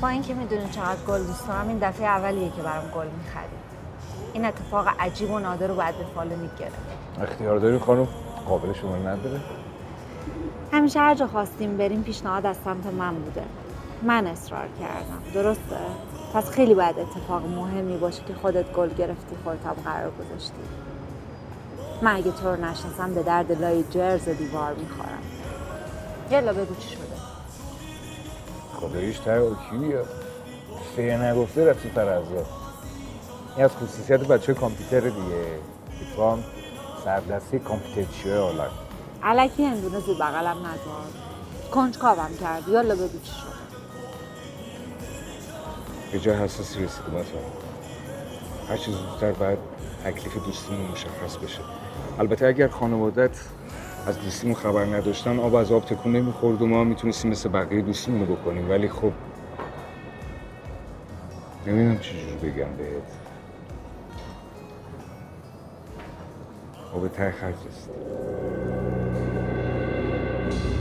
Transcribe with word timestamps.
با 0.00 0.08
اینکه 0.08 0.34
می‌دونی 0.34 0.68
چقدر 0.70 1.00
گل 1.08 1.22
دوست 1.24 1.48
دارم 1.48 1.68
این 1.68 1.78
دفعه 1.78 2.06
اولیه 2.06 2.50
که 2.50 2.62
برام 2.62 2.84
گل 2.84 3.06
می‌خرید. 3.06 3.66
این 4.32 4.44
اتفاق 4.44 4.88
عجیب 5.00 5.30
و 5.30 5.38
نادر 5.38 5.66
رو 5.66 5.74
باید 5.74 5.98
به 5.98 6.04
فالو 6.14 6.36
می‌گرفت. 6.36 6.76
اختیار 7.22 7.58
داری 7.58 7.78
خانم؟ 7.78 8.08
قابل 8.48 8.72
شما 8.72 8.96
نداره. 8.96 9.40
همیشه 10.72 11.00
هر 11.00 11.14
جا 11.14 11.26
خواستیم 11.26 11.76
بریم 11.76 12.02
پیشنهاد 12.02 12.46
از 12.46 12.56
سمت 12.64 12.86
من 12.86 13.14
بوده. 13.14 13.42
من 14.02 14.26
اصرار 14.26 14.68
کردم. 14.80 15.22
درسته؟ 15.34 15.76
پس 16.34 16.50
خیلی 16.50 16.74
باید 16.74 16.98
اتفاق 16.98 17.46
مهمی 17.46 17.96
باشه 17.96 18.22
که 18.28 18.34
خودت 18.34 18.72
گل 18.72 18.88
گرفتی 18.88 19.36
خودت 19.44 19.66
هم 19.66 19.76
قرار 19.84 20.10
گذاشتی. 20.10 20.52
من 22.02 22.16
اگه 22.16 22.30
تو 22.30 22.48
رو 22.48 22.64
نشناسم 22.64 23.14
به 23.14 23.22
درد 23.22 23.62
لای 23.62 23.84
جرز 23.90 24.28
دیوار 24.28 24.74
می‌خورم. 24.74 25.22
یلا 26.30 26.52
بگو 26.52 26.74
چی 26.74 26.96
شده 28.86 28.92
خداییش 28.92 29.18
تر 29.18 29.38
اوکیه 29.38 30.02
فیه 30.96 31.16
نگفته 31.16 31.70
رفتی 31.70 31.88
فرزا 31.88 32.46
این 33.56 33.64
از 33.64 33.70
خصوصیت 33.76 34.20
بچه 34.20 34.54
کامپیوتر 34.54 35.00
دیگه. 35.00 35.58
اتفاقا 36.02 36.38
سردستی 37.04 37.58
کامپیوتر 37.58 38.12
چیه 38.12 38.38
حالا. 38.38 38.64
علکی 39.22 39.64
هندونه 39.64 40.00
زیر 40.00 40.14
بغلم 40.14 40.56
نذار 40.58 41.06
کنجکاوم 41.74 42.30
کردی. 42.40 42.70
یالا 42.70 42.94
بگو 42.94 43.18
چی 43.22 43.32
شد. 43.32 43.56
به 46.12 46.18
جای 46.18 46.36
حساسی 46.36 46.84
رسیدیم 46.84 47.14
مثلا 47.14 47.40
هر 48.68 48.76
چیز 48.76 48.94
زودتر 48.94 49.32
باید 49.32 49.58
تکلیف 50.04 50.44
دوستیمون 50.46 50.86
مشخص 50.90 51.36
بشه. 51.36 51.60
البته 52.18 52.46
اگر 52.46 52.68
خانوادت 52.68 53.36
از 54.06 54.20
دوستیمون 54.20 54.54
خبر 54.54 54.84
نداشتن 54.84 55.38
آب 55.38 55.54
از 55.54 55.72
آب 55.72 55.84
تکون 55.84 56.16
نمی‌خورد 56.16 56.62
و 56.62 56.66
ما 56.66 56.84
می‌تونستیم 56.84 57.30
مثل 57.30 57.48
بقیه 57.48 57.82
دوستیمون 57.82 58.26
رو 58.26 58.36
بکنیم. 58.36 58.70
ولی 58.70 58.88
خب 58.88 59.12
نمی‌دونم 61.66 61.98
چجور 61.98 62.36
بگم 62.42 62.76
بهت. 62.78 63.02
آب 66.94 67.08
ته 67.08 67.30
خرج 67.30 67.54
است. 67.68 67.90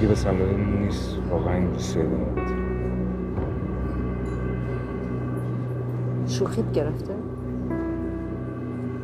یه 0.01 0.07
به 0.07 0.15
صلاحمون 0.15 0.83
نیست. 0.83 1.17
واقعا 1.29 1.59
بدیم 1.59 2.35
شوخیت 6.27 6.71
گرفته؟ 6.71 7.15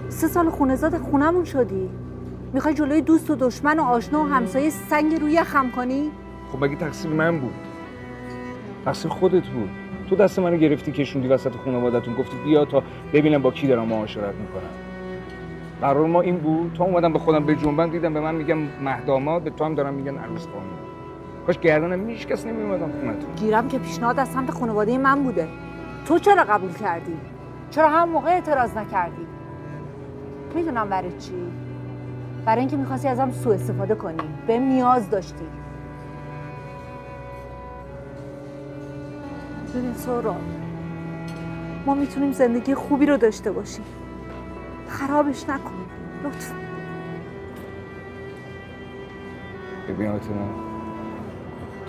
سه 0.09 0.28
سال 0.28 0.50
خونزاد 0.50 0.98
خونمون 0.98 1.44
شدی؟ 1.46 1.90
می‌خوای 2.54 2.74
جلوی 2.74 3.02
دوست 3.02 3.30
و 3.30 3.36
دشمن 3.36 3.80
و 3.80 3.84
آشنا 3.84 4.24
و 4.24 4.28
همسایه 4.28 4.70
سنگ 4.70 5.16
روی 5.22 5.44
خم 5.44 5.72
کنی؟ 5.72 6.12
خب 6.52 6.64
مگه 6.64 6.76
تقصیر 6.76 7.12
من 7.12 7.40
بود؟ 7.40 7.54
تقصیر 8.86 9.12
خودت 9.12 9.48
بود. 9.48 9.70
تو 10.10 10.16
دست 10.16 10.40
منو 10.40 10.58
گرفتی 10.58 10.92
کشوندی 10.92 11.28
وسط 11.28 11.52
خانوادتون 11.66 12.14
گفتی 12.14 12.38
بیا 12.46 12.66
تا 12.66 12.84
ببینم 13.14 13.42
با 13.42 13.52
کی 13.52 13.68
دارم 13.68 13.88
معاشرت 13.88 14.36
می‌کنم. 14.36 14.70
قرار 15.82 16.08
ما 16.08 16.22
این 16.22 16.38
بود؟ 16.38 16.74
تا 16.78 16.84
اومدم 16.84 17.14
به 17.14 17.20
خودم 17.20 17.46
به 17.46 17.56
جنبن 17.56 17.90
دیدم 17.90 18.14
به 18.14 18.20
من 18.20 18.36
میگم 18.36 18.58
مهداماد 18.58 19.42
به 19.42 19.50
تو 19.50 19.66
هم 19.66 19.76
دارم 19.76 19.94
میگن 19.94 20.18
عروس 20.18 20.48
خانم. 20.48 20.66
کاش 21.48 21.60
گردنم 21.60 22.10
هیچ 22.10 22.28
کس 22.28 22.46
نمیومدم 22.46 22.92
خونتون. 22.92 23.36
گیرم 23.36 23.68
که 23.68 23.80
پیشنهاد 23.80 24.20
از 24.20 24.28
سمت 24.28 24.52
خانواده 24.52 24.98
من 24.98 25.24
بوده. 25.24 25.48
تو 26.06 26.20
چرا 26.20 26.44
قبول 26.44 26.74
کردی؟ 26.74 27.14
چرا 27.70 27.90
هم 27.90 28.10
موقع 28.10 28.30
اعتراض 28.30 28.78
نکردی؟ 28.78 29.28
می‌دونم 30.56 30.90
برای 30.90 31.12
چی. 31.12 31.34
برای 32.45 32.59
اینکه 32.59 32.78
می‌خواستی 32.78 33.08
ازم 33.08 33.31
سوء 33.31 33.53
استفاده 33.53 33.95
کنی. 33.95 34.17
به 34.47 34.59
نیاز 34.59 35.09
داشتی. 35.09 35.45
ببین 39.75 39.94
سورا 39.94 40.36
ما 41.86 41.95
می‌تونیم 41.95 42.31
زندگی 42.31 42.75
خوبی 42.75 43.06
رو 43.06 43.17
داشته 43.17 43.51
باشیم. 43.51 43.85
خرابش 44.88 45.44
نکن. 45.44 45.72
لطفا. 46.24 46.56
ببین 49.90 50.07
آتنا 50.07 50.47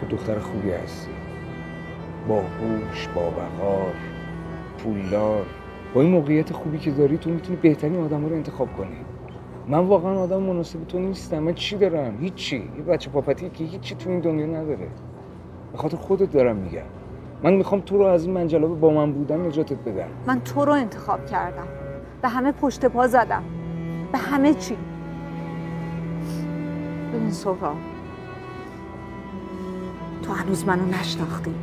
تو 0.01 0.07
دختر 0.07 0.39
خوبی 0.39 0.71
هستی. 0.71 1.11
باهوش 2.29 3.09
با 3.15 3.31
وقار 3.31 3.95
پولدار. 4.85 5.47
با 5.95 6.01
این 6.01 6.11
موقعیت 6.11 6.53
خوبی 6.53 6.79
که 6.79 6.91
داری 6.91 7.19
تو 7.19 7.31
می‌تونی 7.31 7.57
بهترین 7.57 8.01
آدم 8.01 8.27
رو 8.27 8.35
انتخاب 8.35 8.77
کنی. 8.77 8.97
من 9.69 9.79
واقعا 9.79 10.19
آدم 10.19 10.43
مناسب 10.43 10.85
تو 10.85 10.99
نیستم 10.99 11.39
من 11.39 11.55
چی 11.55 11.77
دارم؟ 11.77 12.19
هیچی. 12.21 12.57
یه 12.57 12.83
بچه 12.83 13.11
پاپتی 13.11 13.51
که 13.51 13.65
هیچی 13.65 13.95
تو 13.95 14.11
این 14.11 14.21
دنیا 14.21 14.47
نداره. 14.47 14.89
به 15.73 15.79
خاطر 15.79 15.97
خودت 15.97 16.33
دارم 16.33 16.57
میگم. 16.57 16.83
من 17.43 17.55
می‌خوام 17.55 17.81
تو 17.81 17.99
رو 17.99 18.05
از 18.05 18.25
این 18.25 18.35
منجلابه 18.35 18.75
با 18.75 18.91
من 18.91 19.13
بودن 19.13 19.47
نجاتت 19.47 19.79
بدم. 19.79 20.09
من 20.27 20.41
تو 20.41 20.65
رو 20.65 20.73
انتخاب 20.73 21.27
کردم. 21.27 21.67
به 22.23 22.29
همه 22.29 22.53
پشت 22.53 22.87
پا 22.87 23.07
زدم. 23.07 23.43
به 24.13 24.19
همه 24.19 24.55
چی. 24.55 24.77
ببین 27.15 27.31
سهراب. 27.31 27.77
تو 30.23 30.33
هنوز 30.33 30.67
منو 30.67 30.87
نشناختی. 30.87 31.55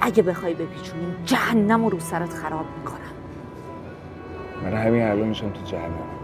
اگه 0.00 0.22
بخوای 0.22 0.54
بپیچونیم 0.54 1.14
جهنم 1.24 1.84
رو 1.84 1.90
رو 1.90 2.00
سرت 2.00 2.30
خراب 2.30 2.64
می‌کنم. 2.78 2.98
من 4.64 4.72
همین 4.72 5.02
الان 5.02 5.28
میشم 5.28 5.50
تو 5.50 5.62
جهنم. 5.64 6.21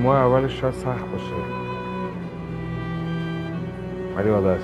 ماه 0.00 0.16
اولش 0.16 0.60
شاید 0.60 0.74
سخت 0.74 1.04
باشه. 1.12 1.34
ولی 4.16 4.30
عادت. 4.30 4.60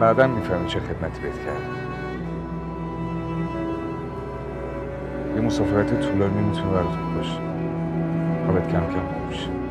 بعدا 0.00 0.26
می‌فهمی 0.26 0.66
چه 0.66 0.80
خدمتی 0.80 1.20
بهت 1.22 1.44
کرد 1.44 1.62
یه 5.36 5.40
مسافرت 5.40 6.00
طولانی 6.00 6.42
می‌تونه 6.42 6.70
برات 6.70 6.86
خوب 6.86 7.16
باشه. 7.16 7.40
حالت 8.46 8.68
کم 8.68 8.80
کم 8.80 9.06
خوب 9.14 9.65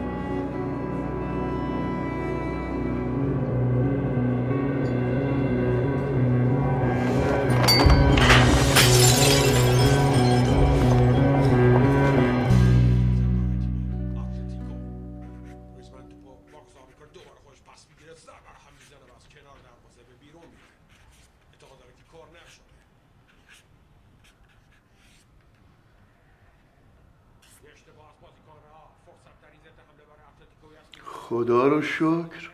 رو 31.75 31.81
شکر. 31.81 32.49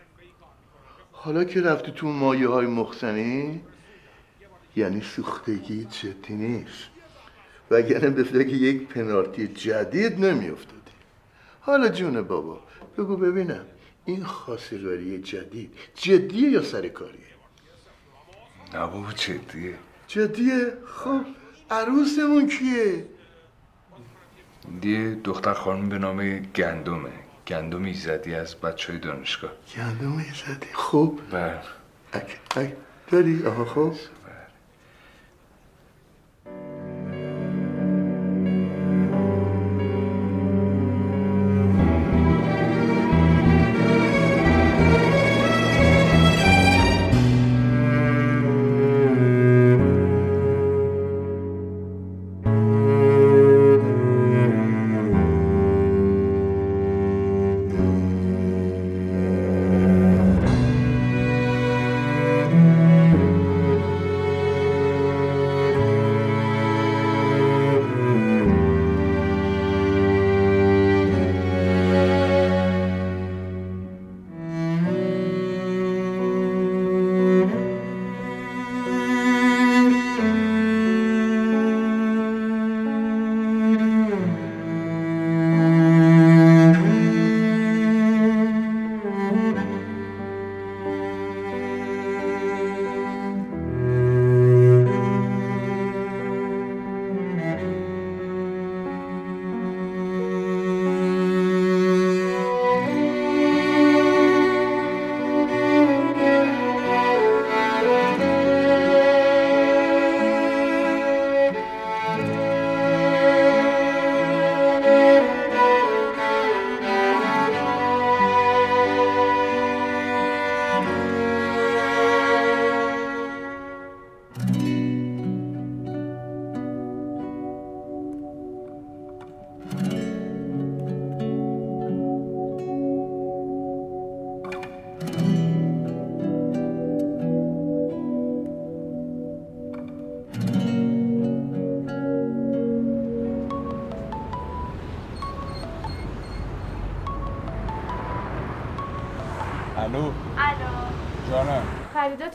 حالا 1.12 1.44
که 1.44 1.60
رفتی 1.60 1.92
تو 1.92 2.08
مایه 2.08 2.48
های 2.48 2.66
مخزنی 2.66 3.60
یعنی 4.76 5.00
سوختگی 5.00 5.84
جدی 5.84 6.34
نیست. 6.34 6.88
وگرنه 7.70 8.10
به 8.10 8.22
فکر 8.22 8.54
یک 8.54 8.88
پنالتی 8.88 9.48
جدید 9.48 10.24
نمیافتادی. 10.24 10.92
حالا 11.60 11.88
جون 11.88 12.22
بابا 12.22 12.60
بگو 12.98 13.16
ببینم 13.16 13.64
این 14.04 14.24
خواستگاری 14.24 15.18
جدید 15.18 15.74
جدیه 15.94 16.50
یا 16.50 16.62
سرکاریه 16.62 17.32
نه 18.74 18.80
بابا 18.80 19.12
جدیه. 19.12 19.74
جدیه؟ 20.08 20.72
خب 20.86 21.20
عروسمون 21.70 22.48
کیه؟ 22.48 23.06
یه 24.82 25.14
دختر 25.14 25.54
خانم 25.54 25.88
به 25.88 25.98
نام 25.98 26.38
گندمه. 26.38 27.21
گندم 27.46 27.84
ایزدی 27.84 28.34
از 28.34 28.54
بچه 28.54 28.92
های 28.92 29.00
دانشگاه؟ 29.00 29.50
گندم 29.76 30.16
زدی؟ 30.18 30.66
خب 30.72 31.18
بله. 31.30 31.60
اک 32.12 32.38
اک 32.56 32.76
داری؟ 33.10 33.46
آها 33.46 33.64
خب 33.64 33.94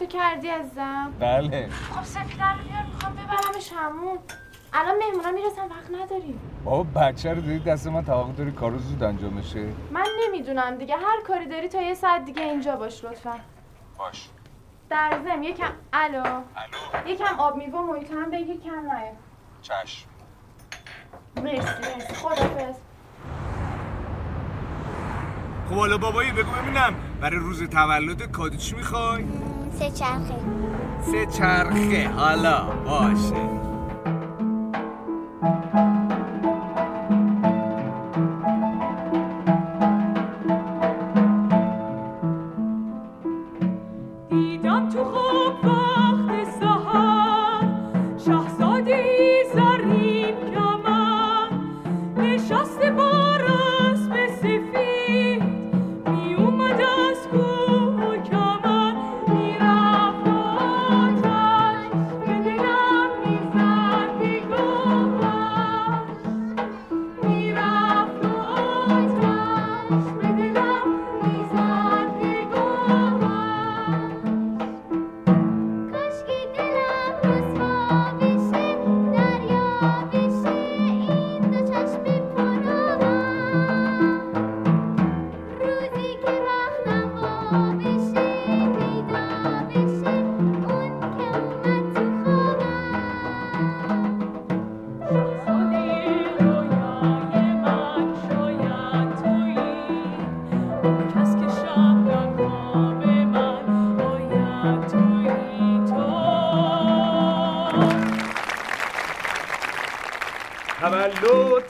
کردی 0.07 0.49
ازم؟ 0.49 1.13
بله. 1.19 1.69
خب 1.69 2.03
سپیده 2.03 2.51
رو 2.51 2.63
بیار 2.67 2.83
می‌خوام 2.93 3.13
ببرمش 3.13 3.71
همون. 3.75 4.17
الان 4.73 4.95
مهمونا 4.97 5.31
می‌رسن 5.31 5.61
وقت 5.61 5.91
نداریم. 6.01 6.39
بابا 6.63 6.83
بچه 6.83 7.33
رو 7.33 7.41
دادی 7.41 7.59
دست 7.59 7.87
من 7.87 8.05
توقع 8.05 8.31
داری 8.31 8.51
کارو 8.51 8.77
زود 8.77 9.03
انجام 9.03 9.35
بشه؟ 9.35 9.65
من 9.91 10.05
نمی‌دونم 10.25 10.75
دیگه 10.75 10.95
هر 10.95 11.21
کاری 11.27 11.45
داری 11.45 11.67
تا 11.69 11.81
یه 11.81 11.93
ساعت 11.93 12.25
دیگه 12.25 12.41
اینجا 12.41 12.75
باش 12.75 13.05
لطفا. 13.05 13.39
باش. 13.97 14.29
در 14.89 15.19
ضمن 15.23 15.43
یکم 15.43 15.71
الو. 15.93 16.23
الو. 16.23 17.07
یکم 17.07 17.39
آب 17.39 17.55
میوه 17.55 17.81
محیط 17.81 18.11
هم 18.11 18.31
بگی 18.31 18.57
کم 18.57 18.91
نیاد 18.91 19.15
چشم. 19.61 20.07
مرسی 21.35 21.57
مرسی. 21.59 22.13
خدافظ 22.15 22.75
خب 25.69 25.75
حالا 25.75 25.97
بابایی 25.97 26.31
بگو 26.31 26.51
ببینم 26.51 26.93
برای 27.21 27.37
روز 27.37 27.69
تولد 27.69 28.31
کادو 28.31 28.57
چی 28.57 28.75
می‌خوای؟ 28.75 29.25
سه 29.79 29.91
چرخه. 29.91 30.39
سه 31.11 31.25
چرخه 31.25 32.09
حالا 32.15 32.63
باشه. 32.85 33.66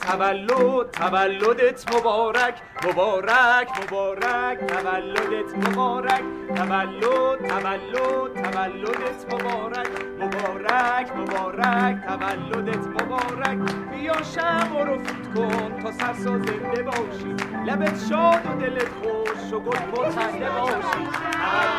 تولد 0.08 0.90
تولد 0.90 1.40
تولدت 1.40 1.94
مبارک 1.94 2.54
مبارک 2.84 3.68
مبارک 3.82 4.58
تولدت 4.66 5.68
مبارک 5.68 6.22
تولد 6.56 7.38
تولد 7.48 8.32
تولدت 8.34 9.34
مبارک 9.34 9.88
مبارک 10.20 11.16
مبارک 11.16 11.96
تولدت 12.06 12.86
مبارک. 12.86 13.58
بیا 13.90 14.22
شم 14.22 14.76
رو 14.86 14.98
فوت 14.98 15.34
کن 15.34 15.82
تا 15.82 15.92
سرسا 15.92 16.38
زنده 16.38 16.82
باشی. 16.82 17.36
لبت 17.66 17.98
شاد 18.10 18.46
و 18.46 18.60
دلت 18.60 18.88
خوش 18.88 19.52
و 19.52 19.60
گل 19.60 19.78
پرخنده 19.78 20.50
باشی. 20.50 21.04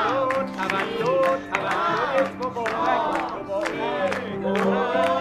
تولد 0.08 0.50
تولد 0.58 1.40
تولدت 1.54 2.36
مبارک. 2.46 3.02
مبارک 3.66 4.58
مبارک. 4.58 5.19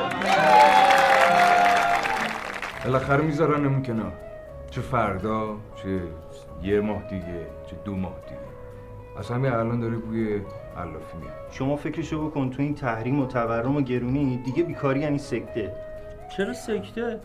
بالاخره 2.88 3.22
میذارنمون 3.22 3.82
کنار. 3.82 4.12
چه 4.70 4.80
فردا 4.80 5.56
چه 5.82 6.00
یه 6.62 6.80
ماه 6.80 7.02
دیگه 7.10 7.46
چه 7.70 7.76
دو 7.84 7.94
ماه 7.94 8.14
دیگه. 8.28 8.40
از 9.18 9.30
همین 9.30 9.52
الان 9.52 9.80
داره 9.80 9.96
بوی 9.96 10.40
علافی 10.76 11.18
میاد 11.20 11.32
شما 11.50 11.76
فکرشو 11.76 12.26
بکن 12.26 12.50
تو 12.50 12.62
این 12.62 12.74
تحریم 12.74 13.20
و 13.20 13.26
تورم 13.26 13.76
و 13.76 13.80
گرونی 13.80 14.42
دیگه 14.44 14.62
بیکاری 14.62 15.00
یعنی 15.00 15.18
سکته. 15.18 15.72
چرا 16.36 16.54
سکته؟ 16.54 17.20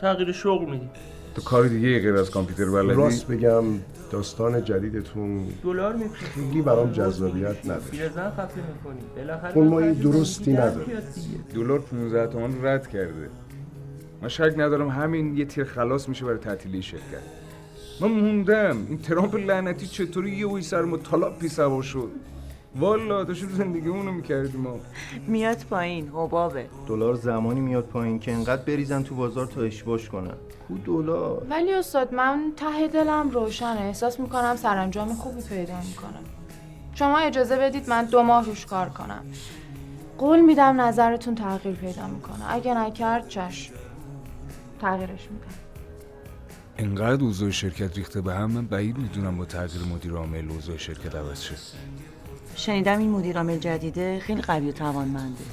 تغییر 0.00 0.32
شغل 0.32 0.70
میدی. 0.70 0.88
تو 1.34 1.42
کار 1.42 1.66
دیگه 1.66 2.00
غیر 2.00 2.16
از 2.16 2.30
کامپیوتر 2.30 2.70
بلدی؟ 2.70 2.94
راست 2.94 3.26
بگم 3.26 3.64
داستان 4.10 4.64
جدیدتون 4.64 5.46
دلار 5.62 5.92
میفروشی 5.92 6.24
خیلی 6.24 6.62
برام 6.62 6.92
جذابیت 6.92 7.64
نداره 7.64 7.80
پیرزن 7.90 8.30
خفه 8.30 8.60
می‌کنی. 8.74 9.00
بالاخره 9.16 9.56
اون 9.56 9.68
مایه 9.68 9.92
باید 9.92 10.02
درستی 10.02 10.52
نداره. 10.52 11.02
دلار 11.54 11.78
15 11.78 12.26
تومن 12.26 12.64
رد 12.64 12.88
کرده. 12.88 13.28
من 14.22 14.28
شک 14.28 14.54
ندارم 14.56 14.88
همین 14.88 15.36
یه 15.36 15.44
تیر 15.44 15.64
خلاص 15.64 16.08
میشه 16.08 16.24
برای 16.24 16.38
تعطیلی 16.38 16.82
شرکت. 16.82 17.22
من 18.00 18.08
موندم 18.08 18.86
این 18.88 18.98
ترامپ 18.98 19.36
لعنتی 19.36 19.86
چطوری 19.86 20.30
یه 20.30 20.46
اوی 20.46 20.62
سر 20.62 20.82
ما 20.82 20.96
طلاپی 20.96 21.48
سوار 21.48 21.82
شد. 21.82 22.10
والا 22.76 23.24
داشت 23.24 23.48
زندگیمونو 23.48 24.12
می‌کردیم 24.12 24.60
ما. 24.60 24.76
میاد 25.26 25.64
پایین 25.70 26.08
حبابه. 26.08 26.66
دلار 26.86 27.14
زمانی 27.14 27.60
میاد 27.60 27.84
پایین 27.84 28.18
که 28.18 28.32
انقدر 28.32 28.62
بریزن 28.62 29.02
تو 29.02 29.14
بازار 29.14 29.46
تا 29.46 29.60
اشباش 29.60 30.08
کنن. 30.08 30.34
کو 30.68 30.78
دلار؟ 30.84 31.46
ولی 31.50 31.72
استاد 31.72 32.14
من 32.14 32.52
ته 32.56 32.88
دلم 32.88 33.30
روشنه. 33.30 33.80
احساس 33.80 34.20
می‌کنم 34.20 34.56
سرانجام 34.56 35.08
خوبی 35.08 35.42
پیدا 35.42 35.80
می‌کنم 35.88 36.24
شما 36.94 37.18
اجازه 37.18 37.56
بدید 37.56 37.90
من 37.90 38.04
دو 38.04 38.22
ماه 38.22 38.44
روش 38.44 38.66
کار 38.66 38.88
کنم. 38.88 39.24
قول 40.18 40.40
میدم 40.40 40.80
نظرتون 40.80 41.34
تغییر 41.34 41.74
پیدا 41.74 42.06
می‌کنه. 42.06 42.54
اگه 42.54 42.78
نکرد 42.78 43.28
چشم. 43.28 43.74
تغییرش 44.86 45.28
میدم 45.30 45.46
انقدر 46.78 47.24
اوضاع 47.24 47.50
شرکت 47.50 47.96
ریخته 47.96 48.20
به 48.20 48.34
هم 48.34 48.50
من 48.50 48.66
بعید 48.66 48.98
می‌دونم 48.98 49.36
با 49.36 49.44
تغییر 49.44 49.84
مدیر 49.84 50.12
عامل 50.12 50.50
اوضاع 50.50 50.76
شرکت 50.76 51.14
عوض 51.14 51.42
شه. 51.42 51.54
شنیدم 52.56 52.98
این 52.98 53.10
مدیر 53.10 53.36
عامل 53.36 53.58
جدیده 53.58 54.20
خیلی 54.20 54.42
قوی 54.42 54.68
و 54.68 54.72
توانمنده. 54.72 55.44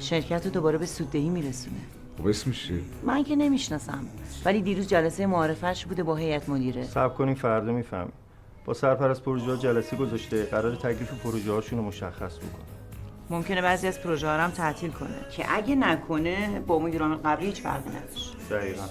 شرکت 0.00 0.44
رو 0.44 0.50
دوباره 0.52 0.78
به 0.78 0.86
سوددهی 0.86 1.28
میرسونه. 1.28 1.76
خب 2.18 2.26
اسمش 2.26 2.66
چیه؟ 2.66 2.80
من 3.02 3.24
که 3.24 3.36
نمی‌شناسم. 3.36 4.06
ولی 4.44 4.62
دیروز 4.62 4.88
جلسه 4.88 5.26
معارفش 5.26 5.86
بوده 5.86 6.02
با 6.02 6.16
هیئت 6.16 6.48
مدیره. 6.48 6.82
صبر 6.82 7.14
کنیم 7.14 7.34
فردا 7.34 7.72
می‌فهمیم. 7.72 8.12
با 8.64 8.74
سرپرست 8.74 9.22
پروژه 9.22 9.50
ها 9.50 9.56
جلسه 9.56 9.96
گذاشته 9.96 10.44
قرار 10.44 10.76
تکلیف 10.76 11.12
پروژه 11.22 11.52
هاشون 11.52 11.78
رو 11.78 11.84
مشخص 11.84 12.36
بکنه. 12.36 12.77
ممکنه 13.30 13.62
بعضی 13.62 13.86
از 13.88 14.00
پروژه 14.00 14.28
هم 14.28 14.50
تعطیل 14.50 14.90
کنه. 14.90 15.26
که 15.36 15.54
اگه 15.56 15.74
نکنه 15.74 16.60
با 16.66 16.78
مدیر 16.78 17.02
عامل 17.02 17.16
قبلی 17.16 17.46
هیچ 17.46 17.62
فرقی 17.62 17.90
نداشت. 17.90 18.36
دقیقا. 18.50 18.82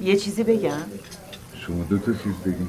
یه 0.00 0.16
چیزی 0.16 0.44
بگم. 0.44 0.82
شما 1.54 1.84
دو 1.84 1.98
تا 1.98 2.12
چیز 2.12 2.34
بگین 2.46 2.68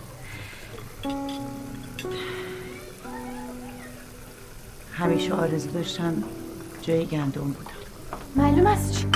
همیشه 4.93 5.33
آرزو 5.33 5.71
داشتم 5.71 6.23
جای 6.81 7.05
گندم 7.05 7.41
بودم. 7.41 7.71
معلوم 8.35 8.67
است 8.67 8.91
چی؟ 8.91 9.07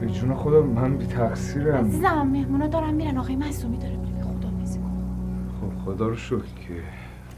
به 0.00 0.06
جون 0.06 0.34
خودم 0.34 0.66
من 0.66 0.96
بی 0.96 1.06
تقصیرم. 1.06 1.84
عزیزم 1.86 2.22
مهمونا 2.22 2.66
دارن 2.66 2.94
میرن. 2.94 3.18
آقای 3.18 3.36
معصومی 3.36 3.78
داره 3.78 3.96
میره 3.96 4.22
خدا 4.22 4.48
کن. 4.80 5.02
خب 5.60 5.84
خدا 5.84 6.08
رو 6.08 6.16
شکر 6.16 6.36
که. 6.38 6.82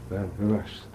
بله 0.09 0.49
ببخشید. 0.49 0.90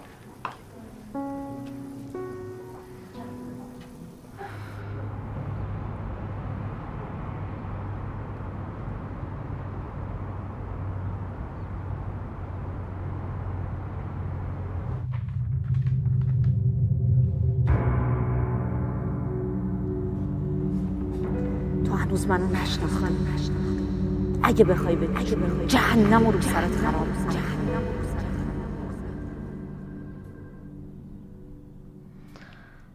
منو 22.37 22.47
نشناختی 22.47 23.87
اگه 24.43 24.65
بخوای 24.65 24.95
بگی 24.95 25.35
جهنم 25.67 26.27
رو 26.27 26.41
سرت 26.41 26.71
خراب. 26.71 27.07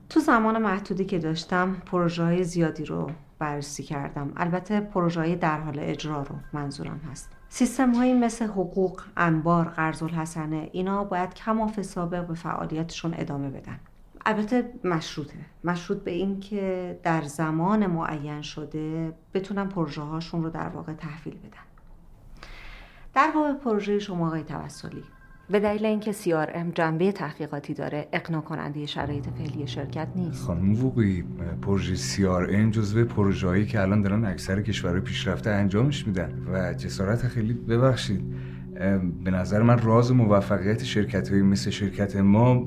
تو 0.09 0.21
زمان 0.21 0.63
محدودی 0.63 1.05
که 1.05 1.19
داشتم 1.19 1.77
پروژه 1.87 2.23
های 2.25 2.45
زیادی 2.45 2.85
رو 2.85 3.11
بررسی 3.39 3.83
کردم. 3.83 4.33
البته 4.37 4.81
پروژه 4.81 5.37
در 5.37 5.61
حال 5.61 5.79
اجرا 5.79 6.23
رو 6.23 6.35
منظورم 6.53 7.01
هست. 7.11 7.31
سیستم 7.49 7.95
هایی 7.95 8.15
مثل 8.15 8.45
حقوق، 8.45 9.01
انبار، 9.17 9.65
قرض 9.65 10.03
الحسنه 10.03 10.69
اینا 10.73 11.05
باید 11.05 11.35
کماف 11.35 11.83
سابق 11.83 12.27
به 12.27 12.35
فعالیتشون 12.35 13.15
ادامه 13.19 13.51
بدن. 13.51 13.81
البته 14.27 14.65
مشروطه. 14.85 15.35
مشروط 15.65 15.99
به 15.99 16.11
این 16.11 16.41
که 16.41 16.99
در 17.03 17.23
زمان 17.23 17.87
معین 17.87 18.43
شده 18.43 19.13
بتونن 19.35 19.69
پروژه 19.69 20.03
هاشون 20.03 20.43
رو 20.43 20.51
در 20.51 20.69
واقع 20.69 20.93
تحویل 20.93 21.35
بدن. 21.39 21.67
در 23.15 23.31
باب 23.35 23.59
پروژه 23.59 23.99
شما 23.99 24.27
آقای 24.27 24.43
توسلی 24.43 25.03
به 25.51 25.61
دلیل 25.61 25.87
اینکه 25.87 26.13
CRM 26.13 26.75
جنبه 26.75 27.13
تحقیقاتی 27.13 27.75
داره 27.75 28.09
اقناع 28.13 28.41
کننده 28.41 28.87
شرایط 28.87 29.27
فعلی 29.29 29.67
شرکت 29.67 30.09
نیست. 30.17 30.45
خانم 30.45 30.85
وقوعی 30.85 31.25
پروژه 31.63 31.97
CRM 31.97 32.71
جزو 32.71 33.05
پروژه‌هایی 33.05 33.67
که 33.67 33.81
الان 33.81 34.01
دارن 34.01 34.25
اکثر 34.25 34.63
کشورهای 34.63 35.01
پیشرفته 35.01 35.51
انجامش 35.51 36.07
میدن 36.07 36.47
و 36.53 36.75
جسارت 36.75 37.29
خیلی 37.29 37.53
ببخشید 37.53 38.25
به 39.25 39.31
نظر 39.31 39.63
من 39.63 39.79
راز 39.79 40.13
موفقیت 40.13 40.85
شرکت 40.85 41.33
مثل 41.33 41.71
شرکت 41.71 42.17
ما 42.17 42.67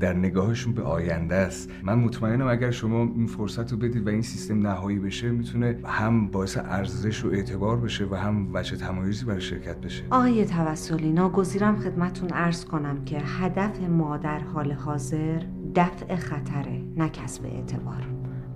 در 0.00 0.12
نگاهشون 0.12 0.72
به 0.72 0.82
آینده 0.82 1.34
است. 1.34 1.70
من 1.82 1.98
مطمئنم 1.98 2.46
اگر 2.46 2.70
شما 2.70 3.00
این 3.00 3.26
فرصت 3.26 3.72
رو 3.72 3.78
بدید 3.78 4.06
و 4.06 4.10
این 4.10 4.22
سیستم 4.22 4.66
نهایی 4.66 4.98
بشه 4.98 5.30
می‌تونه 5.30 5.76
هم 5.84 6.28
باعث 6.28 6.58
ارزش 6.58 7.24
و 7.24 7.28
اعتبار 7.28 7.76
بشه 7.76 8.06
و 8.10 8.14
هم 8.14 8.48
وجه 8.52 8.76
تمایزی 8.76 9.24
برای 9.24 9.40
شرکت 9.40 9.76
بشه. 9.76 10.04
آقای 10.10 10.44
توسلی 10.44 11.12
ناگزیرم 11.12 11.76
خدمتون 11.76 12.28
عرض 12.28 12.64
کنم 12.64 13.04
که 13.04 13.18
هدف 13.18 13.80
ما 13.80 14.16
در 14.16 14.38
حال 14.38 14.72
حاضر 14.72 15.42
دفع 15.74 16.16
خطره 16.16 16.82
نه 16.96 17.08
کسب 17.08 17.44
اعتبار. 17.44 18.06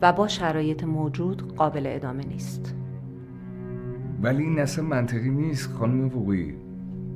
و 0.03 0.13
با 0.13 0.29
شرایط 0.29 0.85
موجود 0.85 1.55
قابل 1.57 1.83
ادامه 1.87 2.25
نیست. 2.25 2.75
ولی 4.23 4.43
این 4.43 4.59
اصلا 4.59 4.85
منطقی 4.85 5.31
نیست 5.31 5.73
خانم 5.73 6.07
وقوعی. 6.07 6.64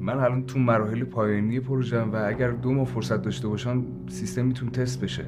من 0.01 0.19
الان 0.19 0.47
تو 0.47 0.59
مراحل 0.59 1.05
پایانی 1.05 1.61
پروژم 1.61 2.11
و 2.13 2.17
اگر 2.27 2.51
دو 2.51 2.73
ماه 2.73 2.87
فرصت 2.87 3.23
داشته 3.23 3.49
باشم 3.49 3.85
سیستم 4.09 4.45
می‌تونه 4.47 4.71
تست 4.71 5.01
بشه. 5.01 5.25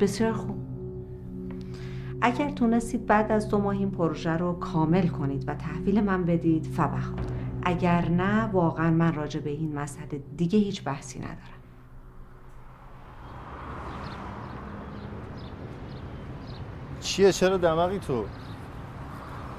بسیار 0.00 0.32
خوب. 0.32 0.56
اگر 2.20 2.50
تونستید 2.50 3.06
بعد 3.06 3.32
از 3.32 3.48
دو 3.48 3.58
ماه 3.58 3.76
این 3.76 3.90
پروژه 3.90 4.30
رو 4.30 4.52
کامل 4.52 5.06
کنید 5.06 5.44
و 5.46 5.54
تحویل 5.54 6.00
من 6.00 6.24
بدید 6.24 6.64
فبها 6.64 7.14
اگر 7.62 8.08
نه 8.08 8.44
واقعا 8.44 8.90
من 8.90 9.14
راجع 9.14 9.40
به 9.40 9.50
این 9.50 9.78
مسئله 9.78 10.22
دیگه 10.36 10.58
هیچ 10.58 10.84
بحثی 10.84 11.18
ندارم. 11.18 11.55
چیه؟ 17.06 17.32
چرا 17.32 17.56
دماغی 17.56 17.98
تو؟ 17.98 18.24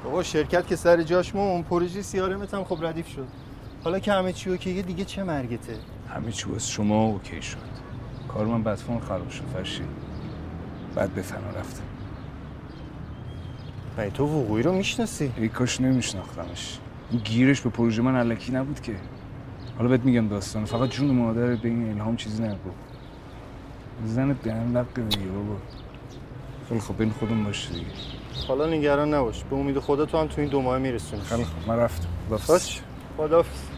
بابا 0.04 0.24
شرکت 0.24 0.68
که 0.68 0.75
سر 0.75 1.04
جاش 1.04 1.36
مون 1.36 1.63
پروژه 1.63 2.01
سیارمت 2.01 2.54
هم 2.54 2.63
خب 2.63 2.86
ردیف 2.86 3.08
شد. 3.08 3.27
حالا 3.84 4.00
که 4.00 4.13
همه 4.13 4.34
چی 4.34 4.50
اوکیه 4.50 4.82
دیگه 4.82 5.06
چه 5.06 5.24
مرگته؟ 5.24 5.75
همه 6.13 6.32
چی 6.32 6.46
از 6.56 6.70
شما 6.70 7.04
اوکی 7.04 7.42
شد. 7.42 7.58
کار 8.27 8.46
من 8.46 8.63
بدفون 8.63 9.00
خراب 9.00 9.30
شد 9.30 9.44
فرشی. 9.54 9.84
بعد 10.96 11.10
به 11.10 11.22
فنا 11.22 11.50
رفتم. 11.60 11.84
ای 13.98 14.12
تو 14.12 14.24
وقوعی 14.24 14.63
رو 14.63 14.74
می‌شناسی؟ 14.74 15.34
ای 15.38 15.50
کاش 15.50 15.82
نمیشناختمش. 15.82 16.80
این 17.12 17.22
گیرش 17.22 17.62
به 17.62 17.70
پروژه 17.70 18.01
من 18.01 18.16
علکی 18.16 18.51
نبود 18.51 18.82
که. 18.82 18.96
حالا 19.77 19.89
بهت 19.89 20.01
میگم 20.01 20.27
داستان. 20.27 20.66
فقط 20.66 20.89
جون 20.89 21.16
مادر 21.16 21.56
به 21.56 21.70
این 21.70 21.89
الهام 21.92 22.16
چیزی 22.16 22.44
نگو 22.44 22.70
زن 24.06 24.32
دهن 24.44 24.77
لب 24.77 24.94
دیگه 25.10 25.25
بابا. 25.25 25.56
خیلی 26.70 26.80
خب 26.80 26.98
بین 26.98 27.12
خودم 27.12 27.44
باش 27.44 27.70
دیگه. 27.72 27.88
حالا 28.48 28.66
نگران 28.68 29.14
نباش. 29.14 29.44
به 29.44 29.56
امید 29.56 29.80
خدا 29.80 30.06
تو 30.06 30.18
هم 30.18 30.28
تو 30.28 30.42
این 30.42 30.50
دو 30.50 30.62
ماه 30.62 30.78
میرسونی 30.78 31.22
خیلی 31.24 31.46
خب 31.46 31.70
من 31.70 31.78
رفتم. 31.78 32.08
باش. 32.30 32.82
خدافظ 33.18 33.70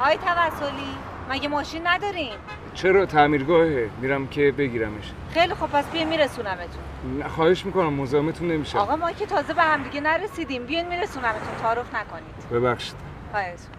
آقای 0.00 0.16
توسلی 0.18 0.96
مگه 1.30 1.48
ماشین 1.48 1.82
نداریم؟ 1.86 2.32
چرا 2.82 3.06
تعمیرگاهه؟ 3.06 3.90
میرم 4.00 4.26
که 4.26 4.52
بگیرمش. 4.52 5.12
خیلی 5.30 5.54
خب 5.54 5.66
پس 5.66 5.90
بیاین 5.90 6.08
میرسونمتون. 6.08 6.82
خواهش 7.28 7.66
می‌کنم 7.66 7.92
مزاحمتون 7.92 8.48
نمیشم 8.48 8.78
آقا 8.78 8.96
ما 8.96 9.12
که 9.12 9.26
تازه 9.26 9.54
به 9.54 9.62
هم 9.62 9.82
دیگه 9.82 10.00
نرسیدیم 10.00 10.66
بیاین 10.66 10.88
میرسونمتون 10.88 11.54
تعارف 11.62 11.94
نکنید. 11.94 12.48
ببخشید. 12.52 12.94
خواهش 13.32 13.50
می‌کنم. 13.50 13.78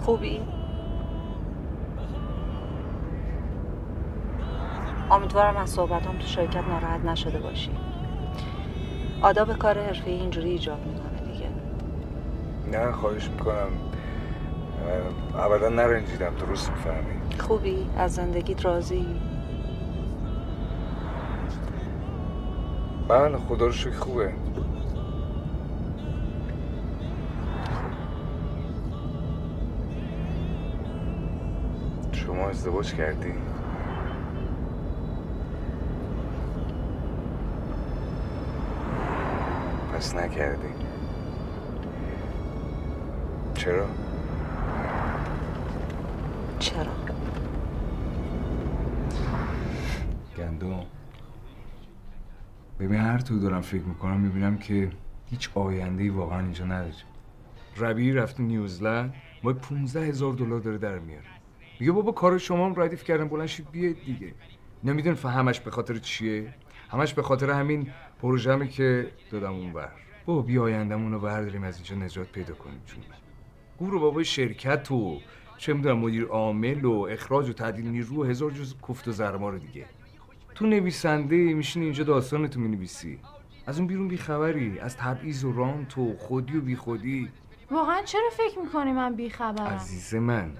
خوبی؟ 0.00 0.40
امیدوارم 5.34 5.56
از 5.56 5.70
صحبتام 5.70 6.18
تو 6.18 6.26
شرکت 6.26 6.64
ناراحت 6.68 7.04
نشده 7.04 7.38
باشی 7.38 7.70
آداب 9.22 9.58
کار 9.58 9.78
حرفه 9.78 10.10
اینجوری 10.10 10.50
ایجاب 10.50 10.78
می‌کنه 10.86 11.32
دیگه 11.32 11.48
نه 12.72 12.92
خواهش 12.92 13.28
می‌کنم 13.28 13.68
ابدا 15.38 15.68
نرنجیدم 15.68 16.34
درست 16.34 16.70
می‌فهمی 16.70 17.40
خوبی؟ 17.40 17.86
از 17.96 18.14
زندگیت 18.14 18.64
راضی؟ 18.64 19.06
بله 23.08 23.38
خدا 23.38 23.66
رو 23.66 23.72
شکر 23.72 23.96
خوبه 23.96 24.32
شما 32.12 32.48
ازدواج 32.48 32.94
کردی؟ 32.94 33.34
پس 40.04 40.16
نکردی. 40.16 40.68
چرا؟ 43.54 43.86
چرا؟ 46.58 46.92
گندم. 50.36 50.80
ببین 52.80 53.00
هر 53.00 53.18
تو 53.18 53.40
دارم 53.40 53.60
فکر 53.60 53.82
می‌کنم 53.82 54.20
می‌بینم 54.20 54.58
که 54.58 54.90
هیچ 55.30 55.50
آینده 55.54 56.10
واقعا 56.10 56.40
اینجا 56.40 56.64
نداریم 56.64 56.94
ربی 57.76 58.12
رفته 58.12 58.42
نیوزلند 58.42 59.14
ما 59.42 59.52
15 59.52 60.00
هزار 60.00 60.32
دلار 60.32 60.60
داره 60.60 60.78
در 60.78 60.98
میاره. 60.98 61.24
میگه 61.80 61.92
بابا 61.92 62.12
کار 62.12 62.38
شما 62.38 62.66
هم 62.66 62.80
ردیف 62.80 63.04
کردن 63.04 63.28
بلند 63.28 63.46
شید 63.46 63.70
بیاید 63.70 64.04
دیگه. 64.04 64.34
نمیدون 64.84 65.14
همش 65.14 65.60
به 65.60 65.70
خاطر 65.70 65.96
چیه؟ 65.96 66.54
همش 66.90 67.14
به 67.14 67.22
خاطر 67.22 67.50
همین 67.50 67.90
پروژه‌می 68.24 68.68
که 68.68 69.10
دادم 69.30 69.52
اون 69.52 69.72
بر 69.72 69.92
بابا 70.26 70.42
بیا 70.42 70.62
آیندهمون 70.62 71.12
رو 71.12 71.18
برداریم 71.20 71.64
از 71.64 71.76
اینجا 71.76 71.96
نجات 71.96 72.28
پیدا 72.28 72.54
کنیم 72.54 72.80
چون 72.86 73.02
گورو 73.78 74.00
بابای 74.00 74.24
شرکت 74.24 74.90
و 74.90 75.20
چه 75.58 75.72
می‌دونم 75.72 75.98
مدیر 75.98 76.24
عامل 76.24 76.84
و 76.84 76.92
اخراج 77.10 77.48
و 77.48 77.52
تعدیل 77.52 77.86
نیرو 77.88 78.22
و 78.22 78.24
هزار 78.24 78.50
جز 78.50 78.74
کفت 78.88 79.08
و 79.08 79.12
زرمار 79.12 79.58
دیگه. 79.58 79.86
تو 80.54 80.66
نویسنده 80.66 81.36
میشینی 81.36 81.84
اینجا 81.84 82.04
داستانتو 82.04 82.60
می‌نویسی. 82.60 83.18
از 83.66 83.78
اون 83.78 83.86
بیرون 83.86 84.08
بیخبری 84.08 84.78
از 84.78 84.96
تبعیض 84.96 85.44
و 85.44 85.52
رانت 85.52 85.98
و 85.98 86.16
خودی 86.16 86.56
و 86.56 86.60
بیخودی. 86.60 87.28
واقعا 87.70 88.02
چرا 88.02 88.30
فکر 88.32 88.58
می‌کنی 88.58 88.92
من 88.92 89.14
بیخبرم؟ 89.14 89.66
عزیز 89.66 90.14
من 90.14 90.52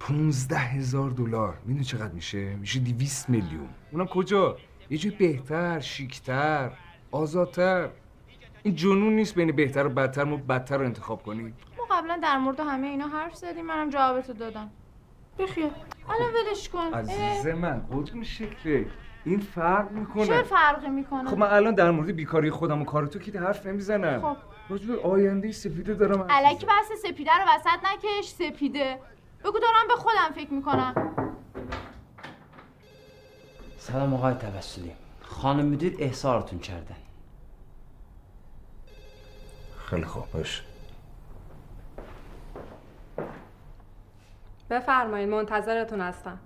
پونزده 0.00 0.58
هزار 0.58 1.10
دلار. 1.10 1.58
می‌دونی 1.64 1.84
چقدر 1.84 2.12
میشه؟ 2.12 2.56
میشه 2.56 2.80
دیویست 2.80 3.30
میلیون. 3.30 3.68
اونم 3.92 4.06
کجا؟ 4.06 4.56
یه 4.94 5.00
جای 5.00 5.12
بهتر 5.12 5.80
شیکتر 5.80 6.70
آزادتر. 7.10 7.88
این 8.62 8.74
جنون 8.74 9.12
نیست 9.16 9.34
بین 9.34 9.52
بهتر 9.56 9.86
و 9.86 9.88
بدتر 9.88 10.24
ما 10.24 10.36
بدتر 10.36 10.78
رو 10.78 10.84
انتخاب 10.84 11.22
کنیم. 11.22 11.56
ما 11.78 11.96
قبلا 11.96 12.18
در 12.22 12.38
مورد 12.38 12.60
همه 12.60 12.86
اینا 12.86 13.08
حرف 13.08 13.34
زدیم 13.34 13.66
منم 13.66 13.90
جوابتو 13.90 14.32
دادم. 14.32 14.70
بخیر. 15.38 15.70
الان 16.08 16.32
ولش 16.34 16.68
کن. 16.68 16.94
عزیز 16.94 17.46
من 17.46 17.86
قربون 17.90 18.24
شکله 18.24 18.86
این 19.24 19.40
فرق 19.40 19.90
می‌کنه. 19.90 20.26
چه 20.26 20.42
فرقی 20.42 20.88
می‌کنه؟ 20.88 21.30
خب 21.30 21.38
من 21.38 21.46
الان 21.46 21.74
در 21.74 21.90
مورد 21.90 22.10
بیکاری 22.10 22.50
خودم 22.50 22.82
و 22.82 22.84
کار 22.84 23.06
تو 23.06 23.18
که 23.18 23.40
حرف 23.40 23.66
نمی‌زنم؟ 23.66 24.20
خب. 24.20 24.36
راجع 24.68 24.86
به 24.86 25.00
آینده 25.00 25.52
سفیده 25.52 25.94
دارم. 25.94 26.26
الکی 26.30 26.66
بحث 26.66 26.92
سپیده 27.02 27.30
رو 27.32 27.44
وسط 27.54 27.84
نکش 27.92 28.28
سپیده. 28.28 28.98
بگو 29.44 29.58
دارم 29.58 29.88
به 29.88 29.94
خودم 29.94 30.34
فکر 30.34 30.52
می‌کنم. 30.52 31.14
سلام 33.86 34.14
آقای 34.14 34.34
توسلی 34.34 34.92
خانم 35.20 35.66
مدیر 35.66 35.96
احضارتون 35.98 36.58
کردن 36.58 36.96
خیلی 39.78 40.04
خوب 40.04 40.30
باش 40.32 40.62
بفرمایید 44.70 45.28
منتظرتون 45.28 46.00
هستم 46.00 46.38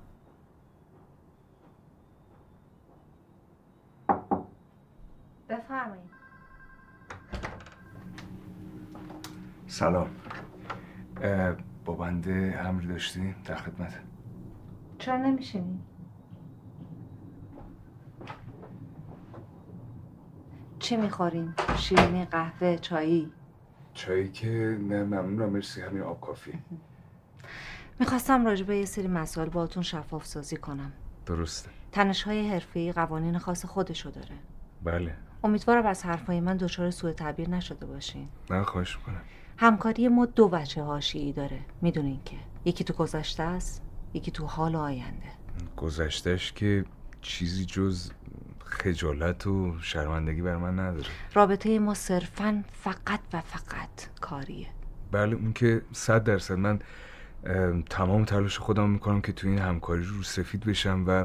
بفرمایید 5.48 6.10
سلام 9.66 10.10
با 11.84 11.92
بنده 11.92 12.60
امر 12.64 12.82
داشتی 12.82 13.34
در 13.44 13.56
خدمت 13.56 14.00
چرا 14.98 15.16
نمیشینی؟ 15.16 15.80
چی 20.88 20.96
می‌خورین؟ 20.96 21.54
شیرینی 21.78 22.24
قهوه 22.24 22.76
چایی؟ 22.76 23.32
چایی 23.94 24.28
که 24.28 24.78
نه 24.80 25.04
ممنونم 25.04 25.50
مرسی. 25.50 25.80
همین 25.80 26.02
آب 26.02 26.20
کافی. 26.20 26.52
می‌خواستم 28.00 28.46
راجع 28.46 28.64
به 28.64 28.76
یه 28.76 28.84
سری 28.84 29.08
مسائل 29.08 29.48
باهاتون 29.48 29.82
شفاف 29.82 30.26
سازی 30.26 30.56
کنم. 30.56 30.92
درسته. 31.26 31.70
تنش 31.92 32.22
های 32.22 32.48
حرفه‌ای 32.48 32.92
قوانین 32.92 33.38
خاص 33.38 33.64
خودشو 33.64 34.10
داره. 34.10 34.36
بله. 34.84 35.14
امیدوارم 35.44 35.86
از 35.86 36.04
حرفای 36.04 36.40
من 36.40 36.56
دچار 36.56 36.90
سوء 36.90 37.12
تعبیر 37.12 37.50
نشده 37.50 37.86
باشین. 37.86 38.28
نه 38.50 38.62
خواهش 38.62 38.96
می‌کنم. 38.96 39.22
همکاری 39.56 40.08
ما 40.08 40.26
دو 40.26 40.48
وجه 40.52 40.82
حاشیه‌ای 40.82 41.32
داره. 41.32 41.60
می‌دونین 41.80 42.20
که 42.24 42.36
یکی 42.64 42.84
تو 42.84 42.92
گذشته 42.92 43.42
است 43.42 43.82
یکی 44.14 44.30
تو 44.30 44.46
حال 44.46 44.74
و 44.74 44.78
آینده. 44.78 45.28
گذشتش 45.76 46.52
که 46.52 46.84
چیزی 47.20 47.64
جز 47.64 48.10
خجالت 48.70 49.46
و 49.46 49.78
شرمندگی 49.80 50.42
بر 50.42 50.56
من 50.56 50.78
نداره. 50.78 51.06
رابطه 51.34 51.78
ما 51.78 51.94
صرفا 51.94 52.64
فقط 52.72 53.20
و 53.32 53.40
فقط 53.40 54.20
کاریه. 54.20 54.66
بله 55.12 55.36
اون 55.36 55.52
که 55.52 55.82
صد 55.92 56.24
درصد. 56.24 56.54
من 56.54 56.78
ام، 57.44 57.82
تمام 57.82 58.24
تلاش 58.24 58.58
خودم 58.58 58.90
می‌کنم 58.90 59.20
که 59.20 59.32
تو 59.32 59.48
این 59.48 59.58
همکاری 59.58 60.02
رو 60.02 60.22
سفید 60.22 60.64
بشم 60.64 61.04
و 61.06 61.24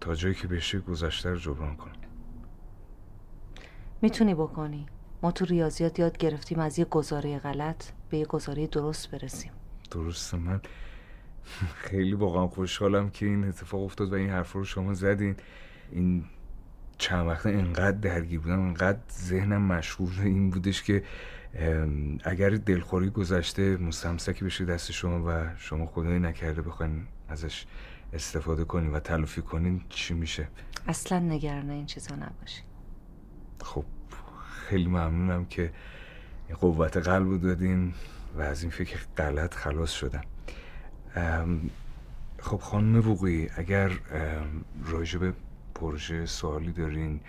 تا 0.00 0.14
جایی 0.14 0.34
که 0.34 0.48
بشه 0.48 0.78
گذشته 0.78 1.30
رو 1.30 1.36
جبران 1.36 1.76
کنم. 1.76 1.92
می‌تونی 4.02 4.34
بکنی. 4.34 4.86
ما 5.22 5.32
تو 5.32 5.44
ریاضیات 5.44 5.98
یاد 5.98 6.18
گرفتیم 6.18 6.58
از 6.58 6.78
یه 6.78 6.84
گزاره 6.84 7.38
غلط 7.38 7.84
به 8.10 8.18
یه 8.18 8.24
گزاره 8.24 8.66
درست 8.66 9.10
برسیم. 9.10 9.52
درسته. 9.90 10.36
من 10.36 10.60
خیلی 11.76 12.14
واقعا 12.14 12.46
خوشحالم 12.46 13.10
که 13.10 13.26
این 13.26 13.44
اتفاق 13.44 13.82
افتاد 13.82 14.12
و 14.12 14.14
این 14.14 14.30
حرف 14.30 14.52
رو 14.52 14.64
شما 14.64 14.94
زدین. 14.94 15.36
این 15.92 16.24
چند 16.98 17.26
وقته 17.26 17.48
انقدر 17.50 17.96
درگیر 17.96 18.40
بودم 18.40 18.60
انقدر 18.60 18.98
ذهنم 19.12 19.62
مشغول 19.62 20.12
این 20.22 20.50
بودش 20.50 20.82
که 20.82 21.02
اگر 22.24 22.50
دلخوری 22.50 23.10
گذشته 23.10 23.76
مستمسکی 23.76 24.44
بشه 24.44 24.64
دست 24.64 24.92
شما 24.92 25.24
و 25.26 25.56
شما 25.56 25.86
خدایی 25.86 26.18
نکرده 26.18 26.62
بخواین 26.62 27.06
ازش 27.28 27.66
استفاده 28.12 28.64
کنین 28.64 28.92
و 28.92 29.00
تلافی 29.00 29.42
کنین 29.42 29.82
چی 29.88 30.14
میشه؟ 30.14 30.48
اصلا 30.88 31.18
نگران 31.18 31.70
این 31.70 31.86
چیزا 31.86 32.14
نباشی 32.14 32.62
خب 33.62 33.84
خیلی 34.68 34.86
ممنونم 34.86 35.44
که 35.44 35.72
قوت 36.60 36.96
قلب 36.96 37.28
رو 37.28 37.38
دادین 37.38 37.94
و 38.36 38.40
از 38.40 38.62
این 38.62 38.70
فکر 38.70 38.98
غلط 39.16 39.54
خلاص 39.54 39.92
شدم. 39.92 40.24
خب 42.38 42.60
خانم 42.60 43.00
بوقی 43.00 43.50
اگر 43.56 43.90
راجع 44.84 45.18
به 45.18 45.32
پروژه 45.74 46.26
سوالی 46.26 46.72
دارین 46.72 47.20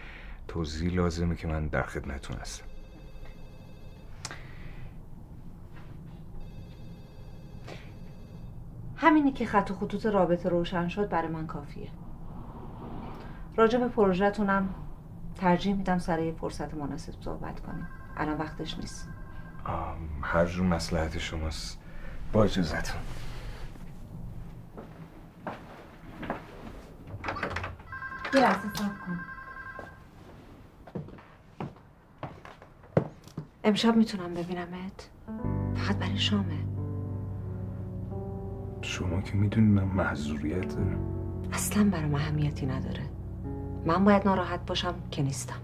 توضیح 0.47 0.93
لازمه 0.93 1.35
که 1.35 1.47
من 1.47 1.67
در 1.67 1.83
خدمتون 1.83 2.37
هستم. 2.37 2.63
همینی 8.95 9.31
که 9.31 9.45
خط 9.45 9.71
و 9.71 9.73
خطوط 9.73 10.05
رابطه 10.05 10.49
روشن 10.49 10.87
شد 10.87 11.09
برای 11.09 11.27
من 11.27 11.47
کافیه. 11.47 11.89
راجع 13.55 13.79
به 13.79 13.87
پروژهتونم 13.87 14.69
ترجیح 15.35 15.75
میدم 15.75 15.99
سر 15.99 16.19
یه 16.19 16.31
فرصت 16.31 16.73
مناسب 16.73 17.13
صحبت 17.21 17.59
کنیم. 17.59 17.87
الان 18.17 18.37
وقتش 18.37 18.77
نیست. 18.77 19.07
هر 20.21 20.45
جور 20.45 20.65
مسلحت 20.65 21.17
شماست. 21.17 21.79
با 22.33 22.43
اجازتون 22.43 23.01
صبر 28.31 28.87
کن 29.05 29.19
امشب 33.63 33.95
می‌تونم 33.95 34.33
ببینمت. 34.33 35.09
فقط 35.75 35.95
برای 35.95 36.17
شامه. 36.17 36.57
شما 38.81 39.21
که 39.21 39.33
می‌دونید 39.33 39.71
من 39.71 39.83
معذوریت 39.83 40.75
دارم 40.75 40.99
اصلا 41.53 41.89
برام 41.89 42.15
اهمیتی 42.15 42.65
نداره. 42.65 43.03
من 43.85 44.03
باید 44.03 44.25
ناراحت 44.25 44.65
باشم 44.65 44.93
که 45.11 45.23
نیستم. 45.23 45.55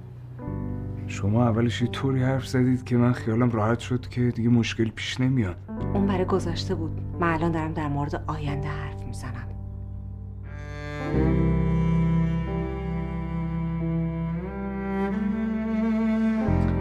شما 1.07 1.47
اولش 1.47 1.81
یه 1.81 1.87
طوری 1.87 2.23
حرف 2.23 2.47
زدید 2.47 2.83
که 2.83 2.97
من 2.97 3.13
خیالم 3.13 3.51
راحت 3.51 3.79
شد 3.79 4.07
که 4.07 4.21
دیگه 4.31 4.49
مشکل 4.49 4.89
پیش 4.89 5.19
نمیاد. 5.19 5.57
اون 5.93 6.07
برای 6.07 6.25
گذشته 6.25 6.75
بود. 6.75 7.01
من 7.19 7.33
الان 7.33 7.51
دارم 7.51 7.73
در 7.73 7.87
مورد 7.87 8.23
آینده 8.27 8.67
حرف 8.67 8.92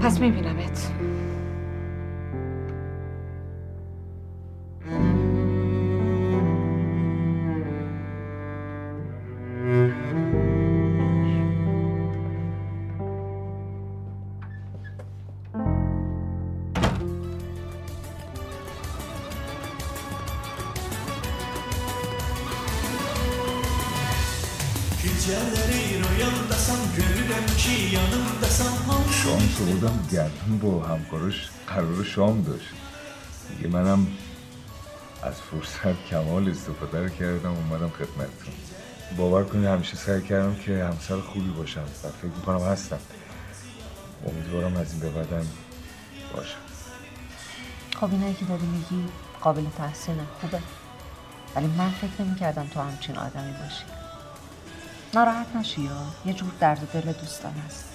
پس 0.03 0.21
میبینمت. 0.21 0.91
با 30.63 30.83
همکاراش 30.83 31.49
قرار 31.67 32.05
شام 32.05 32.43
داشت. 32.43 32.69
دیگه 33.49 33.69
منم 33.69 34.07
از 35.23 35.35
فرصت 35.41 36.05
کمال 36.11 36.51
استفاده 36.51 37.03
رو 37.03 37.09
کردم 37.09 37.51
اومدم 37.51 37.89
خدمتتون. 37.89 38.55
باور 39.17 39.45
کنید 39.45 39.65
همیشه 39.65 39.97
سعی 39.97 40.23
کردم 40.23 40.55
که 40.55 40.85
همسر 40.85 41.21
خوبی 41.21 41.51
باشم 41.51 41.83
و 41.83 42.09
فکر 42.09 42.27
می‌کنم 42.37 42.63
هستم. 42.63 42.99
امیدوارم 44.27 44.77
از 44.77 44.93
این 44.93 45.01
به 45.01 45.09
بعدم 45.09 45.47
باشم. 46.37 46.59
خب 48.01 48.11
اینایی 48.13 48.35
که 48.35 48.45
داری 48.45 48.67
میگی 48.67 49.09
قابل 49.41 49.65
تحسینه 49.79 50.23
خوبه. 50.41 50.61
ولی 51.57 51.67
من 51.67 51.91
فکر 51.91 52.23
نمی‌کردم 52.23 52.67
تو 52.67 52.81
همچین 52.81 53.17
آدمی 53.17 53.53
باشی. 53.53 53.85
ناراحت 55.15 55.57
نشی 55.57 55.81
یا؟ 55.81 55.91
یه 56.25 56.33
جور 56.33 56.51
درد 56.61 56.93
دل 56.93 57.13
دوستان 57.13 57.53
هست. 57.53 57.92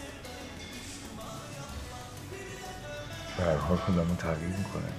به 3.38 3.44
هر 3.44 3.56
حال 3.56 3.78
خودمون 3.78 4.16
تغییر 4.16 4.50
می‌کنه. 4.58 4.92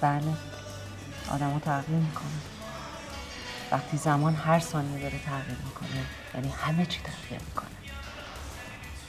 بله. 0.00 0.34
آدم 1.30 1.58
تغییر 1.58 1.98
می‌کنه. 1.98 2.40
وقتی 3.72 3.96
زمان 3.96 4.34
هر 4.34 4.60
ثانیه 4.60 5.02
داره 5.02 5.18
تغییر 5.18 5.58
می‌کنه 5.64 6.06
یعنی 6.34 6.48
همه 6.48 6.86
چی 6.86 7.00
تغییر 7.00 7.40
می‌کنه. 7.48 7.70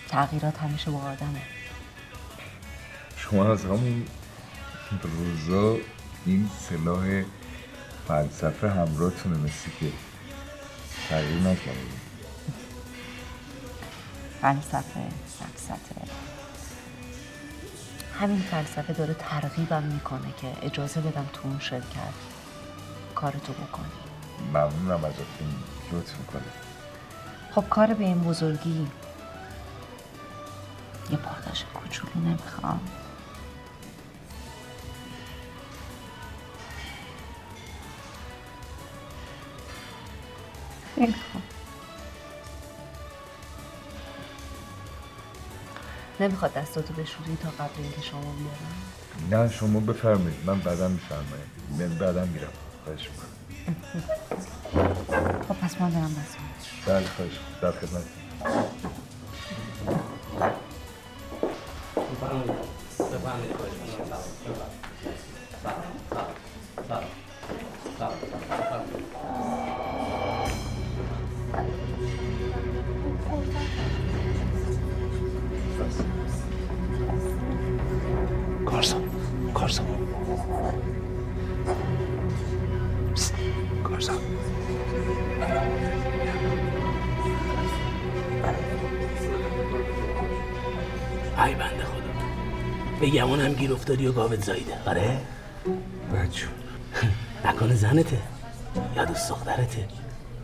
تغییرات 0.07 0.57
همیشه 0.57 0.91
با 0.91 0.99
آدمه. 0.99 1.41
شما 3.17 3.51
از 3.51 3.65
همون 3.65 4.07
روزا 5.03 5.77
این 6.25 6.49
سلاح 6.69 7.23
فلسفه 8.07 8.69
همراهتونه 8.69 9.37
مثل 9.37 9.69
که 9.79 9.91
تغییر 11.09 11.39
نکردید 11.39 12.01
فلسفه 14.41 15.07
فلسفه. 15.39 16.20
همین 18.21 18.39
فلسفه 18.39 18.93
داره 18.93 19.13
ترغیبم 19.13 19.83
می‌کنه 19.83 20.33
که 20.41 20.53
اجازه 20.61 21.01
بدم 21.01 21.29
تو 21.33 21.39
اون 21.43 21.59
شرکت 21.59 22.13
کارتو 23.15 23.53
بکنی. 23.53 23.85
ممنونم 24.49 25.05
ازتون 25.05 25.55
لطف 25.91 26.19
می‌کنه 26.19 26.41
خب 27.55 27.65
کار 27.69 27.93
به 27.93 28.03
این 28.03 28.23
بزرگی 28.23 28.87
یه 31.11 31.17
پاداش 31.17 31.65
کوچولو 31.73 32.11
نمی‌خوام. 32.25 32.79
خیلی 40.95 41.15
خوب. 41.33 41.41
نمی‌خواد 46.21 46.53
دستاتو 46.53 46.93
بشوری 46.93 47.37
تا 47.43 47.49
قبل 47.49 47.73
اینکه 47.77 48.01
شما 48.01 48.21
بیارم. 48.21 49.45
نه 49.45 49.51
شما 49.51 49.79
بفرمایید. 49.79 50.45
من 50.45 50.59
بعدا 50.59 50.87
میفرمایید. 50.87 51.51
من 51.79 51.97
بعدا 51.97 52.25
میرم. 52.25 52.47
خواهش 52.83 53.09
می‌کنم. 53.09 53.31
خب 55.47 55.53
پس 55.53 55.81
من 55.81 55.91
برم 55.91 56.15
بس 56.15 56.35
بله 56.87 57.05
خواهش 57.07 57.39
در 57.61 57.71
خدمت. 57.71 58.03
کارزا 63.57 63.70
افتادی 93.81 94.07
و 94.07 94.11
گاوت 94.11 94.43
زایده 94.43 94.73
آره؟ 94.85 95.17
بچه. 96.13 96.47
نکنه 97.45 97.75
زنته. 97.75 98.17
یا 98.95 99.05
دوست 99.05 99.29
دخترته. 99.29 99.87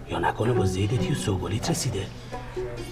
یا 0.09 0.19
نکنه 0.19 0.53
با 0.53 0.65
زیدتی 0.65 1.11
و 1.11 1.15
سوگلیت 1.15 1.69
رسیده. 1.69 2.07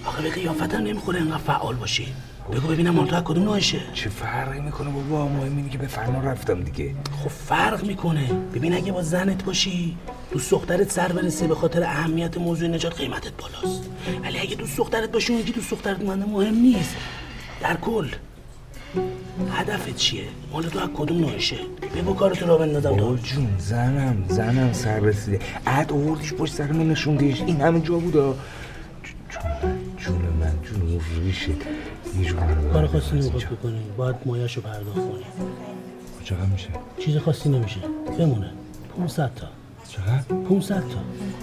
آخه 0.06 0.22
به 0.22 0.30
قیافتم 0.30 0.78
نمی‌خوره 0.78 1.20
انقدر 1.22 1.38
فعال 1.38 1.76
باشی. 1.76 2.14
بگو 2.52 2.68
ببینم 2.68 2.94
مال 2.94 3.08
تو 3.08 3.22
کدوم 3.22 3.44
نوعشه؟ 3.44 3.80
چه 3.94 4.10
فرقی 4.10 4.60
می‌کنه 4.60 4.90
بابا؟ 4.90 5.28
مهم 5.28 5.58
اینه 5.58 5.70
که 5.70 5.78
به 5.78 5.88
فرمان 5.88 6.26
رفتم 6.26 6.64
دیگه. 6.64 6.96
خب 7.24 7.30
فرق 7.30 7.84
می‌کنه. 7.84 8.34
ببین 8.54 8.74
اگه 8.74 8.92
با 8.92 9.02
زنت 9.02 9.44
باشی 9.44 9.98
دوست 10.32 10.52
دخترت 10.52 10.92
سر 10.92 11.12
برسه 11.12 11.48
به 11.48 11.56
خاطر 11.56 11.84
اهمیت 11.84 12.38
موضوع 12.38 12.68
نجات 12.68 12.98
قیمتت 12.98 13.32
بالاست. 13.38 13.90
ولی 14.24 14.40
اگه 14.40 14.56
دوست 14.56 14.78
دخترت 14.78 15.12
باشی 15.12 15.34
اون 15.34 15.42
یکی 15.42 15.52
دوست 15.52 15.72
دخترت 15.72 16.02
مهم 16.02 16.56
نیست. 16.56 16.96
در 17.62 17.78
کل. 17.78 18.08
هدفت 19.56 19.96
چیه؟ 19.96 20.24
مال 20.54 20.64
تو 20.64 20.80
از 20.80 20.90
کدوم 20.94 21.18
نوعشه؟ 21.18 21.56
بگو 21.96 22.14
کارتو 22.14 22.46
را 22.46 22.58
بندازم 22.58 22.90
بابا 22.90 23.16
جون 23.16 23.48
زنم 23.60 24.26
زنم 24.30 24.74
سر 24.74 25.00
رسیده. 25.00 25.40
عد 25.68 25.92
آوردیش 25.92 26.34
پشت 26.34 26.54
سر 26.54 26.72
من 26.72 26.90
نشوندیش. 26.90 27.42
این 27.42 27.62
همه 27.62 27.80
جا 27.82 27.98
بودا. 27.98 28.36
جون 29.98 30.16
من 30.16 30.54
جون 30.64 31.02
ریشه 31.24 31.50
یه 32.20 32.26
جون 32.26 32.40
کار 32.74 32.88
خاصی 32.88 33.16
نمی‌خواد 33.16 33.44
بکنی. 33.44 33.82
باید 33.98 34.16
مایاشو 34.26 34.62
پرداخت 34.62 34.96
کنی. 34.96 35.24
چقدر 36.24 36.46
میشه؟ 36.46 36.70
چیز 37.00 37.18
خاصی 37.18 37.50
نمیشه. 37.50 37.80
بمونه. 38.20 38.50
500 38.98 39.32
تا. 39.36 39.48
چقدر؟ 39.90 40.24
500 40.50 40.76
تا. 40.76 40.84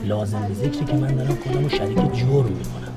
لازم 0.04 0.48
به 0.48 0.54
ذکری 0.54 0.84
که 0.84 0.94
من 0.94 1.14
دارم 1.14 1.38
خودم 1.44 1.62
رو 1.62 1.68
شریک 1.68 1.96
جرم 1.96 2.52
می‌کنم. 2.52 2.92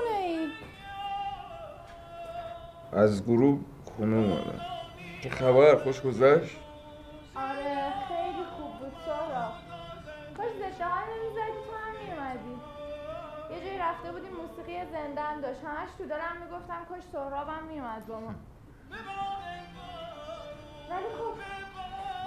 خونه 0.00 0.18
ای؟ 0.18 0.48
از 2.92 3.24
گروه 3.24 3.60
خونه 3.84 4.16
اومدم. 4.16 4.60
چه 5.22 5.30
خبر؟ 5.30 5.76
خوش 5.76 6.00
گذشت؟ 6.00 6.56
آره 7.36 7.92
خیلی 8.08 8.44
خوب 8.56 8.78
بود 8.78 8.92
سارا. 9.06 9.52
کاش 10.36 10.46
زشته 10.46 10.84
ها 10.84 11.00
نمی‌زدی 11.00 11.60
تو 11.66 11.72
هم 11.76 11.92
میومدی 12.04 12.60
یه 13.54 13.60
جایی 13.66 13.78
رفته 13.78 14.12
بودیم 14.12 14.30
موسیقی 14.32 14.84
زنده 14.92 15.20
هم 15.20 15.40
داشت. 15.40 15.60
همش 15.64 15.88
تو 15.98 16.04
دلم 16.04 16.36
می‌گفتم 16.44 16.86
کاش 16.88 17.02
سهرابم 17.12 17.62
میومد 17.68 18.06
با 18.06 18.20
ما. 18.20 18.34
ولی 20.90 21.08
خب 21.18 21.34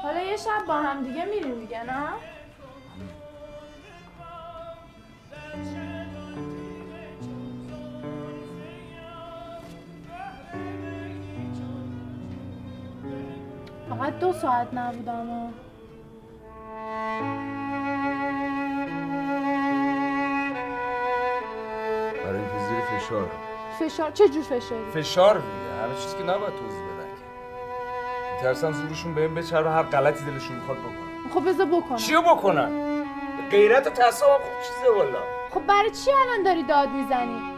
حالا 0.04 0.22
یه 0.22 0.38
شب 0.38 0.66
با 0.68 0.74
هم 0.74 1.04
دیگه 1.04 1.26
میریم 1.26 1.60
دیگه 1.60 1.84
نه؟ 1.84 2.10
فقط 14.14 14.20
دو 14.20 14.34
ساعت 14.34 14.74
نبودم 14.74 15.30
و. 15.30 15.50
برای 22.24 22.40
اینکه 22.40 22.60
زیر 22.70 23.00
فشار. 23.00 23.30
فشار؟ 23.80 24.12
چه 24.12 24.30
جور 24.30 24.44
فشاری؟ 24.44 24.92
فشار 24.94 25.34
دیگه. 25.34 25.84
همه 25.84 25.96
چیزی 25.96 26.18
که 26.18 26.24
نباید 26.24 26.54
توضیح 26.54 26.84
بدن 26.84 27.10
که. 27.16 28.36
میترسم 28.36 28.72
زورشون 28.72 29.14
بهم 29.16 29.36
بچربه 29.36 29.70
هر 29.70 29.84
غلطی 29.84 30.26
دلشون 30.26 30.56
می‌خواد 30.56 30.78
بکنن. 30.78 31.30
خب 31.34 31.50
بذار 31.50 31.66
بکنم. 31.66 31.98
چیو 31.98 32.22
بکنن؟ 32.22 32.72
غیرت 33.52 33.88
و 33.88 33.90
تعصب 33.90 34.26
هم 34.26 34.32
خوب 34.38 34.62
چیزه 34.64 34.98
والا 34.98 35.20
خب 35.54 35.62
برای 35.68 35.92
چی 35.92 36.12
الان 36.12 36.44
داری 36.44 36.64
داد 36.64 36.90
می‌زنی؟ 36.90 37.53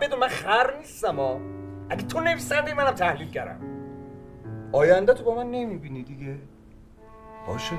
بدون 0.00 0.18
من 0.18 0.28
خر 0.28 0.76
نیستم 0.78 1.16
ها 1.16 1.40
اگه 1.90 2.02
تو 2.02 2.20
نویسنده 2.20 2.74
منم 2.74 2.90
تحلیل 2.90 3.30
کردم. 3.30 3.60
آینده 4.72 5.14
تو 5.14 5.24
با 5.24 5.34
من 5.34 5.50
نمی‌بینی 5.50 6.02
دیگه. 6.02 6.38
باشه. 7.46 7.76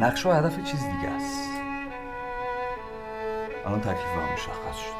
نقش 0.00 0.26
و 0.26 0.30
هدف 0.30 0.64
چیز 0.64 0.84
دیگه 0.84 1.08
است. 1.08 1.48
الان 3.66 3.80
تکلیف 3.80 3.98
هم 3.98 4.32
مشخص 4.32 4.76
شد. 4.76 4.92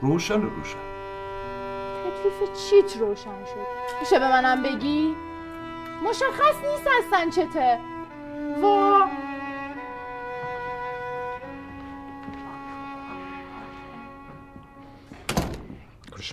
روشن 0.00 0.42
روشن. 0.42 0.78
تکلیف 2.04 2.52
چیت 2.70 2.96
روشن 3.00 3.44
شد؟ 3.44 4.00
میشه 4.00 4.18
به 4.18 4.28
منم 4.28 4.62
بگی؟ 4.62 5.16
مشخص 6.04 6.54
نیست 6.70 6.88
اصلا 6.98 7.30
چته. 7.30 7.78
وا! 8.62 9.08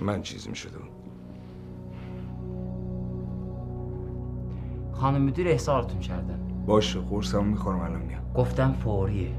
من 0.02 0.22
چیزی 0.22 0.50
می‌شدم. 0.50 0.82
خانم 4.94 5.22
مدیر 5.22 5.48
احضارتون 5.48 6.00
کردن. 6.00 6.40
باشه 6.66 7.00
قرصمو 7.00 7.42
می‌خورم 7.42 7.80
الان 7.80 8.02
میام. 8.02 8.34
گفتم 8.34 8.74
فوریه. 8.74 9.32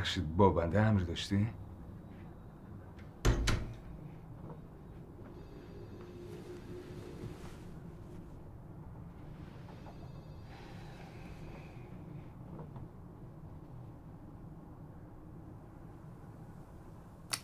ببخشید 0.00 0.36
با 0.36 0.50
بنده 0.50 0.80
امری 0.80 1.04
داشتی؟ 1.04 1.46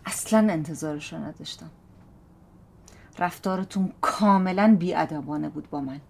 اصلا 0.07 0.39
انتظارش 0.53 1.13
رو 1.13 1.19
نداشتم. 1.19 1.71
رفتارتون 3.19 3.93
کاملا 4.01 4.77
بیادبانه 4.81 5.49
بود 5.49 5.71
با 5.71 5.81
من. 5.81 6.01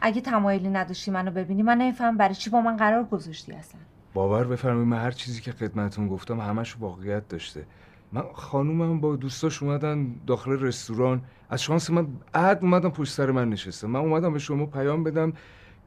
اگه 0.00 0.20
تمایلی 0.20 0.68
نداشتی 0.68 1.10
منو 1.10 1.30
ببینی 1.30 1.62
من 1.62 1.78
نمیفهم 1.78 2.16
برای 2.16 2.34
چی 2.34 2.50
با 2.50 2.60
من 2.60 2.76
قرار 2.76 3.04
گذاشتی 3.04 3.52
اصلا. 3.52 3.80
باور 4.16 4.44
بفرمایید 4.44 4.88
من 4.88 4.98
هر 4.98 5.10
چیزی 5.10 5.40
که 5.40 5.52
خدمتتون 5.52 6.08
گفتم 6.08 6.40
همش 6.40 6.76
واقعیت 6.80 7.28
داشته. 7.28 7.66
من 8.12 8.22
خانومم 8.34 9.00
با 9.00 9.16
دوستاش 9.16 9.62
اومدن 9.62 10.14
داخل 10.26 10.50
رستوران. 10.50 11.22
از 11.50 11.62
شانس 11.62 11.90
من 11.90 12.08
عد 12.34 12.58
اومدن 12.62 12.88
پشت 12.88 13.12
سر 13.12 13.30
من 13.30 13.48
نشسته 13.50 13.86
من 13.86 14.00
اومدم 14.00 14.32
به 14.32 14.38
شما 14.38 14.66
پیام 14.66 15.04
بدم 15.04 15.32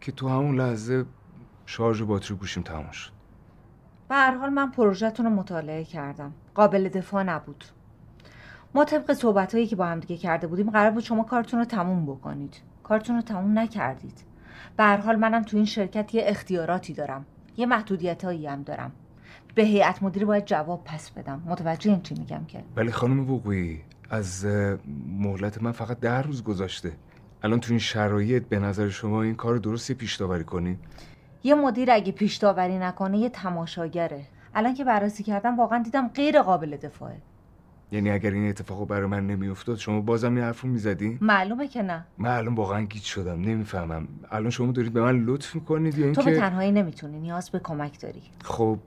که 0.01 0.11
تو 0.11 0.29
همون 0.29 0.55
لحظه 0.55 1.05
شارژ 1.65 2.01
باتری 2.01 2.37
گوشیم 2.37 2.63
تموم 2.63 2.91
شد. 2.91 3.11
به 4.09 4.15
هر 4.15 4.37
حال 4.37 4.49
من 4.49 4.71
پروژهتون 4.71 5.25
رو 5.25 5.31
مطالعه 5.31 5.83
کردم. 5.83 6.33
قابل 6.55 6.89
دفاع 6.89 7.23
نبود. 7.23 7.63
ما 8.75 8.85
طبق 8.85 9.13
صحبت 9.13 9.67
که 9.67 9.75
با 9.75 9.85
هم 9.85 9.99
دیگه 9.99 10.17
کرده 10.17 10.47
بودیم 10.47 10.69
قرار 10.69 10.91
بود 10.91 11.03
شما 11.03 11.23
کارتون 11.23 11.59
رو 11.59 11.65
تموم 11.65 12.05
بکنید. 12.05 12.61
کارتون 12.83 13.15
رو 13.15 13.21
تموم 13.21 13.59
نکردید. 13.59 14.23
به 14.77 14.83
هر 14.83 14.97
حال 14.97 15.15
منم 15.15 15.43
تو 15.43 15.57
این 15.57 15.65
شرکت 15.65 16.15
یه 16.15 16.23
اختیاراتی 16.25 16.93
دارم. 16.93 17.25
یه 17.59 17.65
محدودیت 17.65 18.25
هم 18.25 18.63
دارم. 18.63 18.91
به 19.55 19.63
هیئت 19.63 20.03
مدیره 20.03 20.25
باید 20.25 20.45
جواب 20.45 20.83
پس 20.83 21.09
بدم. 21.09 21.43
متوجه 21.45 21.91
این 21.91 22.01
چی 22.01 22.15
میگم 22.15 22.45
که؟ 22.47 22.63
ولی 22.75 22.91
خانم 22.91 23.31
وقوعی 23.31 23.81
از 24.09 24.45
مهلت 25.19 25.63
من 25.63 25.71
فقط 25.71 25.99
ده 25.99 26.21
روز 26.21 26.43
گذاشته 26.43 26.91
الان 27.43 27.59
تو 27.59 27.71
این 27.71 27.79
شرایط 27.79 28.43
به 28.43 28.59
نظر 28.59 28.89
شما 28.89 29.21
این 29.21 29.35
کار 29.35 29.57
درستی 29.57 29.93
پیش 29.93 30.15
داوری 30.15 30.43
کنی؟ 30.43 30.77
یه 31.43 31.55
مدیر 31.55 31.91
اگه 31.91 32.11
پیش 32.11 32.35
داوری 32.35 32.77
نکنه 32.77 33.17
یه 33.17 33.29
تماشاگره. 33.29 34.25
الان 34.55 34.73
که 34.73 34.83
بررسی 34.83 35.23
کردم 35.23 35.57
واقعا 35.57 35.83
دیدم 35.83 36.07
غیر 36.07 36.41
قابل 36.41 36.77
دفاعه. 36.77 37.17
یعنی 37.91 38.09
اگر 38.09 38.31
این 38.31 38.49
اتفاق 38.49 38.87
برای 38.87 39.05
من 39.05 39.27
نمیافتاد 39.27 39.77
شما 39.77 40.01
بازم 40.01 40.35
این 40.35 40.43
حرفو 40.43 40.67
می‌زدی؟ 40.67 41.17
معلومه 41.21 41.67
که 41.67 41.81
نه. 41.81 42.05
من 42.17 42.29
الان 42.37 42.55
واقعا 42.55 42.81
گیج 42.81 43.03
شدم 43.03 43.41
نمی‌فهمم. 43.41 44.07
الان 44.31 44.49
شما 44.49 44.71
دارید 44.71 44.93
به 44.93 45.01
من 45.01 45.25
لطف 45.25 45.55
می‌کنید 45.55 45.97
یا 45.97 46.11
تو 46.13 46.21
به 46.21 46.27
اینکه 46.27 46.49
تنهایی 46.49 46.71
نمی‌تونی 46.71 47.19
نیاز 47.19 47.49
به 47.49 47.59
کمک 47.59 47.99
داری. 47.99 48.21
خب 48.43 48.79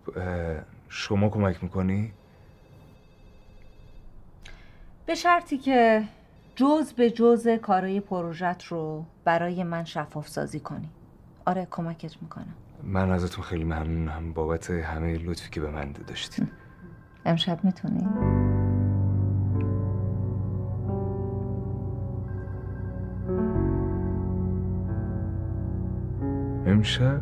شما 0.89 1.29
کمک 1.29 1.63
می‌کنی؟ 1.63 2.13
به 5.07 5.15
شرطی 5.15 5.59
که 5.59 6.03
جز 6.57 6.93
به 6.93 7.11
جز 7.11 7.49
کارای 7.49 8.01
پروژت 8.01 8.65
رو 8.65 9.05
برای 9.25 9.65
من 9.65 9.85
شفاف 9.85 10.29
سازی 10.29 10.61
کنی. 10.61 10.89
آره 11.45 11.67
کمکت 11.71 12.23
می‌کنم. 12.23 12.55
من 12.83 13.11
ازتون 13.11 13.45
خیلی 13.45 13.65
ممنونم 13.65 14.33
بابت 14.33 14.71
همه 14.71 15.19
لطفی 15.19 15.51
که 15.51 15.61
به 15.61 15.71
من 15.71 15.93
داشتید. 16.07 16.49
امشب 17.27 17.65
می‌تونی؟ 17.65 18.09
امشب؟ 26.67 27.21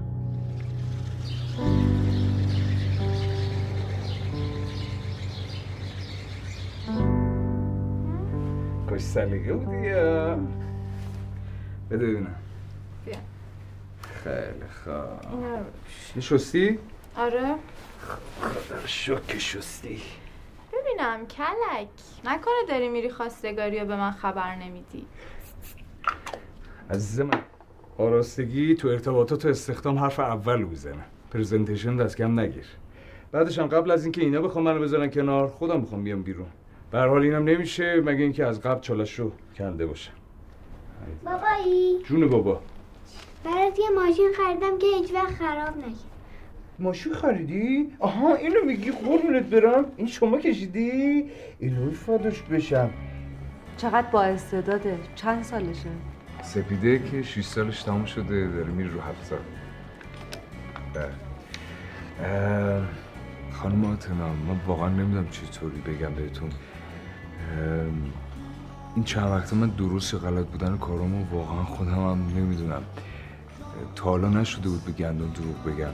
خوش 8.89 9.01
سلیقه 9.01 9.53
بودی 9.53 9.87
یا؟ 9.87 10.37
بده 11.91 12.07
ببینم. 12.07 12.35
بیا. 13.07 13.17
خیلی 14.25 14.69
خوب. 14.85 15.67
یه 16.17 16.23
شستی؟ 16.23 16.79
آره. 17.17 17.55
خدا 18.41 18.87
شکر 18.87 19.39
شستی. 19.39 20.03
ببینم 20.73 21.27
کلک. 21.27 21.89
نکنه 22.25 22.55
داری 22.69 22.89
میری 22.89 23.11
خواستگاری 23.11 23.81
و 23.81 23.85
به 23.85 23.97
من 23.97 24.11
خبر 24.11 24.57
نمیدی. 24.57 25.07
عزیز 26.91 27.21
من 27.21 27.43
آراستگی 28.01 28.75
تو 28.75 28.89
ارتباطات 28.89 29.45
و 29.45 29.49
استخدام 29.49 29.99
حرف 29.99 30.21
اول 30.21 30.63
می‌زنه. 30.63 31.05
پرزنتیشن 31.31 31.97
دست 31.97 32.17
کم 32.17 32.41
نگیر. 32.41 32.67
بعدش 33.33 33.59
هم 33.59 33.67
قبل 33.67 33.91
از 33.91 34.05
اینکه 34.05 34.21
اینا 34.21 34.41
بخوام 34.41 34.65
منو 34.65 34.81
بذارن 34.81 35.11
کنار 35.11 35.47
خودم 35.47 35.81
می‌خوام 35.81 36.05
بیام 36.05 36.23
بیرون. 36.23 36.47
به 36.91 36.99
هر 36.99 37.07
حال 37.07 37.23
اینم 37.23 37.45
نمیشه 37.45 38.01
مگه 38.01 38.23
اینکه 38.23 38.47
از 38.47 38.61
قبل 38.61 38.81
چالش 38.81 39.19
رو 39.19 39.33
کنده 39.59 39.87
باشم 39.87 40.13
بابایی. 41.25 41.99
جون 42.05 42.29
بابا. 42.29 42.61
برات 43.45 43.79
یه 43.79 43.91
ماشین 43.95 44.31
خریدم 44.37 44.79
که 44.79 44.87
هیچ 44.87 45.15
وقت 45.15 45.35
خراب 45.35 45.77
نشه. 45.79 46.11
ماشین 46.79 47.13
خریدی؟ 47.13 47.93
آها 47.99 48.35
اینو 48.35 48.65
میگی 48.65 48.91
قربونت 48.91 49.45
برم. 49.45 49.85
این 49.97 50.07
شما 50.07 50.39
کشیدی؟ 50.39 51.25
الهی 51.61 51.91
فادش 51.91 52.43
بشم. 52.43 52.91
چقدر 53.77 54.07
با 54.13 54.23
استعداده؟ 54.23 54.99
چند 55.15 55.43
سالشه؟ 55.43 55.91
سپیده 56.43 57.11
که 57.11 57.23
6 57.23 57.45
سالش 57.45 57.83
تموم 57.83 58.05
شده 58.05 58.49
داره 58.49 58.65
میره 58.65 58.91
رو 58.91 59.01
7 59.01 59.25
سال. 59.25 59.39
بله. 60.95 61.13
خانم 63.53 63.85
آتنا 63.85 64.29
من 64.29 64.61
واقعا 64.67 64.89
نمی‌دونم 64.89 65.29
چطوری 65.29 65.81
بگم 65.81 66.15
بهتون. 66.15 66.51
این 68.95 69.05
چند 69.05 69.31
وقته 69.31 69.57
من 69.57 69.69
درست 69.69 70.15
غلط 70.15 70.47
بودن 70.47 70.79
کارامو 70.79 71.25
واقعا 71.31 71.65
خودم 71.65 72.11
هم 72.11 72.29
نمی‌دونم. 72.37 72.83
تا 73.95 74.05
حالا 74.05 74.29
نشده 74.29 74.69
بود 74.69 74.85
به 74.85 74.93
گندم 74.93 75.31
دروغ 75.31 75.65
بگم. 75.65 75.93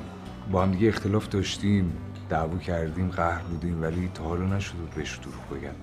با 0.52 0.62
هم 0.62 0.70
دیگه 0.70 0.88
اختلاف 0.88 1.28
داشتیم 1.28 1.92
دعوا 2.28 2.58
کردیم 2.58 3.08
قهر 3.08 3.42
بودیم 3.42 3.82
ولی 3.82 4.10
تا 4.14 4.24
حالا 4.24 4.46
نشده 4.56 4.78
بود 4.78 4.90
بهش 4.90 5.16
دروغ 5.16 5.60
بگم. 5.60 5.74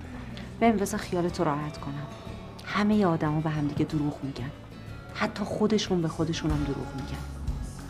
ببین 0.60 0.76
بذار 0.76 1.00
خیالتو 1.00 1.44
راحت 1.44 1.78
کنم. 1.78 2.06
همه 2.64 3.06
آدما 3.06 3.40
به 3.40 3.50
هم 3.50 3.68
دیگه 3.68 3.84
دروغ 3.84 4.24
میگن. 4.24 4.50
حتی 5.14 5.44
خودشون 5.44 6.02
به 6.02 6.08
خودشون 6.08 6.50
هم 6.50 6.64
دروغ 6.64 6.94
میگن. 6.94 7.22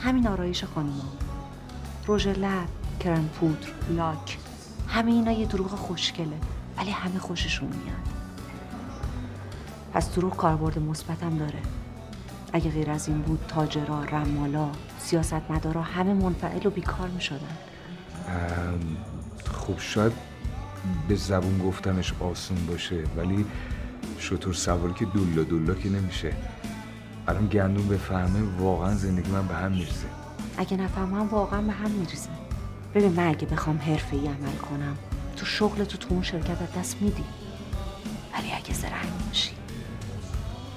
همین 0.00 0.26
آرایش 0.26 0.64
خانوما. 0.64 1.12
رژ 2.08 2.26
لب 2.26 2.68
کرم 3.00 3.28
پودر 3.28 3.68
لاک. 3.90 4.38
همه 4.88 5.12
اینا 5.12 5.32
یه 5.32 5.46
دروغ 5.46 5.70
خوشگله 5.70 6.38
ولی 6.76 6.90
همه 6.90 7.18
خوششون 7.18 7.68
میاد. 7.68 8.08
پس 9.92 10.14
دروغ 10.14 10.36
کاربرد 10.36 10.78
مثبتم 10.78 11.38
داره. 11.38 11.58
اگه 12.52 12.70
غیر 12.70 12.90
از 12.90 13.08
این 13.08 13.22
بود 13.22 13.44
تاجرا 13.48 14.04
رمالا 14.04 14.68
سیاستمدارا 14.98 15.82
همه 15.82 16.14
منفعل 16.14 16.66
و 16.66 16.70
بیکار 16.70 17.08
می‌شدن. 17.08 17.56
خب 19.52 19.78
شاید 19.78 20.12
به 21.08 21.14
زبون 21.14 21.58
گفتنش 21.58 22.14
آسون 22.20 22.66
باشه 22.66 23.04
ولی 23.16 23.46
شطور 24.18 24.54
سواری 24.54 24.94
که 24.94 25.04
دولا 25.04 25.42
دولا 25.42 25.74
که 25.74 25.88
نمیشه. 25.88 26.32
الان 27.28 27.46
گندون 27.46 27.88
بفهمه 27.88 28.58
واقعا 28.58 28.94
زندگی 28.94 29.30
من 29.30 29.46
به 29.46 29.54
هم 29.54 29.72
می‌رسه 29.72 30.06
اگه 30.56 30.76
نفهمم 30.76 31.28
واقعا 31.28 31.62
به 31.62 31.72
هم 31.72 31.90
میریزه. 31.90 32.28
ببین 32.94 33.12
من 33.12 33.28
اگه 33.28 33.46
بخوام 33.46 33.78
حرفه 33.78 34.16
ای 34.16 34.26
عمل 34.26 34.56
کنم 34.70 34.96
تو 35.36 35.46
شغل 35.46 35.84
تو 35.84 35.98
تو 35.98 36.08
اون 36.10 36.22
شرکت 36.22 36.78
دست 36.78 36.96
میدی. 37.02 37.24
ولی 38.34 38.52
اگه 38.52 38.74
زرنگ 38.74 39.26
باشی 39.26 39.50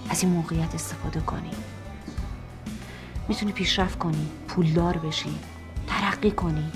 از 0.10 0.23
این 0.23 0.32
موقعیت 0.32 0.76
استفاده 0.76 1.19
کنی. 1.19 1.52
می‌تونی 3.28 3.52
پیشرفت 3.52 3.97
کنی 3.97 4.28
پولدار 4.47 4.97
بشی 4.97 5.36
ترقی 5.88 6.32
کنی 6.32 6.71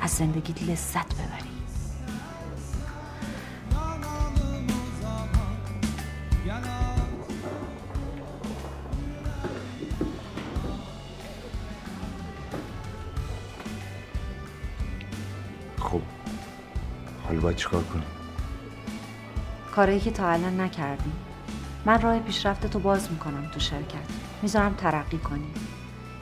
از 0.00 0.10
زندگیت 0.10 0.62
لذت 0.62 1.14
ببری. 1.14 1.49
چیکار 17.60 17.82
کنیم؟ 17.82 18.04
کارایی 19.74 20.00
که 20.00 20.10
تا 20.10 20.28
الان 20.28 20.60
نکردی 20.60 21.12
من 21.84 22.00
راه 22.00 22.18
پیشرفت 22.18 22.66
تو 22.66 22.78
باز 22.78 23.10
می‌کنم 23.10 23.50
تو 23.54 23.60
شرکت. 23.60 24.04
می‌ذارم 24.42 24.74
ترقی 24.74 25.18
کنی 25.18 25.50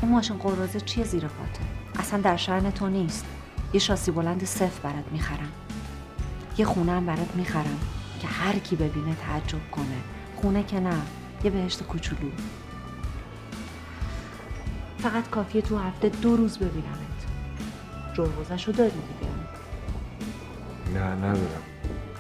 این 0.03 0.11
ماشین 0.11 0.37
قرازه 0.37 0.81
چیه 0.81 1.05
زیر 1.05 1.27
پاته؟ 1.27 1.61
اصلا 1.99 2.21
در 2.21 2.37
شأن 2.37 2.71
تو 2.71 2.89
نیست. 2.89 3.25
یه 3.73 3.81
شاسی 3.81 4.11
بلند 4.11 4.45
صفر 4.45 4.81
برات 4.83 5.05
می‌خرم. 5.13 5.53
یه 6.59 6.65
خونه 6.65 6.93
هم 6.93 7.07
برات 7.07 7.35
می‌خرم 7.35 7.81
که 8.21 8.29
هر 8.29 8.59
کی 8.59 8.77
ببینه 8.77 9.15
تعجب 9.15 9.71
کنه. 9.71 9.99
خونه 10.37 10.63
که 10.63 10.81
نه 10.81 10.97
یه 11.45 11.51
بهشت 11.51 11.83
کوچولو. 11.83 12.31
فقط 14.99 15.31
کافیه 15.31 15.63
تو 15.63 15.79
هفته 15.79 16.09
دو 16.09 16.37
روز 16.37 16.59
ببینمت. 16.59 17.19
جربوزش 18.15 18.65
رو 18.65 18.73
داری 18.73 18.91
دیگه. 18.91 19.38
نه 20.95 21.15
ندارم. 21.15 21.63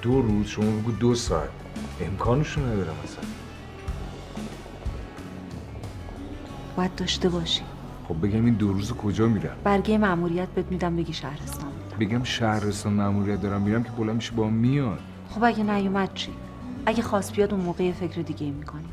دو 0.03 0.23
روز 0.23 0.47
شما 0.47 0.71
بگو 0.71 0.93
دو 0.93 1.15
ساعت. 1.15 1.51
امکانشو 2.01 2.61
ندارم 2.61 2.95
اصلا. 3.05 3.25
باید 6.77 6.95
داشته 6.95 7.29
باشی. 7.29 7.63
خب 8.09 8.27
بگم 8.27 8.45
این 8.45 8.55
دو 8.55 8.73
روز 8.73 8.93
کجا 8.93 9.27
میرم؟ 9.27 9.57
برگه 9.65 9.99
مأموریت 9.99 10.49
بهت 10.49 10.67
میدم 10.71 10.97
بگی 10.97 11.13
شهرستان 11.13 11.71
بگم 12.01 12.25
شهرستان 12.25 12.93
مأموریت 12.93 13.41
دارم 13.41 13.63
میرم 13.63 13.83
که 13.83 13.91
بلند 13.91 14.17
میشه 14.17 14.33
با 14.33 14.49
میاد. 14.49 14.99
خب 15.31 15.45
اگه 15.45 15.63
نیومد 15.63 16.15
چی؟ 16.15 16.33
اگه 16.87 17.03
خواست 17.03 17.33
بیاد 17.33 17.55
اون 17.55 17.65
موقع 17.65 17.93
فکر 17.93 18.23
دیگه 18.23 18.47
ای 18.47 18.53
می‌کنیم 18.53 18.93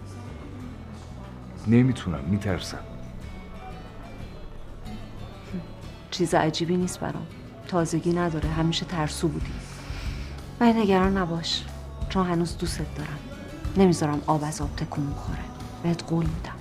نمی‌تونم 1.68 2.24
میترسم. 2.30 2.80
چیز 6.12 6.34
عجیبی 6.34 6.78
نیست 6.78 7.00
برام. 7.00 7.28
تازگی 7.68 8.14
نداره 8.14 8.50
همیشه 8.50 8.86
ترسو 8.86 9.28
بودی. 9.28 9.52
ولی 10.60 10.74
نگران 10.74 11.18
نباش. 11.18 11.63
چون 12.10 12.28
هنوز 12.28 12.58
دوستت 12.58 12.96
دارم. 12.96 13.20
نمی‌ذارم 13.78 14.22
آب 14.28 14.44
از 14.44 14.62
آب 14.62 14.76
تکون 14.76 15.10
بخوره. 15.10 15.39
بهت 15.84 16.04
قول 16.04 16.26
میدم. 16.26 16.52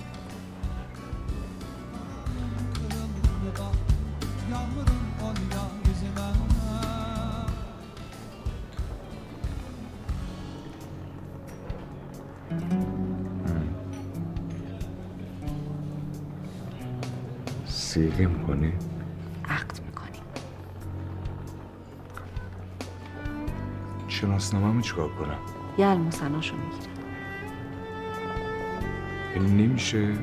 سیغه 17.67 18.25
می‌کنه 18.25 18.73
شناسنامه 24.15 24.81
چیکار 24.81 25.09
کنم؟ 25.09 25.37
یه 25.77 25.87
الموسناشو 25.87 26.55
می‌گیره 26.55 26.91
یعنی 29.35 29.67
نمیشه 29.67 30.13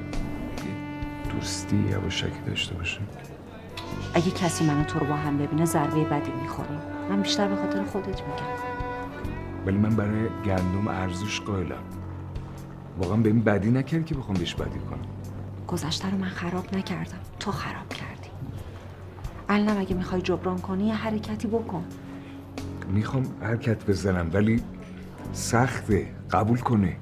دوستی 1.31 1.77
یواشکی 1.77 2.41
داشته 2.47 2.75
باشه 2.75 3.01
اگه 4.15 4.31
کسی 4.31 4.67
منو 4.67 4.85
تو 4.85 4.99
رو 4.99 5.07
با 5.07 5.15
هم 5.15 5.39
ببینه 5.39 5.65
ضربه 5.65 6.05
بدی 6.05 6.31
می‌خوریم. 6.43 6.81
من 7.11 7.23
بیشتر 7.23 7.49
به 7.49 7.57
خاطر 7.57 7.85
خودت 7.85 8.07
میگم. 8.07 8.53
ولی 9.67 9.79
من 9.79 9.97
برای 9.97 10.29
گندم 10.45 10.89
ارزش 10.89 11.41
قائلم. 11.41 11.83
واقعا 12.99 13.17
به 13.17 13.29
این 13.29 13.41
بدی 13.41 13.71
نکرد 13.71 14.07
که 14.07 14.15
بخوام 14.15 14.37
بهش 14.37 14.55
بدی 14.55 14.79
کنم. 14.79 14.99
گذشته 15.69 16.11
رو 16.11 16.19
من 16.19 16.29
خراب 16.29 16.75
نکردم. 16.75 17.19
تو 17.41 17.51
خراب 17.51 17.89
کردی. 17.89 18.31
الانم 19.49 19.81
اگه 19.81 19.95
می‌خوای 19.95 20.23
جبران 20.23 20.59
کنی 20.59 20.87
یه 20.87 20.95
حرکتی 20.95 21.49
بکن. 21.49 21.85
می‌خوام 22.87 23.23
حرکت 23.43 23.87
بزنم 23.87 24.31
ولی 24.33 24.63
سخته. 25.33 26.07
قبول 26.31 26.59
کنه. 26.59 26.97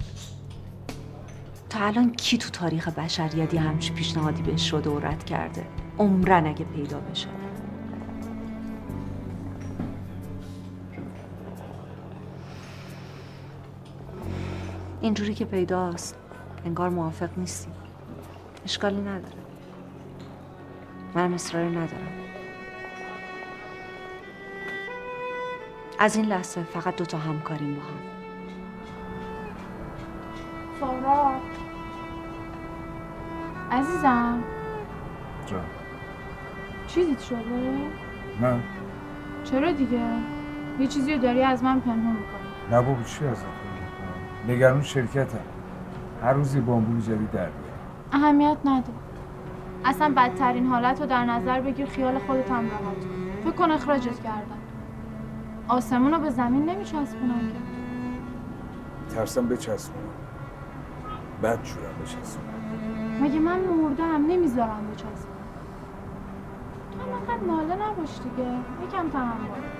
تا 1.70 1.86
الان 1.86 2.12
کی 2.12 2.38
تو 2.38 2.50
تاریخ 2.50 2.88
بشریت 2.88 3.54
یه 3.54 3.60
همچی 3.60 3.92
پیشنهادی 3.92 4.42
بهش 4.42 4.70
شده 4.70 4.90
و 4.90 4.98
رد 4.98 5.24
کرده؟ 5.24 5.66
عمرن 5.98 6.46
اگه 6.46 6.64
پیدا 6.64 7.00
بشه. 7.00 7.28
اینجوری 15.00 15.34
که 15.34 15.44
پیداست 15.44 16.16
انگار 16.64 16.88
موافق 16.88 17.28
نیستی 17.36 17.70
اشکالی 18.64 19.00
نداره. 19.00 19.34
منم 21.14 21.34
اصراری 21.34 21.70
ندارم. 21.70 22.19
از 26.02 26.16
این 26.16 26.24
لحظه 26.24 26.62
فقط 26.62 26.96
دوتا 26.96 27.18
همکاریم 27.18 27.74
با 27.74 27.80
هم. 27.80 27.88
سارا 30.80 31.32
عزیزم. 33.70 34.42
جان. 35.46 35.64
چیزیت 36.86 37.20
شده؟ 37.20 37.38
نه. 38.40 38.60
چرا 39.44 39.72
دیگه؟ 39.72 40.00
یه 40.80 40.86
چیزی 40.86 41.14
رو 41.14 41.18
داری 41.20 41.42
از 41.42 41.62
من 41.62 41.80
پنهون 41.80 42.12
می‌کنی. 42.12 42.70
نه 42.70 42.82
بابا 42.82 43.02
چی 43.02 43.26
ازت 43.26 43.44
کنم 43.44 44.52
نگران 44.54 44.82
شرکتم. 44.82 45.38
هر 46.22 46.32
روز 46.32 46.54
یه 46.54 46.60
بامبول 46.60 47.00
جدید 47.00 47.30
در 47.30 47.38
بیارم. 47.38 47.52
اهمیت 48.12 48.56
نده. 48.64 48.92
اصلا 49.84 50.12
بدترین 50.16 50.66
حالت 50.66 51.00
رو 51.00 51.06
در 51.06 51.24
نظر 51.24 51.60
بگیر 51.60 51.86
خیال 51.86 52.18
خودت 52.18 52.50
هم 52.50 52.70
راحت 52.70 52.82
کن. 52.82 53.40
فکر 53.44 53.50
کن 53.50 53.70
اخراجت 53.70 54.22
کردن 54.22 54.60
آسمون 55.70 56.12
رو 56.14 56.20
به 56.20 56.30
زمین 56.30 56.70
نمیچسبونن 56.70 57.40
که. 59.09 59.14
ترسم 59.14 59.48
بچسبونم. 59.48 60.04
بد 61.42 61.62
جورم 61.62 61.94
بچسبونم. 62.02 63.22
مگه 63.22 63.38
من 63.38 63.59
مردم 63.61 64.26
نمی‌ذارم 64.26 64.87
بچسبونن 64.92 65.40
تو 66.92 67.00
هم 67.00 67.12
انقدر 67.18 67.46
ناله 67.46 67.74
نباش 67.74 68.18
دیگه. 68.18 68.50
یکم 68.88 69.11
تحمل. 69.11 69.79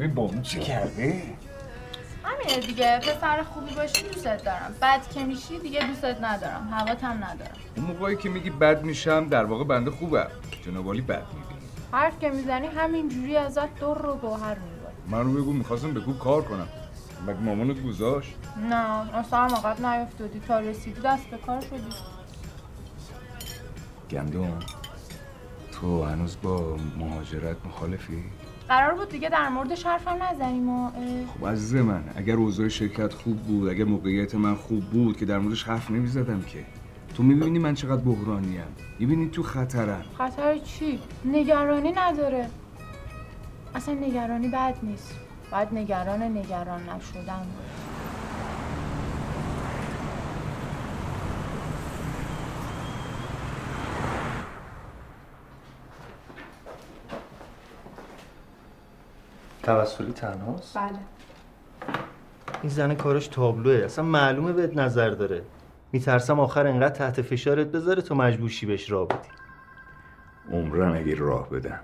کن 0.00 0.06
ببین 0.06 0.14
بامون 0.14 0.42
چه 0.42 0.60
کرده 0.60 1.22
همینه 2.24 2.66
دیگه 2.66 2.98
پسر 2.98 3.42
خوبی 3.42 3.74
باشی 3.74 4.02
دوستت 4.02 4.44
دارم. 4.44 4.74
بد 4.82 5.08
که 5.08 5.24
میشی 5.24 5.58
دیگه 5.58 5.86
دوستت 5.86 6.16
ندارم 6.22 6.68
هوات 6.72 7.04
هم 7.04 7.24
ندارم. 7.24 7.56
اون 7.76 7.86
موقعی 7.86 8.16
که 8.16 8.28
میگی 8.28 8.50
بد 8.50 8.84
میشم 8.84 9.28
در 9.28 9.44
واقع 9.44 9.64
بنده 9.64 9.90
خوبم 9.90 10.30
جنابالی 10.66 11.00
بد 11.00 11.26
می‌بینی 11.34 11.60
حرف 11.92 12.18
که 12.20 12.30
می‌زنی 12.30 12.66
همین 12.66 13.08
جوری 13.08 13.36
ازت 13.36 13.74
در 13.74 13.94
رو 13.94 14.14
گوهر 14.14 14.56
میباری 14.58 14.96
من 15.08 15.24
رو 15.24 15.42
بگو 15.42 15.52
می‌خواستم 15.52 15.94
بگو 15.94 16.12
کار 16.12 16.42
کنم. 16.42 16.68
مگه 17.26 17.38
مامانت 17.38 17.82
گذاشت؟ 17.82 18.34
نه 18.70 19.16
اصلا 19.16 19.38
هم 19.38 19.54
عقب 19.54 19.86
نیفتادی. 19.86 20.40
تا 20.48 20.58
رسیدی 20.58 21.00
دست 21.00 21.26
به 21.30 21.36
کار 21.36 21.60
شدی. 21.60 21.94
گندم 24.10 24.58
تو 25.72 26.04
هنوز 26.04 26.36
با 26.42 26.76
مهاجرت 26.98 27.56
مخالفی؟ 27.66 28.24
قرار 28.70 28.94
بود 28.94 29.08
دیگه 29.08 29.28
در 29.28 29.48
موردش 29.48 29.86
حرفم 29.86 30.22
نزنیم 30.22 30.68
و 30.68 30.90
خب 31.38 31.46
عزیز 31.46 31.74
من 31.74 32.04
اگر 32.16 32.34
اوضاع 32.34 32.68
شرکت 32.68 33.12
خوب 33.12 33.36
بود 33.36 33.68
اگر 33.68 33.84
موقعیت 33.84 34.34
من 34.34 34.54
خوب 34.54 34.84
بود 34.84 35.16
که 35.16 35.24
در 35.24 35.38
موردش 35.38 35.62
حرف 35.62 35.90
نمی‌زدم 35.90 36.42
که. 36.42 36.64
تو 37.14 37.22
می‌بینی 37.22 37.58
من 37.58 37.74
چقدر 37.74 38.02
بحرانیم؟ 38.02 38.62
می‌بینی 38.98 39.28
تو 39.28 39.42
خطرم. 39.42 40.04
خطر 40.18 40.58
چی؟ 40.58 40.98
نگرانی 41.24 41.92
نداره. 41.92 42.48
اصلا 43.74 43.94
نگرانی 43.94 44.48
بد 44.48 44.74
نیست. 44.82 45.14
باید 45.52 45.68
نگران 45.72 46.22
نگران 46.22 46.80
نشدن. 46.80 47.46
توسلی 59.70 60.12
تنهاست؟ 60.12 60.78
بله. 60.78 60.98
این 62.62 62.70
زن 62.70 62.94
کارش 62.94 63.26
تابلوه. 63.26 63.84
اصلا 63.84 64.04
معلومه 64.04 64.52
بهت 64.52 64.76
نظر 64.76 65.10
داره. 65.10 65.42
میترسم 65.92 66.40
آخر 66.40 66.66
انقدر 66.66 66.94
تحت 66.94 67.22
فشارت 67.22 67.66
بذاره 67.66 68.02
تو 68.02 68.14
مجبورشی 68.14 68.66
بهش 68.66 68.90
راه 68.90 69.08
بدی. 69.08 69.28
عمرن 70.52 70.96
اگه 70.96 71.14
راه 71.14 71.50
بدم 71.50 71.80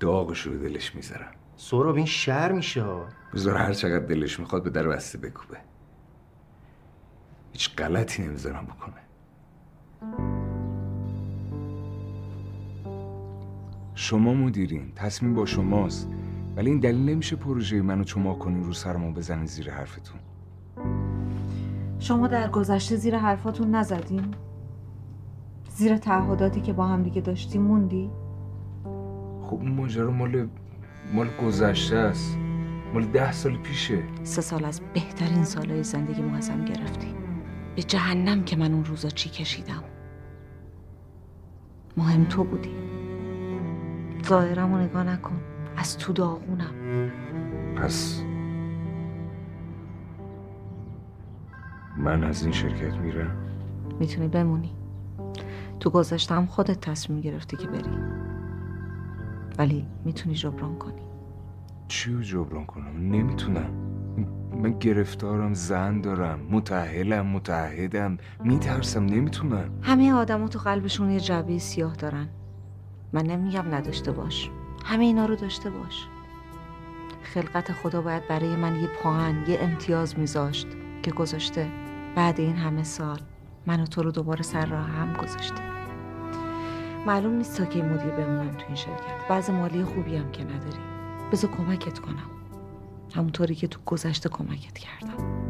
داغش 0.00 0.40
رو 0.40 0.52
به 0.52 0.58
دلش 0.58 0.94
می‌ذارم. 0.94 1.30
سهراب 1.56 1.96
این 1.96 2.06
شر 2.06 2.52
میشه 2.52 2.82
ها. 2.82 3.04
بذار 3.34 3.56
هر 3.56 3.72
چقدر 3.72 4.06
دلش 4.06 4.40
می‌خواد 4.40 4.62
به 4.62 4.70
در 4.70 4.88
بسته 4.88 5.18
بکوبه. 5.18 5.56
هیچ 7.52 7.76
غلطی 7.76 8.22
نمی‌ذارم 8.22 8.64
بکنه. 8.64 8.94
شما 13.94 14.34
مدیرین 14.34 14.92
تصمیم 14.96 15.34
با 15.34 15.46
شماست. 15.46 16.08
ولی 16.58 16.70
این 16.70 16.78
دلیل 16.78 17.10
نمیشه 17.10 17.36
پروژه 17.36 17.82
منو 17.82 18.04
چما 18.04 18.34
کنین 18.34 18.64
رو 18.64 18.72
سرمون 18.72 19.14
بزنین 19.14 19.46
زیر 19.46 19.70
حرفتون. 19.70 20.20
شما 21.98 22.26
در 22.26 22.50
گذشته 22.50 22.96
زیر 22.96 23.18
حرفاتون 23.18 23.74
نزدین؟ 23.74 24.34
زیر 25.70 25.96
تعهداتی 25.96 26.60
که 26.60 26.72
با 26.72 26.86
هم 26.86 27.02
دیگه 27.02 27.20
داشتیم 27.20 27.62
موندی؟ 27.62 28.10
خب 29.42 29.54
اون 29.54 29.72
ماجرا 29.72 30.10
مال 30.10 30.48
مال 31.14 31.28
گذشته 31.42 31.96
است. 31.96 32.36
مال 32.94 33.04
ده 33.04 33.32
سال 33.32 33.56
پیشه. 33.56 34.02
سه 34.22 34.40
سال 34.40 34.64
از 34.64 34.80
بهترین 34.94 35.44
سالهای 35.44 35.82
زندگی 35.82 36.22
ما 36.22 36.36
ازم 36.36 36.64
گرفتی. 36.64 37.14
به 37.76 37.82
جهنم 37.82 38.44
که 38.44 38.56
من 38.56 38.72
اون 38.72 38.84
روزا 38.84 39.08
چی 39.08 39.30
کشیدم. 39.30 39.84
مهم 41.96 42.24
تو 42.24 42.44
بودی. 42.44 42.74
ظاهرم 44.28 44.74
رو 44.74 44.80
نگاه 44.80 45.04
نکن. 45.04 45.40
از 45.78 45.98
تو 45.98 46.12
داغونم. 46.12 46.74
پس 47.76 48.22
من 51.96 52.24
از 52.24 52.42
این 52.42 52.52
شرکت 52.52 52.94
میرم؟ 52.94 53.36
می‌تونی 54.00 54.28
بمونی. 54.28 54.72
تو 55.80 55.90
گذشتم 55.90 56.46
خودت 56.46 56.80
تصمیم 56.80 57.20
گرفتی 57.20 57.56
که 57.56 57.66
بری. 57.66 57.98
ولی 59.58 59.86
می‌تونی 60.04 60.34
جبران 60.34 60.78
کنی. 60.78 61.02
چی 61.88 62.12
رو 62.12 62.22
جبران 62.22 62.66
کنم؟ 62.66 63.10
نمی‌تونم. 63.10 63.70
من 64.62 64.78
گرفتارم 64.78 65.54
زن 65.54 66.00
دارم 66.00 66.40
متحلم 66.50 67.26
متحدم 67.26 68.16
میترسم 68.44 69.04
نمی‌تونم. 69.04 69.70
همه 69.82 70.12
آدما 70.12 70.48
تو 70.48 70.58
قلبشون 70.58 71.10
یه 71.10 71.20
جعبه 71.20 71.58
سیاه 71.58 71.96
دارن. 71.96 72.28
من 73.12 73.22
نمیگم 73.22 73.74
نداشته 73.74 74.12
باش. 74.12 74.50
همه 74.88 75.04
اینا 75.04 75.26
رو 75.26 75.36
داشته 75.36 75.70
باش. 75.70 76.06
خلقت 77.22 77.72
خدا 77.72 78.00
باید 78.00 78.28
برای 78.28 78.56
من 78.56 78.80
یه 78.80 78.88
پاهن 79.02 79.44
یه 79.48 79.58
امتیاز 79.60 80.18
میذاشت 80.18 80.66
که 81.02 81.10
گذاشته 81.10 81.70
بعد 82.16 82.40
این 82.40 82.56
همه 82.56 82.84
سال 82.84 83.20
من 83.66 83.80
و 83.80 83.86
تو 83.86 84.02
رو 84.02 84.10
دوباره 84.10 84.42
سر 84.42 84.66
راه 84.66 84.86
هم 84.86 85.12
گذاشته. 85.12 85.62
معلوم 87.06 87.32
نیست 87.32 87.56
تا 87.56 87.64
که 87.64 87.82
مدیر 87.82 88.10
بمونم 88.10 88.50
تو 88.50 88.64
این 88.66 88.76
شرکت. 88.76 89.28
بعض 89.28 89.50
مالی 89.50 89.84
خوبی 89.84 90.16
هم 90.16 90.32
که 90.32 90.44
نداری. 90.44 90.82
بذار 91.32 91.50
کمکت 91.50 91.98
کنم. 91.98 92.30
همونطوری 93.14 93.54
که 93.54 93.66
تو 93.66 93.80
گذشته 93.86 94.28
کمکت 94.28 94.78
کردم. 94.78 95.48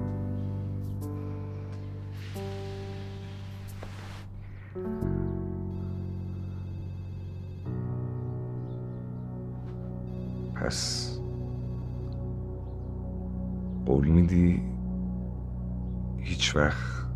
پس 10.61 11.11
قول 13.87 14.09
میدی 14.09 14.63
هیچ 16.19 16.57
وقت 16.57 17.07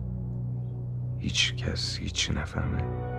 هیچ 1.18 1.54
کس 1.54 1.98
هیچ 1.98 2.30
نفهمه. 2.30 3.11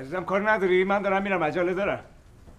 عزیزم 0.00 0.24
کار 0.24 0.50
نداری؟ 0.50 0.84
من 0.84 1.02
دارم 1.02 1.22
میرم 1.22 1.44
عجله 1.44 1.74
دارم. 1.74 2.00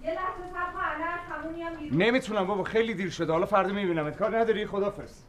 یه 0.04 0.10
لحظه 0.10 0.54
صبر 0.54 0.72
کن 0.74 0.80
الان 0.80 1.20
همون 1.30 1.54
میام 1.54 1.76
بیرون. 1.76 2.02
نمی‌تونم 2.02 2.48
بابا 2.48 2.64
خیلی 2.64 2.94
دیر 2.94 3.10
شده. 3.10 3.32
حالا 3.32 3.46
فردا 3.46 3.74
میبینمت. 3.74 4.18
کار 4.18 4.38
نداری؟ 4.38 4.66
خدافظ. 4.66 5.24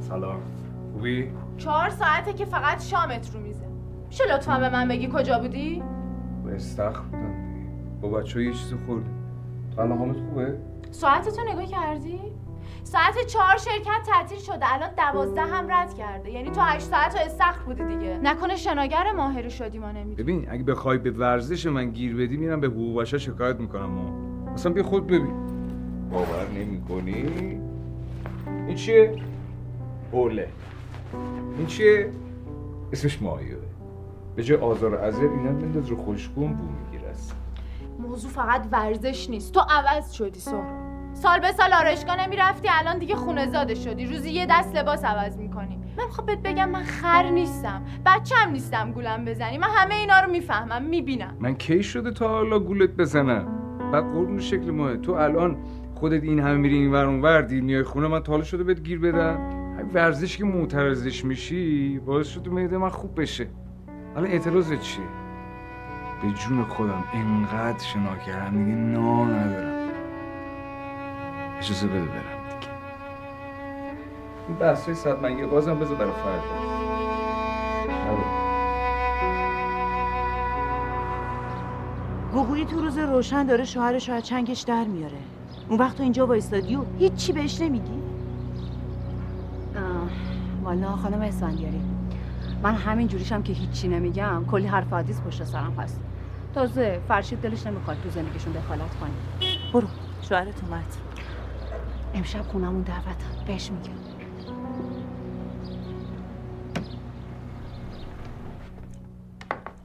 سلام. 0.00 0.42
خوبی؟ 0.92 1.32
چهار 1.58 1.88
ساعته 1.88 2.32
که 2.32 2.44
فقط 2.44 2.82
شامت 2.82 3.34
رو 3.34 3.40
میزه. 3.40 3.66
میشه 4.08 4.24
لطفا 4.34 4.58
به 4.58 4.70
من 4.70 4.88
بگی 4.88 5.10
کجا 5.14 5.38
بودی؟ 5.38 5.82
به 6.44 6.54
استخر 6.54 7.00
بودم 7.00 7.54
دیگه. 7.54 8.00
با 8.00 8.08
بچه 8.08 8.44
یه 8.44 8.52
چیزی 8.52 8.76
خوردیم. 8.86 9.16
تو 9.74 9.80
الان 9.80 9.98
حالت 9.98 10.16
خوبه؟ 10.16 10.69
ساعتتو 10.90 11.42
نگاه 11.48 11.66
کردی؟ 11.66 12.20
ساعت 12.84 13.26
چهار 13.26 13.56
شرکت 13.56 14.02
تعطیل 14.06 14.38
شده 14.38 14.74
الان 14.74 14.90
دوازده 14.96 15.40
هم 15.40 15.72
رد 15.72 15.94
کرده. 15.94 16.30
یعنی 16.30 16.50
تو 16.50 16.60
هشت 16.60 16.84
ساعت 16.84 17.14
و 17.14 17.18
استخر 17.18 17.62
بودی 17.62 17.84
دیگه. 17.84 18.18
نکنه 18.22 18.56
شناگر 18.56 19.12
ماهری 19.12 19.50
شدی 19.50 19.78
ما 19.78 19.92
نمی‌دونی 19.92 20.14
ببین 20.14 20.50
اگه 20.50 20.62
بخوای 20.62 20.98
به 20.98 21.10
ورزش 21.10 21.66
من 21.66 21.90
گیر 21.90 22.16
بدی 22.16 22.36
میرم 22.36 22.60
به 22.60 22.66
حقوق 22.66 23.00
بشر 23.00 23.18
شکایت 23.18 23.56
می‌کنم 23.56 23.90
ما. 23.90 24.10
مثلا 24.52 24.72
بیا 24.72 24.82
خود 24.82 25.06
ببین. 25.06 25.34
باور 26.10 26.48
نمی‌کنی؟ 26.54 27.60
این 28.66 28.74
چیه؟ 28.74 29.16
اوله. 30.12 30.48
این 31.58 31.66
چیه؟ 31.66 32.10
اسمش 32.92 33.22
مایوه 33.22 33.62
به 34.36 34.44
جای 34.44 34.58
آزار 34.58 34.94
و 34.94 34.98
ازر 34.98 35.22
اینا 35.22 35.52
بنداز 35.52 35.86
رو 35.86 35.96
خوشگون 35.96 36.52
بو 36.52 36.64
می‌گیره 36.64 37.10
اصلا 37.10 37.36
موضوع 37.98 38.30
فقط 38.30 38.66
ورزش 38.72 39.30
نیست. 39.30 39.54
تو 39.54 39.60
عوض 39.60 40.12
شدی 40.12 40.40
سهراب. 40.40 40.79
سال 41.14 41.40
به 41.40 41.52
سال 41.52 41.72
آرایشگاه 41.72 42.26
نمی‌رفتی 42.26 42.68
الان 42.72 42.98
دیگه 42.98 43.14
خونه 43.14 43.50
زاده 43.50 43.74
شدی. 43.74 44.06
روزی 44.06 44.30
یه 44.30 44.46
دست 44.50 44.76
لباس 44.76 45.04
عوض 45.04 45.36
می‌کنی. 45.36 45.78
من 45.98 46.08
خب 46.10 46.26
بهت 46.26 46.42
بگم 46.42 46.70
من 46.70 46.82
خر 46.82 47.30
نیستم. 47.30 47.82
بچم 48.06 48.50
نیستم 48.52 48.92
گولم 48.92 49.24
بزنی. 49.24 49.58
من 49.58 49.68
همه 49.76 49.94
اینا 49.94 50.20
رو 50.20 50.30
می‌فهمم 50.30 50.82
می‌بینم. 50.82 51.36
من 51.40 51.54
کی 51.54 51.82
شده 51.82 52.10
تا 52.10 52.28
حالا 52.28 52.58
گولت 52.58 52.90
بزنم؟ 52.90 53.46
بعد 53.92 54.04
قربون 54.04 54.40
شکل 54.40 54.70
ماه. 54.70 54.96
تو 54.96 55.12
الان 55.12 55.56
خودت 55.94 56.22
این 56.22 56.40
همه 56.40 56.54
میری 56.54 56.74
این 56.74 56.92
ور 56.92 57.04
اون 57.04 57.22
ور 57.22 57.42
دیر 57.42 57.62
میای 57.62 57.82
خونه 57.82 58.08
من 58.08 58.20
تا 58.22 58.32
حالا 58.32 58.44
شده 58.44 58.64
بهت 58.64 58.80
گیر 58.80 58.98
بدم. 58.98 59.38
ورزش 59.94 60.36
که 60.36 60.44
معترضش 60.44 61.24
میشی 61.24 61.98
باعث 61.98 62.28
شده 62.28 62.50
معده 62.50 62.78
من 62.78 62.88
خوب 62.88 63.20
بشه. 63.20 63.46
الان 64.16 64.30
اعتراضت 64.30 64.80
چیه؟ 64.80 65.04
به 66.22 66.30
جون 66.30 66.64
خودم 66.64 67.04
انقدر 67.14 67.84
شنا 67.84 68.16
کردم 68.26 68.64
دیگه 68.64 68.76
نا 68.76 69.24
ندارم. 69.24 69.79
اجازه 71.60 71.86
بده 71.86 72.00
برم 72.00 72.58
دیگه. 72.60 72.72
این 74.48 74.56
بحثای 74.56 74.94
صد 74.94 75.22
منگه 75.22 75.46
بازم 75.46 75.78
بذار 75.78 75.96
برای 75.96 76.12
فردا. 76.12 76.42
گوگویی 82.32 82.64
تو 82.64 82.80
روز 82.80 82.98
روشن 82.98 83.46
داره 83.46 83.64
شوهرش 83.64 84.08
رو 84.08 84.14
از 84.14 84.22
چنگش 84.26 84.60
در 84.60 84.84
میاره. 84.84 85.18
اون 85.68 85.78
وقت 85.78 85.96
تو 85.96 86.02
اینجا 86.02 86.26
وایستادی 86.26 86.76
و 86.76 86.84
هیچی 86.98 87.32
بهش 87.32 87.60
نمیگی؟ 87.60 88.02
والا 90.62 90.96
خانم 90.96 91.20
اسفندیاری 91.20 91.80
من 92.62 92.74
همین 92.74 93.08
جوریشم 93.08 93.42
که 93.42 93.52
هیچی 93.52 93.88
نمیگم 93.88 94.44
کلی 94.50 94.66
حرف 94.66 94.92
حدیث 94.92 95.20
پشت 95.20 95.44
سرم 95.44 95.74
هست. 95.78 96.00
تازه 96.54 97.00
فرشید 97.08 97.40
دلش 97.40 97.66
نمی‌خواد 97.66 97.96
تو 98.02 98.10
زندگیشون 98.10 98.52
دخالت 98.52 98.98
کنی 99.00 99.12
برو. 99.72 99.88
شوهرت 100.22 100.64
اومد. 100.64 101.09
امشب 102.14 102.42
خونمون 102.42 102.82
دعوتم 102.82 103.44
بهش 103.46 103.70
میگم. 103.70 103.92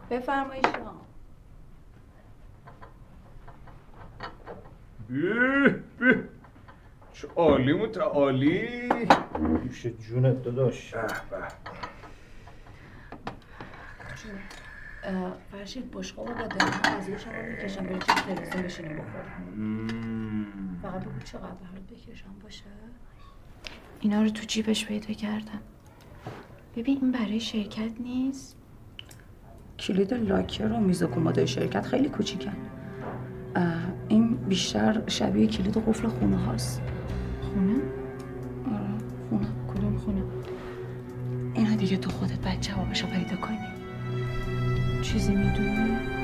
بفرمایید 0.09 0.67
شما. 0.67 0.95
چه 7.13 7.27
عالی 7.35 7.73
متعالی 7.73 8.89
میشه 9.63 9.91
جونت 9.91 10.43
داداش. 10.43 10.93
فرشید 15.51 15.91
بشقابو 15.91 16.33
با 16.33 16.47
دلم 16.47 16.97
از 16.97 17.09
یه 17.09 17.17
شما 17.17 17.41
می‌کشم 17.41 17.83
برای 17.83 17.99
چه 17.99 18.13
تلویزیون 18.13 18.63
بشینیم 18.63 18.97
بخوریم؟ 18.97 20.14
فقط 20.85 21.01
بگو 21.01 21.19
چقدر 21.23 21.41
برات 21.41 21.87
بکشم 21.91 22.35
باشه؟ 22.43 22.63
اینا 24.01 24.21
رو 24.21 24.29
تو 24.29 24.45
جیبش 24.45 24.85
پیدا 24.85 25.13
کردم. 25.13 25.61
ببین 26.75 26.97
این 27.01 27.11
برای 27.11 27.39
شرکت 27.39 27.91
نیست. 27.99 28.57
کلید 29.79 30.13
لاکر 30.13 30.71
و 30.71 30.79
میز 30.79 31.03
و 31.03 31.07
کمدای 31.07 31.47
شرکت 31.47 31.85
خیلی 31.85 32.09
کوچیکن. 32.09 32.55
این 34.07 34.35
بیشتر 34.35 35.01
شبیه 35.07 35.47
کلید 35.47 35.77
قفل 35.77 36.07
خونه 36.07 36.37
هاست. 36.37 36.81
خونه؟ 37.41 37.75
آره 38.73 38.97
خونه. 39.29 39.47
کدوم 39.67 39.97
خونه؟ 39.97 40.23
اینا 41.53 41.75
دیگه 41.75 41.97
تو 41.97 42.09
خودت 42.09 42.39
باید 42.39 42.61
جوابشو 42.61 43.07
پیدا 43.07 43.35
کنی. 43.35 43.57
چیزی 45.01 45.35
می‌دونی؟ 45.35 46.14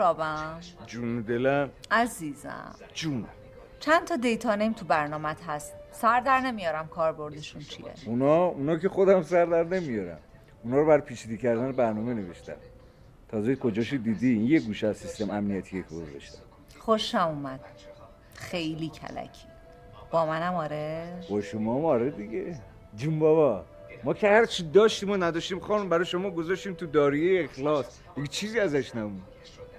سهرابم 0.00 0.60
جون 0.86 1.20
دلم. 1.20 1.70
عزیزم. 1.90 2.74
جون. 2.94 3.24
چند 3.80 4.04
تا 4.04 4.16
دیتا 4.16 4.54
نیم 4.54 4.72
تو 4.72 4.84
برنامت 4.84 5.42
هست. 5.42 5.74
سر 5.92 6.20
در 6.20 6.40
نمیارم 6.40 6.88
کاربردشون 6.88 7.62
چیه. 7.62 7.92
اونا 8.06 8.44
اونا 8.44 8.76
که 8.76 8.88
خودم 8.88 9.22
سر 9.22 9.44
در 9.44 9.64
نمیارم. 9.64 10.18
اونا 10.64 10.76
رو 10.76 10.86
بر 10.86 11.00
پیچیده 11.00 11.36
کردن 11.36 11.72
برنامه 11.72 12.14
نوشتم 12.14 12.56
تازه 13.28 13.56
کجاشو 13.56 13.96
دیدی؟ 13.96 14.32
این 14.32 14.46
یه 14.46 14.60
گوشه 14.60 14.86
از 14.86 14.96
سیستم 14.96 15.30
امنیتیه 15.30 15.82
که 15.82 15.88
گذاشتم 15.88 16.42
خوشم 16.78 17.28
اومد. 17.28 17.60
خیلی 18.34 18.88
کلکی. 18.88 19.46
با 20.10 20.26
منم 20.26 20.54
آره؟ 20.54 21.12
با 21.30 21.40
شما 21.40 21.88
آره 21.88 22.10
دیگه. 22.10 22.60
جون 22.96 23.18
بابا 23.18 23.64
ما 24.04 24.14
که 24.14 24.28
هر 24.28 24.46
چی 24.46 24.62
داشتیم 24.62 25.10
و 25.10 25.16
نداشتیم 25.16 25.60
خانم 25.60 25.88
برای 25.88 26.04
شما 26.04 26.30
گذاشتیم 26.30 26.74
تو 26.74 26.86
داریه 26.86 27.44
اخلاص. 27.44 27.98
دیگه 28.16 28.28
چیزی 28.28 28.60
ازش 28.60 28.94
نمون. 28.94 29.22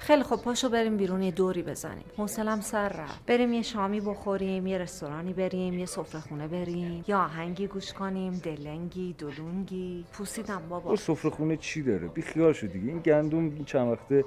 خیلی 0.02 0.24
خب 0.24 0.36
پاشو 0.36 0.70
بریم 0.70 0.98
بیرون 0.98 1.22
یه 1.22 1.32
دوری 1.32 1.64
بزنیم. 1.64 2.04
حوصلم 2.18 2.62
سر 2.62 2.90
رفت. 2.90 3.26
بریم 3.26 3.54
یه 3.54 3.62
شامی 3.62 4.02
بخوریم 4.02 4.68
یه 4.68 4.78
رستورانی 4.78 5.34
بریم 5.34 5.80
یه 5.80 5.86
سفره 5.86 6.22
خونه 6.22 6.48
بریم. 6.48 7.04
یا 7.08 7.20
آهنگی 7.20 7.68
گوش 7.68 7.94
کنیم 7.94 8.34
دلنگی 8.34 9.16
دلونگی. 9.18 10.06
پوسیدم 10.14 10.62
بابا. 10.70 10.90
با 10.90 10.96
سفره 10.96 11.32
خونه 11.32 11.58
چی 11.58 11.82
داره؟ 11.82 12.08
بی 12.08 12.22
خیال 12.22 12.54
شو 12.54 12.68
دیگه 12.68 12.88
این 12.88 13.00
گندم 13.00 13.64
چند 13.64 13.92
وقته 13.92 14.26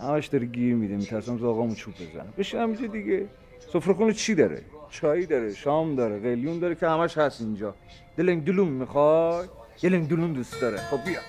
همش 0.00 0.26
داره 0.26 0.46
گیر 0.46 0.74
میده. 0.74 0.96
میترسم 0.96 1.38
زاغامو 1.38 1.74
چوب 1.74 1.94
بزنم 1.94 2.32
بشین 2.38 2.60
همینجا 2.60 2.86
دیگه. 2.86 3.26
سفره 3.72 3.94
خونه 3.94 4.12
چی 4.12 4.34
داره؟ 4.34 4.62
چایی 4.90 5.26
داره 5.26 5.54
شام 5.54 5.94
داره 5.94 6.18
قلیون 6.20 6.58
داره 6.58 6.74
که 6.74 6.88
همش 6.88 7.18
هست 7.18 7.40
اینجا. 7.40 7.74
دلنگ 8.16 8.44
دلون 8.44 8.68
می‌خوای؟ 8.68 9.46
دلنگ 9.82 10.08
دلون 10.08 10.32
دوست 10.32 10.60
داره. 10.60 10.76
خب 10.76 11.04
بیا. 11.04 11.20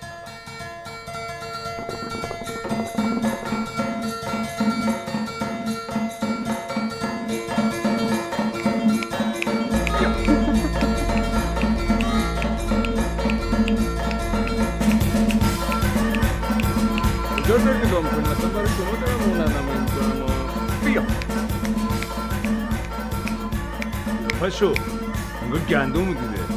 می‌کنی 18.02 18.20
مثلا 18.20 18.50
برای 18.50 18.68
شما 18.68 18.89
اون 18.89 19.39
می‌کنم 19.45 19.86
بیا 20.86 21.04
دیده 26.14 26.57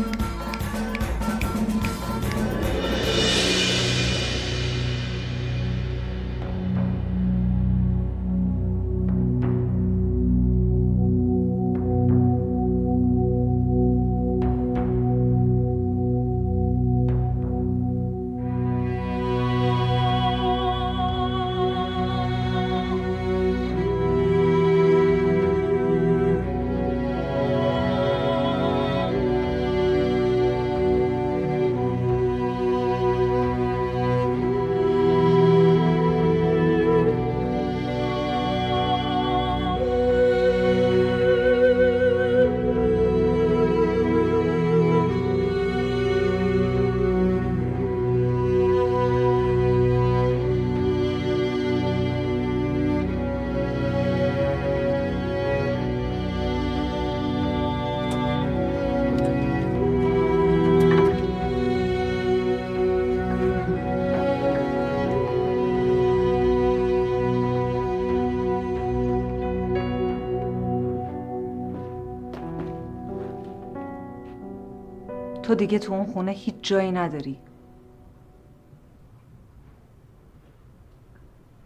تو 75.51 75.57
دیگه 75.57 75.79
تو 75.79 75.93
اون 75.93 76.05
خونه 76.05 76.31
هیچ 76.33 76.55
جایی 76.63 76.93
نداری. 76.93 77.39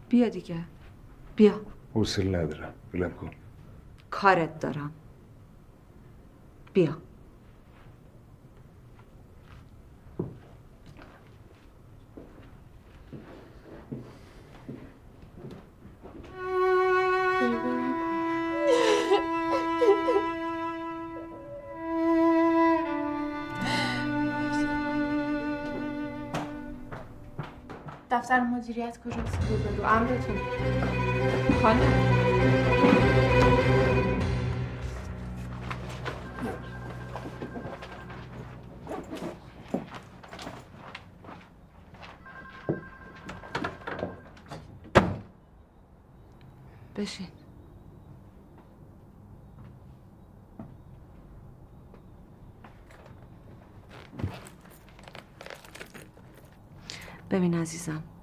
بیا 0.09 0.29
دیگه. 0.29 0.65
بیا. 1.35 1.61
حوصله 1.93 2.39
ندارم. 2.39 2.73
ولم 2.93 3.13
کن. 3.13 3.31
کارت 4.11 4.59
دارم. 4.59 4.93
بیا. 6.73 7.04
دفتر 28.25 28.39
مدیریت 28.39 28.97
کجاست؟ 29.03 29.37
رو 29.77 29.83
امرتون 29.85 30.37
خانم. 31.61 32.15
بشین. 46.95 47.27
ببین 57.31 57.53
عزیزم. 57.53 58.14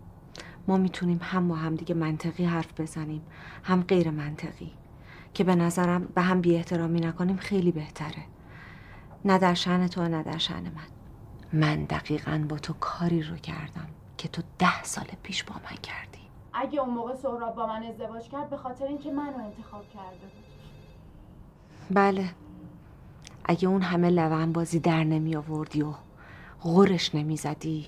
ما 0.68 0.76
می‌تونیم 0.76 1.20
هم 1.22 1.48
با 1.48 1.54
هم 1.54 1.74
دیگه 1.74 1.94
منطقی 1.94 2.44
حرف 2.44 2.80
بزنیم 2.80 3.22
هم 3.62 3.82
غیر 3.82 4.10
منطقی 4.10 4.72
که 5.34 5.44
به 5.44 5.54
نظرم 5.54 6.04
به 6.04 6.22
هم 6.22 6.40
بی 6.40 6.56
احترامی 6.56 7.00
نکنیم 7.00 7.36
خیلی 7.36 7.72
بهتره. 7.72 8.24
نه 9.24 9.38
در 9.38 9.54
شأن 9.54 9.86
تو 9.86 10.08
نه 10.08 10.22
در 10.22 10.38
شأن 10.38 10.62
من. 10.62 10.88
من 11.60 11.84
دقیقا 11.84 12.44
با 12.48 12.58
تو 12.58 12.72
کاری 12.72 13.22
رو 13.22 13.36
کردم 13.36 13.88
که 14.18 14.28
تو 14.28 14.42
ده 14.58 14.82
سال 14.82 15.06
پیش 15.22 15.44
با 15.44 15.54
من 15.54 15.76
کردی. 15.82 16.18
اگه 16.52 16.80
اون 16.80 16.94
موقع 16.94 17.14
سهراب 17.14 17.54
با 17.54 17.66
من 17.66 17.82
ازدواج 17.82 18.28
کرد 18.28 18.50
به 18.50 18.56
خاطر 18.56 18.84
اینکه 18.84 19.12
منو 19.12 19.44
انتخاب 19.44 19.84
کرده 19.94 20.16
بود. 20.20 20.44
بله. 21.90 22.28
اگه 23.44 23.68
اون 23.68 23.82
همه 23.82 24.10
لون 24.10 24.52
بازی 24.52 24.80
در 24.80 25.04
نمی 25.04 25.36
آوردی 25.36 25.82
و 25.82 25.92
غورش 26.62 27.14
نمی 27.14 27.36
زدی 27.36 27.86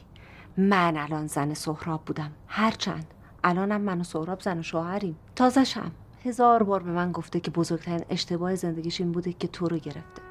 من 0.57 0.97
الان 0.97 1.27
زن 1.27 1.55
سهراب 1.55 2.05
بودم. 2.05 2.31
هرچند 2.49 3.07
الانم 3.45 3.81
من 3.81 4.01
و 4.01 4.05
سهراب 4.05 4.41
زن 4.41 4.59
و 4.59 4.63
شوهریم. 4.63 5.17
تازشم 5.37 5.91
هزار 6.25 6.63
بار 6.63 6.83
به 6.83 6.91
من 6.91 7.13
گفته 7.13 7.41
که 7.41 7.51
بزرگترین 7.51 8.05
اشتباه 8.11 8.55
زندگیش 8.55 9.01
این 9.01 9.13
بوده 9.13 9.33
که 9.33 9.49
تو 9.49 9.69
رو 9.69 9.77
گرفته. 9.77 10.23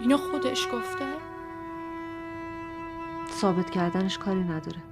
اینو 0.00 0.16
خودش 0.16 0.68
گفته؟ 0.72 1.04
ثابت 3.30 3.70
کردنش 3.70 4.18
کاری 4.18 4.44
نداره. 4.44 4.82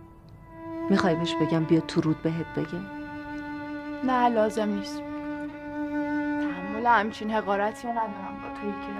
می‌خوای 0.90 1.14
بهش 1.14 1.34
بگم 1.40 1.64
بیا 1.64 1.80
تو 1.80 2.00
رود 2.00 2.22
بهت 2.22 2.46
بگه 2.56 2.80
نه 4.04 4.28
لازم 4.28 4.68
نیست. 4.68 4.98
تحمل 6.40 6.86
همچین 6.86 7.30
حقارتی 7.30 7.88
رو 7.88 7.92
ندارم 7.92 8.42
با 8.42 8.60
تو 8.60 8.66
یکی 8.66 8.92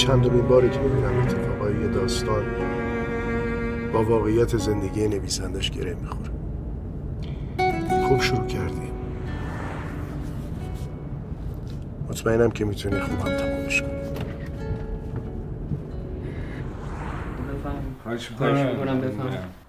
چندمین 0.00 0.48
باری 0.48 0.70
که 0.70 0.78
می‌بینم 0.78 1.20
اتفاقای 1.20 1.80
یه 1.80 1.88
داستان 1.88 2.44
با 3.92 4.04
واقعیت 4.04 4.56
زندگی 4.56 5.08
نویسندش 5.08 5.70
گره 5.70 5.94
می‌خوره. 5.94 6.30
خوب 8.08 8.20
شروع 8.20 8.46
کردی. 8.46 8.90
مطمئنم 12.08 12.50
که 12.50 12.64
می‌تونی 12.64 13.00
خوب 13.00 13.28
هم 13.28 13.36
تمامش 13.36 13.82
کنی 13.82 13.90
خواهش. 18.02 18.30
می‌کنم. 18.30 19.00
بفهم 19.00 19.59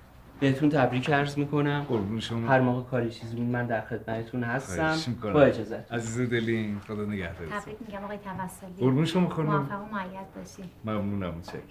بهتون 0.42 0.70
تبریک 0.70 1.10
عرض 1.10 1.38
می‌کنم. 1.38 1.86
قربون 1.89 2.20
شما. 2.20 2.48
هر 2.48 2.60
موقع 2.60 2.89
کاری 2.89 3.10
چیزی 3.10 3.36
بود 3.36 3.46
من 3.46 3.66
در 3.68 3.82
خدمتتون 3.82 4.44
هستم. 4.44 4.98
با 5.34 5.42
اجازت 5.42 5.92
عزیز 5.92 6.30
دلین 6.30 6.80
خدا 6.88 7.06
نگهدارت 7.06 7.50
تبریک 7.50 7.78
میگم 7.88 8.04
آقای 8.04 8.18
توسلی. 8.18 8.70
قربون 8.80 9.06
شما 9.06 9.30
خانم. 9.30 9.50
موفق 9.50 9.82
و 9.82 9.96
معید 9.96 10.34
باشی. 10.36 10.70
ممنونم 10.86 11.34
متشکرم. 11.34 11.62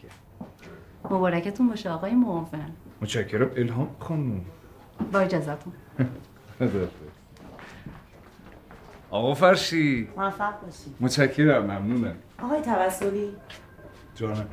مبارکتون 1.05 1.69
باشه 1.69 1.91
آقای 1.91 2.15
معاون. 2.15 2.47
متشکرم. 3.01 3.51
الهام 3.57 3.89
خانم. 3.99 4.41
با 5.13 5.19
اجازتون. 5.21 5.73
آقا 9.11 9.35
فرشی. 9.35 10.09
موفق 10.17 10.61
باشی. 10.61 10.95
متشکرم 11.01 11.63
ممنونم. 11.63 12.15
آقای 12.43 12.63
توسلی. 12.63 13.29
جانم. 14.15 14.47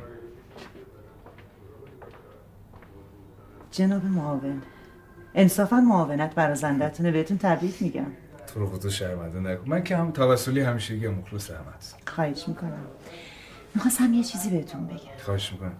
جناب 3.70 4.04
معاون. 4.04 4.62
انصافا 5.34 5.76
معاونت 5.76 6.34
برازندتونه 6.34 7.10
بهتون 7.10 7.38
تبریک 7.38 7.82
میگم. 7.82 8.06
تو 8.54 8.60
رو 8.60 8.66
خدا 8.66 8.88
شرمنده 8.88 9.40
نکن. 9.40 9.68
من 9.68 9.84
که 9.84 9.96
هم 9.96 10.10
توسلی 10.10 10.60
همیشگی 10.60 11.06
هم 11.06 11.14
مخلص 11.14 11.50
احمد 11.50 11.84
خواهش 12.06 12.48
می‌کنم. 12.48 12.86
می‌خواستم 13.74 14.14
یه 14.14 14.24
چیزی 14.24 14.50
بهتون 14.50 14.86
بگم. 14.86 14.98
خواهش 15.24 15.52
می‌کنم. 15.52 15.76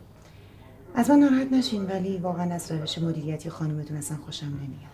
از 0.95 1.11
من 1.11 1.17
ناراحت 1.17 1.53
نشین 1.53 1.87
ولی 1.87 2.19
واقعا 2.19 2.55
از 2.55 2.73
روش 2.73 2.99
مدیریتی 2.99 3.51
خانومتون 3.51 3.97
اصلا 3.97 4.17
خوشم 4.17 4.47
نمیاد. 4.47 4.89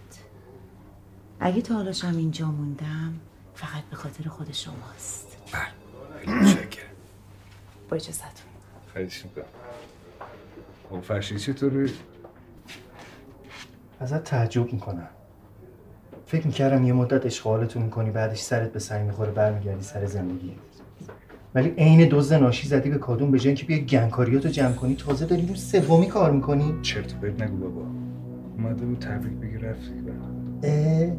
اگه 1.40 1.62
تا 1.62 1.74
حالاشم 1.74 2.16
اینجا 2.16 2.47
موندم 2.47 3.14
فقط 3.55 3.82
به 3.90 3.97
خاطر 3.97 4.28
خود 4.28 4.53
شماست. 4.53 5.36
خیلی 6.20 6.32
متشکرم. 6.32 6.84
با 7.88 7.97
اجازتون 7.97 8.28
خواهش 8.92 9.24
می‌کنم. 9.24 9.45
آقا 10.90 11.01
فرشی 11.01 11.38
چطوره؟ 11.38 11.90
ازت 14.05 14.24
تعجب 14.24 14.72
می‌کنم. 14.72 15.09
فکر 16.26 16.46
می‌کردم 16.46 16.84
یه 16.84 16.92
مدت 16.92 17.26
اشغالتون 17.26 17.82
می‌کنی 17.82 18.11
بعدش 18.11 18.40
سرت 18.40 18.72
به 18.72 18.78
سنگ 18.78 19.07
می‌خوره 19.07 19.30
برمیگردی 19.30 19.82
سر 19.82 20.07
زندگی. 20.07 20.52
ولی 21.55 21.68
عین 21.68 22.09
دزد 22.11 22.34
ناشی 22.34 22.68
زدی 22.68 22.90
به 22.90 22.98
کادون 22.98 23.30
به 23.30 23.38
جای 23.38 23.48
اینکه 23.48 23.66
بیا 23.66 23.78
گنکاریاتو 23.78 24.48
جمع 24.48 24.72
کنی 24.72 24.94
تازه 24.94 25.26
داری 25.26 25.46
رو 25.46 25.55
سومی 25.55 26.07
کار 26.07 26.30
می‌کنی. 26.30 26.74
چرت 26.82 27.14
و 27.14 27.16
پرت 27.18 27.42
نگو 27.42 27.57
بابا. 27.57 27.86
اومده 28.57 28.84
بود 28.84 28.98
تبریک 28.98 29.32
بگی 29.32 29.59
رفت 29.59 29.92
اه 30.62 31.12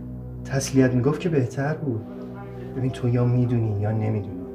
تسلیت 0.45 0.93
می‌گفت 0.93 1.19
که 1.19 1.29
بهتر 1.29 1.73
بود. 1.73 2.01
ببین 2.77 2.91
تو 2.91 3.09
یا 3.09 3.25
می‌دونی 3.25 3.81
یا 3.81 3.91
نمی‌دونی. 3.91 4.45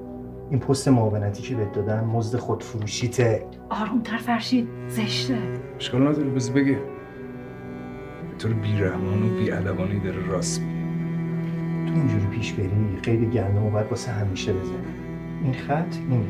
این 0.50 0.58
پست 0.58 0.88
معاونتی 0.88 1.42
که 1.42 1.54
بهت 1.54 1.72
دادن 1.72 2.04
مزد 2.04 2.38
خودفروشیته. 2.38 3.46
آرومتر 3.70 4.16
فرشید 4.16 4.68
زشته. 4.88 5.38
اشکال 5.76 6.08
نداره 6.08 6.30
بز 6.30 6.50
بگه. 6.50 6.78
طور 8.40 8.52
بیرحمان 8.52 9.22
و 9.22 9.38
بیادبانه 9.38 9.98
داره 9.98 10.26
راست 10.26 10.60
تو 11.86 11.92
اینجوری 11.94 12.26
پیش 12.26 12.52
بری 12.52 12.70
خیلی 13.02 13.26
گندم 13.26 13.62
و 13.62 13.70
باید 13.70 13.86
واسه 13.86 14.12
همیشه 14.12 14.52
بزنی. 14.52 14.76
این 15.44 15.54
خط 15.54 15.96
این 16.10 16.22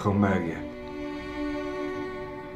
می‌خوام 0.00 0.20
برگرد 0.20 0.64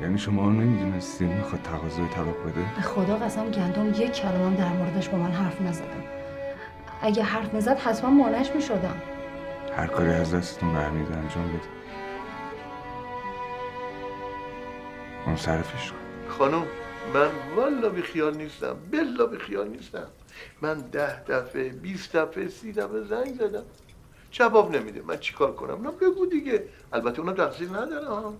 یعنی 0.02 0.18
شما 0.18 0.50
نمی‌دونستین 0.50 1.28
می‌خواد 1.28 1.62
تقاضای 1.62 2.08
طلاق 2.08 2.42
بده؟ 2.42 2.60
به 2.76 2.82
خدا 2.82 3.16
قسم 3.16 3.50
گندم 3.50 3.88
یک 3.88 4.12
کلمه 4.12 4.44
هم 4.46 4.54
در 4.54 4.72
موردش 4.72 5.08
با 5.08 5.18
من 5.18 5.30
حرف 5.30 5.60
نزدم 5.60 6.04
اگه 7.02 7.22
حرف 7.22 7.54
می‌زد 7.54 7.78
حتما 7.78 8.10
مانعش 8.10 8.50
می‌شدم. 8.54 9.02
هر 9.76 9.86
کاری 9.86 10.08
از 10.08 10.34
دستتون 10.34 10.72
برمیاد 10.72 11.12
انجام 11.12 11.48
بده. 11.48 11.68
منصرفش 15.26 15.90
کن. 15.90 15.96
خانم 16.28 16.62
من 17.14 17.30
والا 17.56 17.88
بی 17.88 18.02
خیال 18.02 18.36
نیستم 18.36 18.76
بلا 18.90 19.26
بی 19.26 19.38
خیال 19.38 19.68
نیستم. 19.68 20.06
من 20.62 20.78
ده 20.78 21.24
دفعه 21.24 21.68
بیست 21.68 22.16
دفعه 22.16 22.48
سی 22.48 22.72
دفعه 22.72 23.02
زنگ 23.02 23.34
زدم. 23.34 23.64
جواب 24.34 24.76
نمیده. 24.76 25.02
من 25.06 25.16
چیکار 25.16 25.52
کنم؟ 25.52 25.82
نه 25.86 25.90
بگو 25.90 26.26
دیگه. 26.26 26.64
البته 26.92 27.20
اونا 27.20 27.32
تقصیر 27.32 27.68
نداره 27.68 28.06
ها 28.06 28.34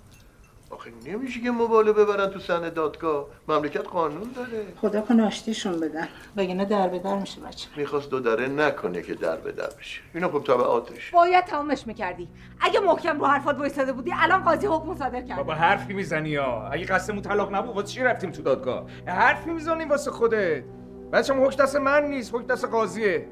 آخه 0.71 0.91
نمیشه 1.07 1.41
که 1.41 1.51
موبایل 1.51 1.93
ببرن 1.93 2.31
تو 2.31 2.39
سن 2.39 2.69
دادگاه. 2.69 3.27
مملکت 3.49 3.89
قانون 3.89 4.31
داره 4.37 4.67
خدا 4.81 5.01
کنه 5.01 5.27
آشتیشون 5.27 5.81
بدن. 5.81 6.09
وگرنه 6.37 6.65
در 6.65 6.89
به 6.89 6.99
در 6.99 7.19
میشه 7.19 7.41
بچه. 7.41 7.69
می‌خواست 7.77 8.11
دو 8.11 8.21
دره 8.21 8.49
نکنه 8.49 9.03
که 9.03 9.15
در 9.15 9.37
به 9.37 9.53
در 9.53 9.71
بشه. 9.79 10.01
اینا 10.15 10.29
خب 10.29 10.45
تبعاتش 10.45 11.11
باید 11.11 11.45
تمامش 11.45 11.87
می‌کردی. 11.87 12.29
اگه 12.61 12.81
محکم 12.81 13.21
رو 13.21 13.27
حرفات 13.27 13.59
وایساده 13.59 13.93
بودی 13.93 14.11
الان 14.15 14.45
قاضی 14.45 14.67
حکم 14.67 14.95
صادر 14.95 15.21
کرد. 15.21 15.37
بابا 15.37 15.55
حرفی 15.55 15.93
می‌زنی 15.93 16.29
یا 16.29 16.69
اگه 16.73 16.85
قصدمون 16.85 17.23
طلاق 17.23 17.55
نبود 17.55 17.77
واسه 17.77 17.89
چی 17.89 18.01
رفتیم 18.01 18.31
تو 18.31 18.43
دادگاه؟ 18.43 18.85
حرفی 19.07 19.51
می‌زنیم 19.51 19.89
واسه 19.89 20.11
خودت. 20.11 20.65
بچه 21.13 21.35
حکم 21.35 21.63
دست 21.63 21.77
من 21.77 22.05
نیست. 22.05 22.35
حکم 22.35 22.47
دست 22.47 22.65
قاضیه. 22.65 23.27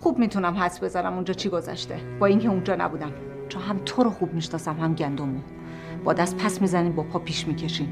خوب 0.00 0.18
می‌تونم 0.18 0.54
حدس 0.54 0.84
بزنم 0.84 1.14
اونجا 1.14 1.34
چی 1.34 1.48
گذشته. 1.48 1.96
با 2.20 2.26
اینکه 2.26 2.48
اونجا 2.48 2.74
نبودم. 2.74 3.12
چون 3.48 3.62
هم 3.62 3.80
تو 3.84 4.02
رو 4.02 4.10
خوب 4.10 4.34
می‌شناسم 4.34 4.76
هم 4.80 4.94
گندمو 4.94 5.40
با 6.04 6.12
دست 6.12 6.36
پس 6.36 6.60
می‌زنین 6.60 6.92
با 6.92 7.02
پا 7.02 7.18
پیش 7.18 7.46
می‌کشین 7.46 7.88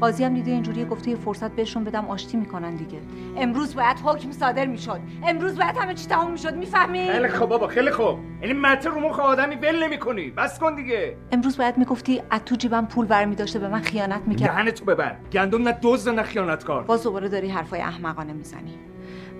قاضی 0.00 0.24
هم 0.24 0.34
دیده 0.34 0.50
اینجوری 0.50 0.84
گفته 0.84 1.10
یه 1.10 1.16
فرصت 1.16 1.50
بهشون 1.50 1.84
بدم 1.84 2.04
آشتی 2.06 2.36
می‌کنن 2.36 2.76
دیگه. 2.76 2.98
امروز 3.36 3.74
باید 3.74 3.96
حکم 4.04 4.30
صادر 4.30 4.66
می‌شد. 4.66 5.00
امروز 5.26 5.58
باید 5.58 5.76
همه 5.76 5.94
چی 5.94 6.06
تموم 6.06 6.30
می‌شد 6.30 6.54
می‌فهمی؟ 6.54 7.08
خیلی 7.12 7.28
خوب 7.28 7.48
بابا 7.48 7.66
خیلی 7.66 7.90
خوب. 7.90 8.18
یعنی 8.42 8.52
مته 8.52 8.90
رو 8.90 9.00
مخ 9.00 9.20
آدمی 9.20 9.56
ول 9.56 9.84
نمی‌کنی. 9.84 10.30
بس 10.30 10.58
کن 10.58 10.74
دیگه. 10.74 11.16
امروز 11.32 11.58
باید 11.58 11.78
می‌گفتی 11.78 12.22
از 12.30 12.40
تو 12.46 12.54
جیبم 12.54 12.86
پول 12.86 13.06
برمی 13.06 13.34
داشته 13.34 13.58
به 13.58 13.68
من 13.68 13.80
خیانت 13.80 14.22
می‌کرد. 14.26 14.50
دهن 14.50 14.70
تو 14.70 14.84
ببر. 14.84 15.16
گندم 15.32 15.68
نه 15.68 15.78
دزد 15.82 16.10
نه 16.10 16.22
خیانتکار. 16.22 16.82
باز 16.82 17.02
دوباره 17.02 17.28
داری 17.28 17.48
حرفای 17.48 17.80
احمقانه 17.80 18.32
می‌زنی. 18.32 18.74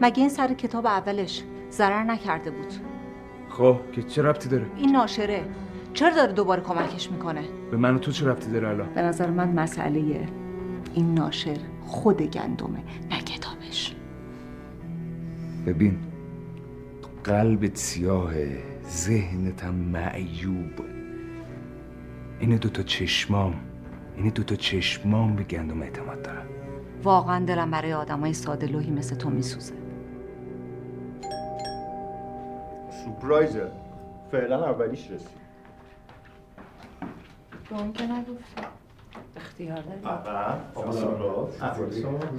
مگه 0.01 0.21
این 0.21 0.29
سر 0.29 0.55
کتاب 0.55 0.87
اولش؟ 0.87 1.43
ضرر 1.71 2.03
نکرده 2.03 2.51
بود. 2.51 2.73
خب 3.49 3.77
که 3.93 4.03
چه 4.03 4.23
ربطی 4.23 4.49
داره؟ 4.49 4.67
این 4.77 4.93
ناشره 4.93 5.45
چرا 5.95 6.17
داره 6.17 6.33
دوباره 6.33 6.63
کمکش 6.63 7.11
می‌کنه؟ 7.11 7.43
به 7.71 7.77
من 7.77 7.95
و 7.95 7.99
تو 7.99 8.13
چه 8.13 8.27
ربطی 8.27 8.51
داره 8.51 8.69
الان؟ 8.69 8.89
به 8.95 9.03
نظر 9.03 9.31
من 9.31 9.49
مسئله 9.49 10.29
این 10.95 11.15
ناشر 11.15 11.57
خود 11.87 12.23
گندمه 12.23 12.79
نه 13.11 13.21
کتابش. 13.21 13.97
ببین 15.67 15.99
قلبت 17.25 17.77
سیاهه 17.77 18.63
ذهنت 18.89 19.65
هم 19.65 19.75
معیوب. 19.75 20.73
این 22.41 22.57
دوتا 22.57 22.83
چشمام 22.83 23.55
این 24.17 24.29
دوتا 24.29 24.57
چشمام 24.57 25.37
به 25.37 25.43
گندم 25.43 25.83
اعتماد 25.83 26.23
دارن. 26.23 26.47
واقعا 27.03 27.45
دلم 27.45 27.71
برای 27.71 27.93
آدمای 27.93 28.33
ساده 28.33 28.67
لوحی 28.67 28.91
مثل 28.91 29.17
تو 29.17 29.31
میسوزه. 29.31 29.75
سورپرایزه 33.09 33.71
فعلا 34.33 34.65
اولیش 34.65 35.11
رسید. 35.11 35.39
اون 37.71 37.93
که 37.93 38.05
نگفت 38.05 38.69
اختیار 39.37 39.81
داری. 39.81 40.05
آقا 40.75 40.93
سارا 40.93 41.49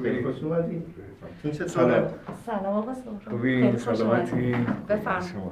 خیلی 0.04 0.24
خوش 0.24 0.44
اومدی. 0.44 0.84
این 1.44 1.54
چه 1.54 1.68
سلام. 1.68 2.14
سلام 2.46 2.66
آقا 2.66 2.94
سهراب. 2.94 3.30
خوبی؟ 3.30 3.78
سلامتی؟ 3.78 4.56
بفرم 4.90 5.52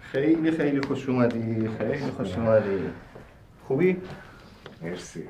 خیلی 0.00 0.50
خیلی 0.50 0.80
خوش 0.80 1.08
اومدی. 1.08 1.68
خیلی 1.68 2.10
خوش 2.10 2.38
اومدی. 2.38 2.90
خوبی؟ 3.68 4.02
مرسی. 4.82 5.28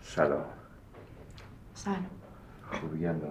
سلام. 0.00 0.44
سلام. 1.74 2.06
خوبی 2.70 2.98
گندم. 2.98 3.28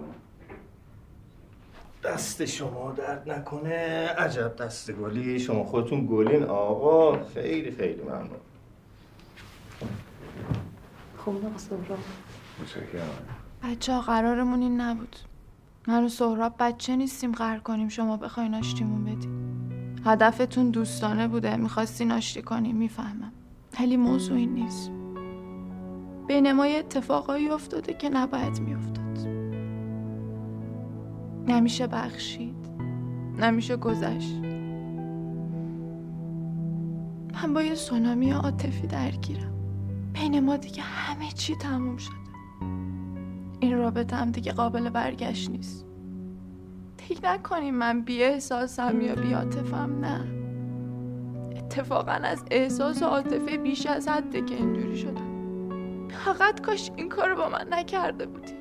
دست 2.04 2.44
شما 2.44 2.92
درد 2.92 3.30
نکنه. 3.30 4.08
عجب 4.18 4.56
دست 4.56 4.92
گلی. 4.92 5.38
شما 5.40 5.64
خودتون 5.64 6.06
گلین 6.10 6.44
آقا. 6.44 7.24
خیلی 7.24 7.70
خیلی 7.70 8.02
ممنون. 8.02 8.40
خوب 11.18 11.46
آقا 11.46 11.58
سهراب. 11.58 11.98
متشکرم. 12.60 13.08
بچه 13.62 13.92
ها 13.92 14.00
قرارمون 14.00 14.62
این 14.62 14.80
نبود. 14.80 15.16
من 15.88 16.04
و 16.04 16.08
سهراب 16.08 16.54
بچه 16.58 16.96
نیستیم. 16.96 17.32
قرار 17.32 17.58
کنیم. 17.58 17.88
شما 17.88 18.16
بخواین 18.16 18.54
آشتیمون 18.54 19.04
بدین. 19.04 19.52
هدفتون 20.04 20.70
دوستانه 20.70 21.28
بوده. 21.28 21.56
می‌خواستین 21.56 22.12
آشتی 22.12 22.42
کنیم. 22.42 22.76
می‌فهمم. 22.76 23.32
ولی 23.80 23.96
موضوع 23.96 24.36
این 24.36 24.54
نیست. 24.54 24.90
بین 26.26 26.52
ما 26.52 26.66
یه 26.66 26.78
اتفاقایی 26.78 27.48
افتاده 27.48 27.94
که 27.94 28.08
نباید 28.08 28.60
میافتاد. 28.60 29.01
نمیشه 31.46 31.86
بخشید. 31.86 32.56
نمیشه 33.38 33.76
گذشت. 33.76 34.34
من 37.34 37.54
با 37.54 37.62
یه 37.62 37.74
سونامی 37.74 38.30
عاطفی 38.30 38.86
درگیرم. 38.86 39.52
بین 40.12 40.40
ما 40.40 40.56
دیگه 40.56 40.82
همه 40.82 41.30
چی 41.30 41.56
تموم 41.56 41.96
شده. 41.96 42.14
این 43.60 43.78
رابطه 43.78 44.16
هم 44.16 44.30
دیگه 44.30 44.52
قابل 44.52 44.90
برگشت 44.90 45.50
نیست. 45.50 45.86
فکر 46.98 47.20
نکنیم 47.24 47.74
من 47.74 48.02
بی 48.02 48.22
احساسم 48.22 49.00
یا 49.00 49.14
بی 49.14 49.32
عاطفم 49.32 49.98
نه. 50.00 50.24
اتفاقا 51.56 52.12
از 52.12 52.44
احساس 52.50 53.02
و 53.02 53.06
عاطفه 53.06 53.58
بیش 53.58 53.86
از 53.86 54.08
حده 54.08 54.42
که 54.42 54.54
اینجوری 54.54 54.96
شدم. 54.96 55.32
فقط 56.08 56.60
کاش 56.60 56.90
این 56.96 57.08
کارو 57.08 57.36
با 57.36 57.48
من 57.48 57.66
نکرده 57.70 58.26
بودی. 58.26 58.52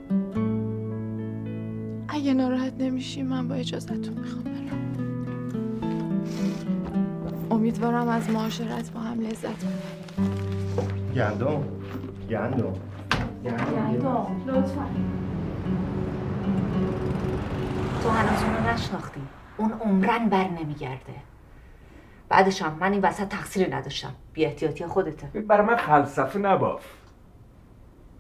اگه 2.14 2.34
ناراحت 2.34 2.74
نمیشی 2.80 3.24
من 3.24 3.48
با 3.48 3.56
اجازتون 3.56 4.14
می‌خوام 4.14 4.44
برم. 4.44 4.96
امیدوارم 7.52 8.08
از 8.08 8.30
معاشرت 8.30 8.92
با 8.92 9.00
هم 9.00 9.20
لذت 9.20 9.66
ببریم 9.66 10.06
گندم. 11.16 11.64
گندم. 12.30 12.76
لطفا. 14.48 14.86
تو 18.04 18.10
هنوز 18.10 18.44
اونو 18.44 18.74
نشناختی. 18.74 19.22
اون 19.58 19.72
عمرن 19.72 20.30
بر 20.30 20.48
نمیگرده. 20.48 21.14
بعدش 22.30 22.62
هم 22.62 22.78
من 22.80 22.92
این 22.92 23.02
وسط 23.02 23.28
تقصیری 23.28 23.72
نداشتم. 23.72 24.14
بی 24.34 24.46
احتیاطی 24.46 24.86
خودته. 24.86 25.40
برای 25.40 25.68
من 25.68 25.76
فلسفه 25.76 26.40
نباف. 26.40 26.86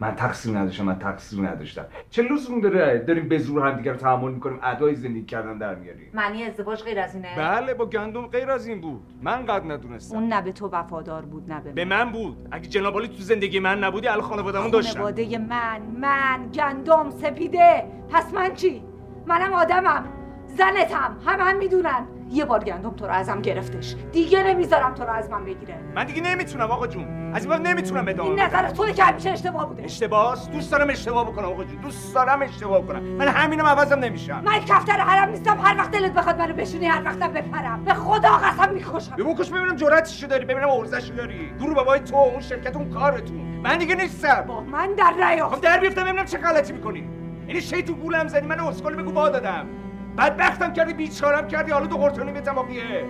من 0.01 0.15
تقصیر 0.15 0.57
نداشتم 0.57 0.85
من 0.85 0.99
تقصیر 0.99 1.47
نداشتم. 1.47 1.85
چه 2.09 2.21
لزوم 2.21 2.61
داره؟ 2.61 3.03
داریم 3.07 3.29
به 3.29 3.37
زور 3.37 3.67
هم 3.67 3.77
دیگه 3.77 3.91
رو 3.91 3.97
تحمل 3.97 4.31
می‌کنیم 4.31 4.59
ادای 4.63 4.95
زندگی 4.95 5.25
کردن 5.25 5.57
در 5.57 5.75
میاریم. 5.75 6.09
معنی 6.13 6.43
ازدواج 6.43 6.83
غیر 6.83 6.99
از 6.99 7.15
اینه؟ 7.15 7.35
بله 7.37 7.73
با 7.73 7.85
گندم 7.85 8.27
غیر 8.27 8.51
از 8.51 8.67
این 8.67 8.81
بود. 8.81 9.01
من 9.21 9.45
قد 9.45 9.71
ندونستم. 9.71 10.15
اون 10.15 10.27
نه 10.27 10.41
به 10.41 10.51
تو 10.51 10.67
وفادار 10.67 11.21
بود 11.21 11.51
نه 11.51 11.61
به 11.61 11.71
به 11.71 11.85
من 11.85 12.03
من 12.03 12.11
بود. 12.11 12.47
اگه 12.51 12.67
جناب 12.67 13.05
تو 13.05 13.13
زندگی 13.17 13.59
من 13.59 13.83
نبودی 13.83 14.07
الان 14.07 14.21
خانواده‌مون 14.21 14.69
داشتم 14.71 14.93
خانواده 14.93 15.37
من 15.37 15.81
من 15.81 16.49
گندم 16.53 17.09
سپیده. 17.09 17.83
پس 18.09 18.33
من 18.33 18.53
چی؟ 18.53 18.83
منم 19.25 19.53
آدمم. 19.53 20.05
زنتم. 20.47 21.17
هم 21.25 21.39
هم 21.39 21.57
می‌دونن. 21.57 22.07
یه 22.31 22.45
بار 22.45 22.63
گندم 22.63 22.91
تو 22.91 23.05
رو 23.05 23.13
ازم 23.13 23.41
گرفتش. 23.41 23.95
دیگه 24.11 24.43
نمی‌ذارم 24.43 24.93
تو 24.93 25.03
رو 25.03 25.09
از 25.09 25.29
من 25.29 25.45
بگیره. 25.45 25.75
من 25.95 26.05
دیگه 26.05 26.21
نمی‌تونم 26.21 26.71
آقا 26.71 26.87
جون. 26.87 27.33
از 27.33 27.45
این 27.45 27.49
بعد 27.49 27.67
نمی‌تونم 27.67 28.07
ادامه 28.07 28.29
این. 28.29 28.39
نظر 28.39 28.69
توی 28.69 28.93
که 28.93 29.03
همیشه 29.03 29.29
اشتباه 29.29 29.67
بوده. 29.67 29.83
اشتباهست 29.83 30.51
دوست 30.51 30.71
دارم 30.71 30.89
اشتباه 30.89 31.31
بکنم 31.31 31.45
آقا 31.45 31.63
جون. 31.63 31.81
دوست 31.81 32.15
دارم 32.15 32.41
اشتباه 32.41 32.87
کنم. 32.87 33.03
من 33.03 33.27
همینم 33.27 33.65
عوضم 33.65 33.99
نمیشم. 33.99 34.41
من 34.45 34.59
کفتر 34.59 34.93
حرم 34.93 35.29
نیستم. 35.29 35.57
هر 35.63 35.77
وقت 35.77 35.91
دلت 35.91 36.13
بخواد 36.13 36.39
منو 36.39 36.53
بشونی 36.53 36.85
هر 36.85 37.03
وقتم 37.05 37.33
بپرم. 37.33 37.83
به 37.83 37.93
خدا 37.93 38.29
قسم 38.29 38.73
می‌کشم. 38.73 39.15
به 39.15 39.23
بکش 39.23 39.49
ببینم 39.49 39.75
جرأتشو 39.75 40.27
داری. 40.27 40.45
ببینم 40.45 40.69
ارزششو 40.69 41.13
داری. 41.13 41.51
دور 41.59 41.73
بابای 41.73 41.99
تو 41.99 42.15
اون 42.15 42.41
شرکت 42.41 42.75
اون 42.75 42.89
کارتون. 42.89 43.41
من 43.63 43.77
دیگه 43.77 43.95
نیستم. 43.95 44.41
با 44.47 44.61
من 44.61 44.93
در 44.93 45.13
نیافت 45.29 45.55
خب 45.55 45.61
در 45.61 45.79
بیفتم 45.79 46.03
ببینم 46.03 46.25
چه 46.25 46.37
غلطی 46.37 46.73
می‌کنی. 46.73 47.09
یعنی 47.47 47.61
شیطون 47.61 47.95
گولم 47.95 48.27
زدی. 48.27 48.47
من 48.47 48.59
اسکل 48.59 48.95
بگو 48.95 49.11
با 49.11 49.29
دادم 49.29 49.67
بعد 50.15 50.37
بختم 50.37 50.73
کردی 50.73 50.93
بیچارم 50.93 51.47
کردی. 51.47 51.71
حالا 51.71 51.85
دو 51.85 51.97
قرتونی 51.97 52.31
به 52.31 52.41
تماقیه 52.41 53.05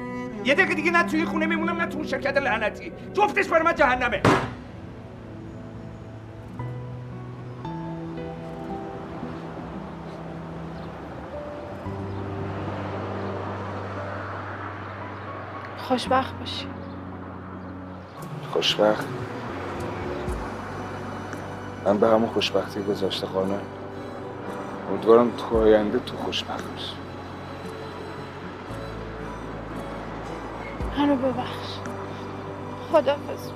یه 0.45 0.53
دقیقه 0.53 0.73
دیگه 0.73 0.91
نه 0.91 1.03
توی 1.03 1.25
خونه 1.25 1.45
میمونم 1.45 1.77
نه 1.77 1.85
تو 1.85 1.97
اون 1.97 2.07
شرکت 2.07 2.37
لعنتی. 2.37 2.91
جفتش 3.13 3.47
برای 3.47 3.63
من 3.63 3.75
جهنمه. 3.75 4.21
خوشبخت 15.77 16.39
باشی. 16.39 16.67
خوشبخت؟ 18.51 19.07
من 21.85 21.97
به 21.97 22.07
همون 22.07 22.29
خوشبختی 22.29 22.83
گذاشته 22.83 23.27
خانه 23.27 23.59
امیدوارم 24.91 25.31
تو 25.37 25.57
آینده 25.57 25.99
تو 25.99 26.17
خوشبخت 26.17 26.71
باشی. 26.71 26.95
منو 30.97 31.15
ببخش. 31.15 31.79
خدافز 32.91 33.51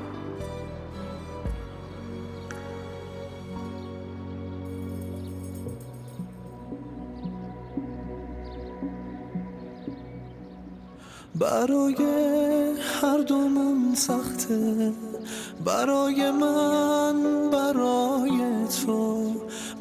برای 11.35 11.95
هر 13.01 13.17
دومون 13.17 13.95
سخته. 13.95 14.93
برای 15.65 16.31
من 16.31 17.49
برای 17.51 18.37
تو. 18.85 19.31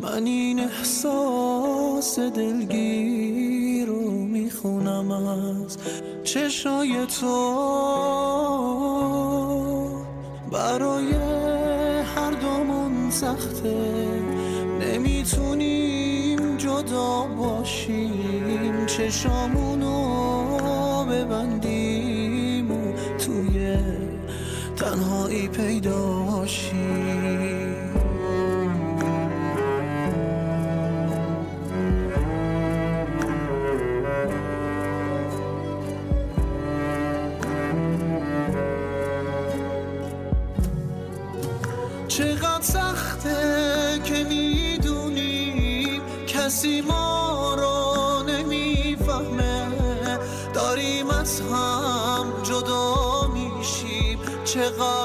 من 0.01 0.24
این 0.24 0.61
احساس 0.61 2.18
دلگیر 2.18 3.86
رو 3.86 4.11
می‌خونم 4.11 5.11
از 5.11 5.78
چشای 6.24 7.07
تو. 7.20 7.34
برای 10.53 11.12
هر 12.16 12.30
دومون 12.30 13.11
سخته. 13.11 13.74
نمی‌تونیم 14.80 16.57
جدا 16.57 17.26
باشیم. 17.38 18.86
چشامونو 18.86 19.84
تنهایی 25.35 25.49
پیداشیم 25.49 26.95
چقدر 42.09 42.61
سخته 42.61 44.01
که 44.05 44.24
می‌دونی 44.24 46.01
کسی 46.26 46.80
ما 46.80 47.55
رو 47.55 48.22
نمی‌فهمه. 48.28 49.72
داریم 50.55 51.11
از 51.11 51.41
هم 51.41 52.26
جدا 52.43 53.26
میشیم. 53.35 54.18
چقدر 54.45 55.03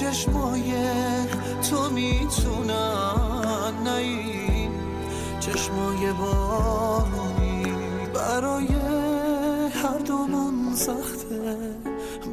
چشمای 0.00 0.72
تو 1.70 1.90
می‌تونن 1.90 3.86
این 3.86 4.70
چشمای 5.40 6.12
بارونی. 6.12 7.64
برای 8.14 8.66
هر 9.74 9.98
دومون 9.98 10.74
سخته. 10.74 11.56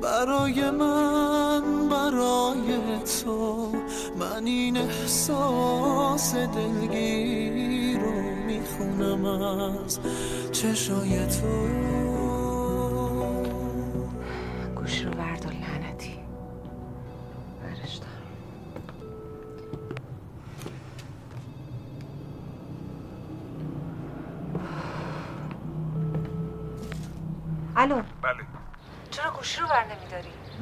برای 0.02 0.72
من 0.72 1.90
برای 1.90 2.78
تو. 3.24 3.72
من 4.20 4.46
این 4.46 4.78
احساس 4.78 6.36
دلگیر 6.36 8.00
رو 8.00 8.22
می‌خونم 8.46 9.26
از 9.26 10.00
چشای 10.52 11.28
تو. 11.28 12.23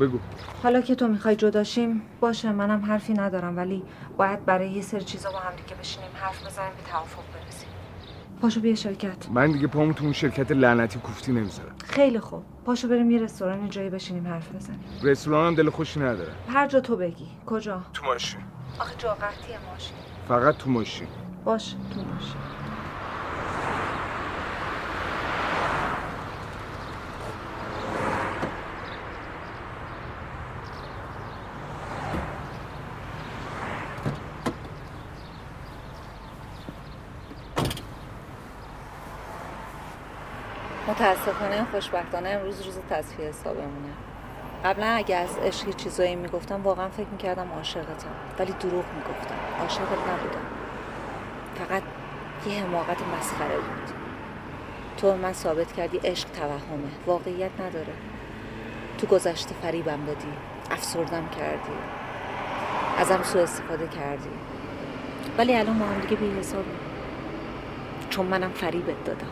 بگو. 0.01 0.19
حالا 0.63 0.81
که 0.81 0.95
تو 0.95 1.07
می‌خوای 1.07 1.35
جداشیم 1.35 2.01
باشه 2.19 2.51
منم 2.51 2.85
حرفی 2.85 3.13
ندارم 3.13 3.57
ولی 3.57 3.83
باید 4.17 4.45
برای 4.45 4.69
یه 4.69 4.81
سری 4.81 5.03
چیزا 5.03 5.31
با 5.31 5.39
هم 5.39 5.55
دیگه 5.55 5.75
بشینیم 5.75 6.09
حرف 6.13 6.45
بزنیم 6.47 6.71
به 6.77 6.91
توافق 6.91 7.23
برسیم. 7.33 7.69
پاشو 8.41 8.59
بیا 8.61 8.75
شرکت. 8.75 9.29
من 9.29 9.51
دیگه 9.51 9.67
پامو 9.67 9.93
تو 9.93 10.03
اون 10.03 10.13
شرکت 10.13 10.51
لعنتی 10.51 10.99
کوفتی 10.99 11.31
نمی‌ذارم. 11.31 11.75
خیلی 11.85 12.19
خوب. 12.19 12.43
پاشو 12.65 12.87
بریم 12.87 13.11
یه 13.11 13.21
رستوران 13.21 13.69
جایی 13.69 13.89
بشینیم 13.89 14.27
حرف 14.27 14.55
بزنیم. 14.55 14.79
رستوران 15.03 15.47
هم 15.47 15.55
دل 15.55 15.69
خوشی 15.69 15.99
نداره. 15.99 16.31
هر 16.47 16.67
جا 16.67 16.79
تو 16.79 16.95
بگی. 16.95 17.27
کجا؟ 17.45 17.81
تو 17.93 18.05
ماشین. 18.05 18.41
آخه 18.79 18.95
جا 18.97 19.09
قطعیه 19.13 19.57
ماشین. 19.71 19.95
فقط 20.27 20.57
تو 20.57 20.69
ماشین. 20.69 21.07
باش 21.45 21.69
تو 21.93 21.99
ماشین. 22.13 22.60
خوشبختانه 41.81 42.29
امروز 42.29 42.61
روز 42.61 42.79
تصفیه 42.89 43.25
حسابمونه. 43.25 43.93
قبلا 44.65 44.85
اگه 44.85 45.15
از 45.15 45.37
عشق 45.37 45.75
چیزایی 45.75 46.15
می‌گفتم 46.15 46.63
واقعا 46.63 46.89
فکر 46.89 47.07
می‌کردم 47.07 47.51
عاشقتم 47.51 48.09
ولی 48.39 48.51
دروغ 48.51 48.85
می‌گفتم. 48.95 49.35
عاشقت 49.59 49.81
نبودم. 49.81 50.45
فقط 51.55 51.83
یه 52.47 52.63
حماقت 52.63 52.97
مسخره 53.17 53.55
بود. 53.55 53.93
تو 54.97 55.15
من 55.15 55.33
ثابت 55.33 55.73
کردی 55.73 55.97
عشق 55.97 56.29
توهمه. 56.29 56.91
واقعیت 57.07 57.51
نداره. 57.59 57.93
تو 58.97 59.07
گذشته 59.07 59.55
فریبم 59.61 60.05
دادی. 60.05 60.33
افسردم 60.71 61.29
کردی. 61.39 61.77
ازم 62.97 63.23
سوء 63.23 63.43
استفاده 63.43 63.87
کردی. 63.87 64.29
ولی 65.37 65.55
الان 65.55 65.75
ما 65.75 65.85
هم 65.85 65.99
دیگه 65.99 66.15
بی 66.15 66.41
چون 68.09 68.25
منم 68.25 68.51
فریبت 68.51 69.03
دادم. 69.05 69.31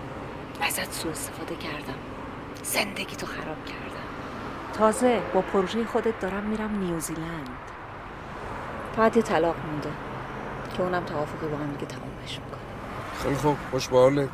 ازت 0.62 0.94
سوء 0.94 1.12
استفاده 1.12 1.56
کردم. 1.56 2.09
زندگی 2.64 3.16
تو 3.16 3.26
خراب 3.26 3.66
کردم. 3.66 4.10
تازه 4.74 5.22
با 5.34 5.42
پروژه 5.42 5.86
خودت 5.86 6.20
دارم 6.20 6.44
میرم 6.44 6.80
نیوزیلند. 6.80 7.50
فقط 8.96 9.18
یه 9.18 9.24
طلاق 9.24 9.56
مونده 9.72 9.90
که 10.78 10.84
اونم 10.84 11.04
توافقی 11.06 11.48
با 11.48 11.58
هم 11.58 11.72
دیگه 11.72 11.86
تمامش 11.86 12.40
می‌کنه. 12.40 12.60
خیلی 13.24 13.36
خوب 13.36 13.58
خوش 13.72 13.88
به 13.88 13.98
حالت 13.98 14.30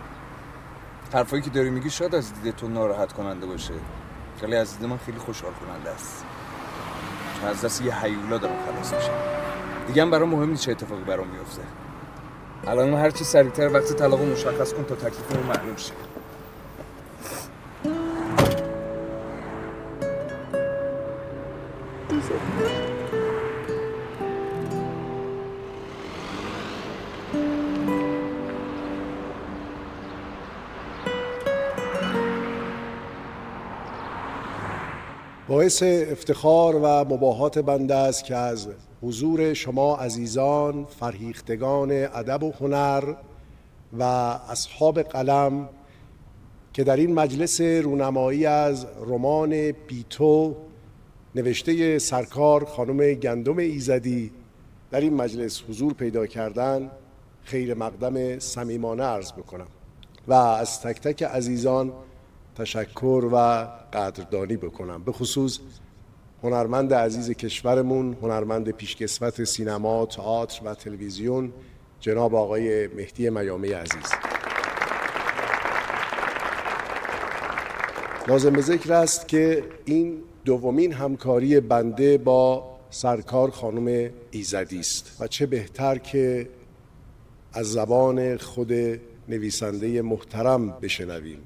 حرفایی 1.14 1.42
که 1.42 1.50
داری 1.50 1.70
میگی 1.70 1.90
شاید 1.90 2.16
از 2.16 2.42
دید 2.42 2.56
تو 2.56 2.68
ناراحت 2.68 3.14
کننده 3.14 3.46
باشه. 3.46 3.74
ولی 4.44 4.56
از 4.56 4.80
دید 4.80 4.90
من 4.90 4.98
خیلی 4.98 5.18
خوشحال 5.18 5.52
کننده 5.54 5.90
است. 5.90 6.26
چون 7.40 7.50
از 7.50 7.66
دست 7.66 7.82
یه 7.82 7.96
حیولا 8.00 8.38
دارم 8.38 8.56
خلاص 8.66 8.94
میشم. 8.94 9.12
دیگه 9.88 10.02
هم 10.02 10.12
برام 10.12 10.30
مهم 10.30 10.50
نیست 10.50 10.64
چه 10.64 10.72
اتفاقی 10.72 11.04
برام 11.04 11.28
میفته 11.28 11.62
الان 12.68 12.94
هر 12.94 13.10
چی 13.10 13.24
سریعتر 13.24 13.74
وقت 13.74 13.94
طلاق 13.94 14.22
مشخص 14.22 14.74
کن 14.74 14.84
تا 14.84 14.96
تکلیفمون 14.96 15.44
معلوم 15.44 15.76
شه. 15.76 15.94
باعث 35.48 35.84
افتخار 35.84 36.76
و 36.76 36.88
مباهات 36.88 37.60
بنده 37.60 37.96
است 37.96 38.26
که 38.26 38.36
از 38.36 38.68
حضور 39.02 39.54
شما 39.54 39.96
عزیزان 39.96 40.86
فرهیختگان 40.86 41.92
ادب 41.92 42.44
و 42.44 42.52
هنر 42.60 43.14
و 44.00 44.04
اصحاب 44.04 45.02
قلم 45.02 45.70
که 46.74 46.84
در 46.84 46.96
این 46.96 47.14
مجلس 47.14 47.62
رونمایی 47.62 48.46
از 48.46 48.88
رمان 49.08 49.72
بیتو 49.72 50.56
نوشته 51.36 52.00
سرکار 52.00 52.66
خانم 52.66 53.14
گندم 53.14 53.58
ایزدی 53.58 54.32
در 54.92 55.02
این 55.02 55.14
مجلس 55.14 55.64
حضور 55.70 55.94
پیدا 55.94 56.26
کردن 56.26 56.92
خیر 57.44 57.74
مقدم 57.74 58.40
صمیمانه 58.40 59.04
عرض 59.04 59.32
بکنم 59.32 59.68
و 60.28 60.34
از 60.34 60.82
تک 60.82 61.02
تک 61.02 61.24
عزیزان 61.24 61.94
تشکر 62.56 63.30
و 63.32 63.68
قدردانی 63.94 64.58
بکنم. 64.58 65.04
به 65.04 65.12
خصوص 65.12 65.60
هنرمند 66.44 66.94
عزیز 66.94 67.32
کشورمون 67.32 68.18
هنرمند 68.22 68.72
پیشکسوت 68.72 69.44
سینما، 69.44 70.06
تئاتر 70.06 70.62
و 70.66 70.76
تلویزیون 70.76 71.54
جناب 72.00 72.36
آقای 72.36 72.88
مهدی 72.88 73.30
میامی 73.30 73.72
عزیز. 73.72 74.12
لازم 78.28 78.50
به 78.54 78.62
ذکر 78.62 78.94
است 78.94 79.28
که 79.28 79.64
این 79.86 80.24
دومین 80.46 80.94
همکاری 80.94 81.60
بنده 81.60 82.18
با 82.18 82.76
سرکار 82.90 83.52
خانم 83.52 84.10
ایزدی 84.32 84.80
است 84.80 85.18
و 85.20 85.28
چه 85.28 85.46
بهتر 85.46 85.98
که 85.98 86.50
از 87.54 87.72
زبان 87.72 88.38
خود 88.38 88.74
نویسنده 89.30 90.02
محترم 90.02 90.70
بشنویم. 90.70 91.40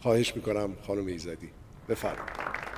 خواهش 0.00 0.36
می‌کنم 0.36 0.70
خانم 0.86 1.06
ایزدی. 1.06 1.48
بفرمایید. 1.88 2.77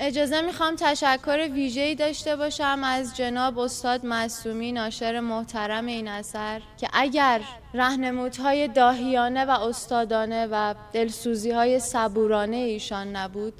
اجازه 0.00 0.40
می‌خوام 0.40 0.74
تشکر 0.76 1.48
ویژه‌ای 1.52 1.94
داشته 1.94 2.36
باشم 2.36 2.80
از 2.84 3.16
جناب 3.16 3.58
استاد 3.58 4.06
معصومی 4.06 4.72
ناشر 4.72 5.20
محترم 5.20 5.86
این 5.86 6.08
اثر 6.08 6.62
که 6.76 6.88
اگر 6.92 7.40
رهنمودهای 7.74 8.68
داهیانه 8.68 9.44
و 9.44 9.50
استادانه 9.50 10.46
و 10.46 10.74
دلسوزیهای 10.92 11.80
صبورانه 11.80 12.56
ایشان 12.56 13.16
نبود 13.16 13.54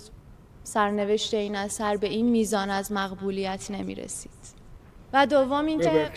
سرنوشت 0.63 1.35
این 1.35 1.57
اثر 1.57 1.97
به 1.97 2.09
این 2.09 2.29
میزان 2.29 2.71
از 2.71 2.93
مقبولیت 2.93 3.71
نمی‌رسید. 3.71 4.31
و 5.13 5.27
دوم 5.27 5.67
اینکه 5.67 6.11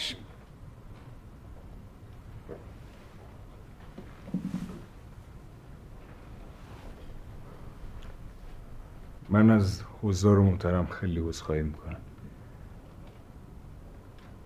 من 9.30 9.49
از 9.49 9.82
حضار 10.04 10.39
محترم 10.39 10.86
خیلی 10.86 11.20
عذرخواهی 11.20 11.64
می‌کنم. 11.64 11.97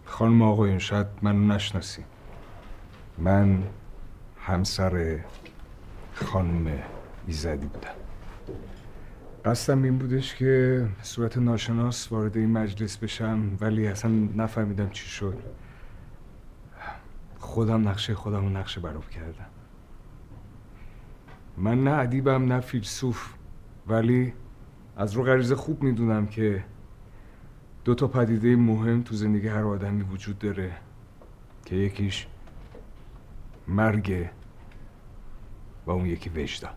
خانم 0.06 0.41
آقایون 0.41 0.80
شاید 0.80 1.08
منو 1.22 1.47
نشناسی 1.53 2.03
من 3.18 3.64
همسر 4.39 5.20
خانم 6.14 6.80
ایزدی 7.28 7.66
بودم. 7.66 7.89
قصدم 9.45 9.84
این 9.84 9.97
بودش 9.97 10.36
که 10.36 10.86
صورت 11.01 11.38
ناشناس 11.38 12.12
وارد 12.12 12.38
این 12.38 12.51
مجلس 12.51 12.97
بشم 12.97 13.58
ولی 13.62 13.88
اصلا 13.88 14.12
نفهمیدم 14.36 14.89
چی 14.89 15.06
شد. 15.06 15.38
خودم 17.39 17.88
نقشه 17.88 18.16
خودم 18.16 18.58
نقشه 18.58 18.82
براب 18.82 19.10
کردم. 19.10 19.45
من 21.58 21.84
نه 21.84 21.91
ادیبم 21.91 22.53
نه 22.53 22.60
فیلسوف 22.60 23.34
ولی 23.88 24.34
از 24.96 25.14
رو 25.14 25.24
غریزه 25.24 25.56
خوب 25.56 25.84
می‌دونم 25.84 26.28
که 26.28 26.64
دو 27.86 27.96
تا 27.96 28.08
پدیده 28.08 28.56
مهم 28.56 29.02
تو 29.02 29.16
زندگی 29.16 29.48
هر 29.48 29.64
آدمی 29.64 30.04
وجود 30.04 30.39
داره 30.39 30.72
که 31.66 31.76
یکیش 31.76 32.28
مرگ 33.68 34.30
و 35.86 35.91
اون 35.91 36.06
یکی 36.06 36.30
وجدان 36.30 36.74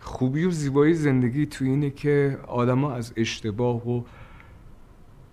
خوبی 0.00 0.44
و 0.44 0.50
زیبایی 0.50 0.94
زندگی 0.94 1.46
تو 1.46 1.64
اینه 1.64 1.90
که 1.90 2.38
آدما 2.46 2.92
از 2.92 3.12
اشتباه 3.16 3.88
و 3.88 4.04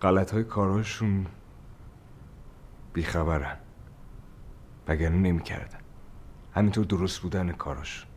غلط 0.02 0.32
های 0.32 0.44
کارهاشون 0.44 1.26
بیخبرن 2.94 3.58
وگرنه 4.88 5.18
نمی‌کردن. 5.18 5.80
همینطور 6.54 6.86
درست 6.86 7.22
بودن 7.22 7.52
کاراشون 7.52 8.09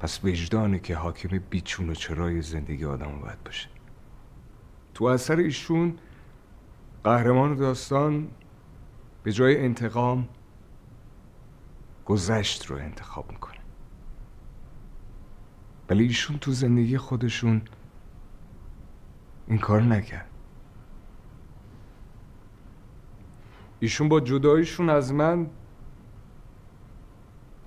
پس 0.00 0.24
وجدانه 0.24 0.78
که 0.78 0.96
حاکم 0.96 1.38
بیچون 1.38 1.90
و 1.90 1.94
چرای 1.94 2.42
زندگی 2.42 2.84
آدم 2.84 3.20
باید 3.20 3.44
باشه. 3.44 3.68
تو 4.94 5.04
اثر 5.04 5.36
ایشون 5.36 5.98
قهرمان 7.04 7.56
داستان 7.56 8.28
به 9.22 9.32
جای 9.32 9.64
انتقام 9.64 10.28
گذشت 12.04 12.66
رو 12.66 12.76
انتخاب 12.76 13.30
می‌کنه. 13.30 13.58
ولی 15.88 16.04
ایشون 16.04 16.38
تو 16.38 16.52
زندگی 16.52 16.98
خودشون 16.98 17.62
این 19.46 19.58
کار 19.58 19.82
نکرد. 19.82 20.30
ایشون 23.80 24.08
با 24.08 24.20
جداییشون 24.20 24.90
از 24.90 25.12
من 25.12 25.50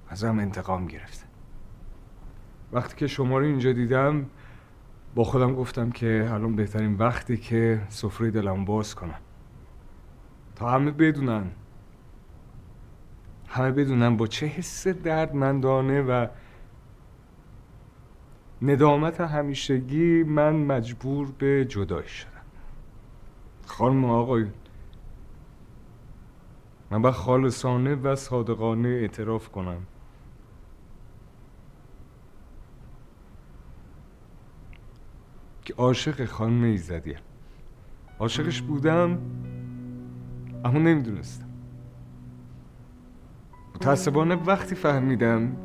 ازم 0.10 0.40
انتقام 0.40 0.88
گرفته. 0.88 1.31
وقتی 2.74 2.96
که 2.96 3.08
شما 3.08 3.40
رو 3.40 3.46
اینجا 3.46 3.72
دیدم 3.72 4.26
با 5.16 5.24
خودم 5.24 5.56
گفتم 5.56 5.92
که 5.92 6.30
الان 6.32 6.56
بهترین 6.56 6.96
وقتی 6.96 7.38
که 7.38 7.82
سفره 7.90 8.32
دلم 8.32 8.66
باز 8.66 8.96
کنم. 8.96 9.20
تا 10.56 10.70
همه 10.70 10.92
بدونن. 10.92 11.52
همه 13.48 13.72
بدونن 13.72 14.18
با 14.18 14.28
چه 14.28 14.46
حس 14.46 14.88
دردمندانه 14.88 16.02
و 16.02 16.28
ندامت 18.62 19.22
همیشگی 19.22 20.24
من 20.24 20.56
مجبور 20.56 21.32
به 21.38 21.66
جدایی 21.66 22.08
شدم. 22.08 22.32
خانم 23.66 24.06
آقای 24.06 24.46
من 26.92 27.02
با 27.02 27.12
خالصانه 27.12 27.96
و 27.96 28.16
صادقانه 28.16 28.90
اعتراف 28.90 29.50
کنم. 29.50 29.82
عاشق 35.72 36.26
خانم 36.26 36.64
ایزدیم 36.64 37.20
عاشقش 38.20 38.62
بودم 38.62 39.18
اما 40.66 40.80
نمی‌دونستم. 40.80 41.46
متاسفانه 43.76 44.36
وقتی 44.36 44.76
فهمیدم 44.76 45.56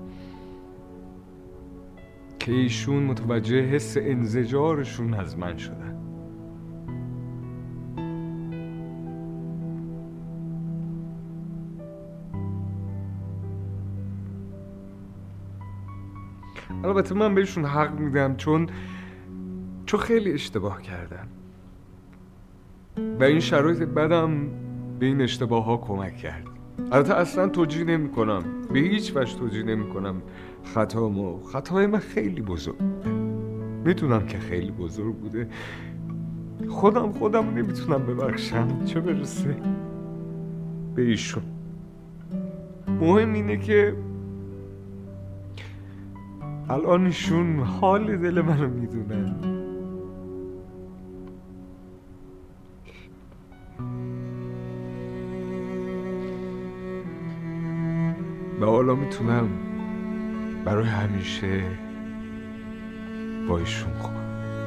که 2.38 2.52
ایشون 2.52 3.02
متوجه 3.02 3.60
حس 3.60 3.96
انزجارشون 4.00 5.14
از 5.14 5.38
من 5.38 5.56
شدن. 5.56 5.96
البته 16.84 17.14
من 17.14 17.34
بهشون 17.34 17.64
حق 17.64 17.98
میدم 17.98 18.36
چون 18.36 18.68
چون 19.86 20.00
خیلی 20.00 20.32
اشتباه 20.32 20.82
کردم 20.82 21.28
و 23.20 23.24
این 23.24 23.40
شرایط 23.40 23.82
بدم 23.82 24.48
به 24.98 25.06
این 25.06 25.20
اشتباه 25.20 25.64
ها 25.64 25.76
کمک 25.76 26.16
کرد. 26.16 26.46
البته 26.92 27.14
اصلا 27.14 27.48
توجیه 27.48 27.84
نمی 27.84 28.08
کنم 28.08 28.42
به 28.72 28.78
هیچ 28.78 29.16
وجه 29.16 29.38
توجیه 29.38 29.62
نمی 29.62 29.88
کنم 29.88 30.22
خطامو 30.74 31.42
خطای 31.42 31.86
من 31.86 31.98
خیلی 31.98 32.42
بزرگ. 32.42 32.76
می‌تونم 33.84 34.26
که 34.26 34.38
خیلی 34.38 34.70
بزرگ 34.70 35.14
بوده. 35.14 35.48
خودم 36.68 37.12
خودم 37.12 37.50
نمی‌تونم 37.50 38.06
ببخشم. 38.06 38.84
چه 38.84 39.00
برسه 39.00 39.56
به 40.94 41.02
ایشون. 41.02 41.42
مهم 43.00 43.32
اینه 43.32 43.56
که 43.56 43.96
الان 46.68 47.06
ایشون 47.06 47.58
حال 47.58 48.16
دل 48.16 48.40
منو 48.40 48.68
می‌دونن. 48.68 49.65
و 58.60 58.64
حالا 58.64 58.94
می‌تونم 58.94 59.48
برای 60.64 60.88
همیشه 60.88 61.62
با 63.48 63.58
ایشون 63.58 63.92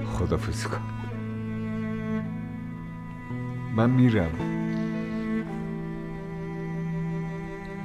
خدافزی 0.06 0.68
کنم. 0.68 0.82
من 3.76 3.90
میرم. 3.90 4.32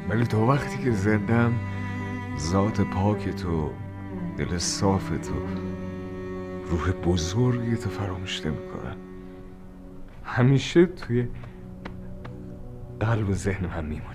ولی 0.08 0.24
تا 0.24 0.46
وقتی 0.46 0.84
که 0.84 0.90
زندم 0.90 1.52
ذات 2.38 2.80
پاک 2.80 3.28
تو 3.28 3.70
دل 4.36 4.58
صاف 4.58 5.08
تو 5.08 5.34
روح 6.70 6.90
بزرگی 6.90 7.76
تو 7.76 7.90
فراموش 7.90 8.46
نمی‌کنم. 8.46 8.96
همیشه 10.24 10.86
توی 10.86 11.28
قلب 13.00 13.28
و 13.28 13.32
ذهن 13.32 13.66
من 13.66 13.84
میمونی 13.84 14.13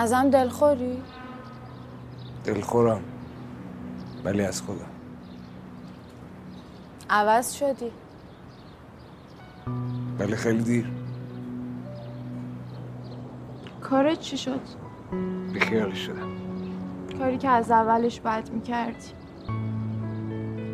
ازم 0.00 0.30
دلخوری؟ 0.30 1.02
دلخورم 2.44 3.00
ولی 4.24 4.42
از 4.42 4.62
خودم. 4.62 4.90
عوض 7.10 7.52
شدی. 7.52 7.92
ولی 10.18 10.36
خیلی 10.36 10.62
دیر. 10.62 10.90
کارت 13.80 14.20
چی 14.20 14.38
شد؟ 14.38 14.60
بیخیالش 15.52 15.98
شدم. 15.98 16.28
کاری 17.18 17.38
که 17.38 17.48
از 17.48 17.70
اولش 17.70 18.20
بد 18.20 18.50
می‌کردی. 18.50 19.08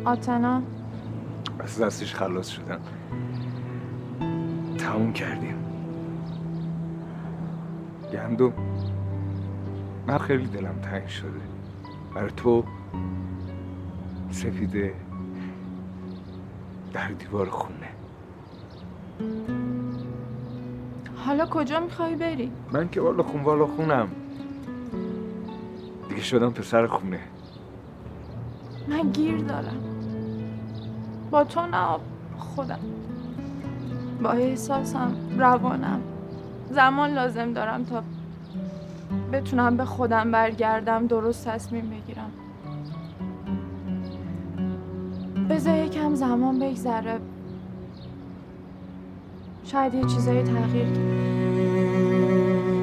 آتنا؟ 0.05 0.61
از 1.59 1.81
دستش 1.81 2.15
خلاص 2.15 2.49
شدم. 2.49 2.79
تموم 4.77 5.13
کردیم. 5.13 5.55
گندم. 8.11 8.66
من 10.07 10.17
خیلی 10.17 10.47
دلم 10.47 10.79
تنگ 10.81 11.07
شده. 11.07 11.41
برای 12.15 12.31
تو 12.37 12.63
سفیده 14.31 14.93
در 16.93 17.07
دیوار 17.07 17.49
خونه. 17.49 17.87
حالا 21.15 21.45
کجا 21.45 21.79
می‌خوای 21.79 22.15
بری؟ 22.15 22.51
من 22.71 22.89
که 22.89 23.01
والا 23.01 23.23
خون 23.23 23.43
والا 23.43 23.67
خونم. 23.67 24.07
دیگه 26.09 26.21
شدم 26.21 26.51
پسر 26.51 26.87
خونه. 26.87 27.19
من 28.87 29.11
گیر 29.11 29.37
دارم. 29.37 29.77
با 31.31 31.43
تو 31.43 31.61
نه 31.67 31.87
خودم. 32.37 32.79
با 34.23 34.31
احساسم 34.31 35.15
روانم. 35.37 36.01
زمان 36.69 37.13
لازم 37.13 37.53
دارم 37.53 37.83
تا 37.83 38.03
بتونم 39.31 39.77
به 39.77 39.85
خودم 39.85 40.31
برگردم 40.31 41.07
درست 41.07 41.47
تصمیم 41.47 41.89
بگیرم. 41.89 42.31
بذار 45.49 45.77
یکم 45.77 46.15
زمان 46.15 46.59
بگذره. 46.59 47.19
شاید 49.63 49.93
یه 49.93 50.01
چیزایی 50.05 50.43
تغییر 50.43 50.85
کنه 50.85 52.76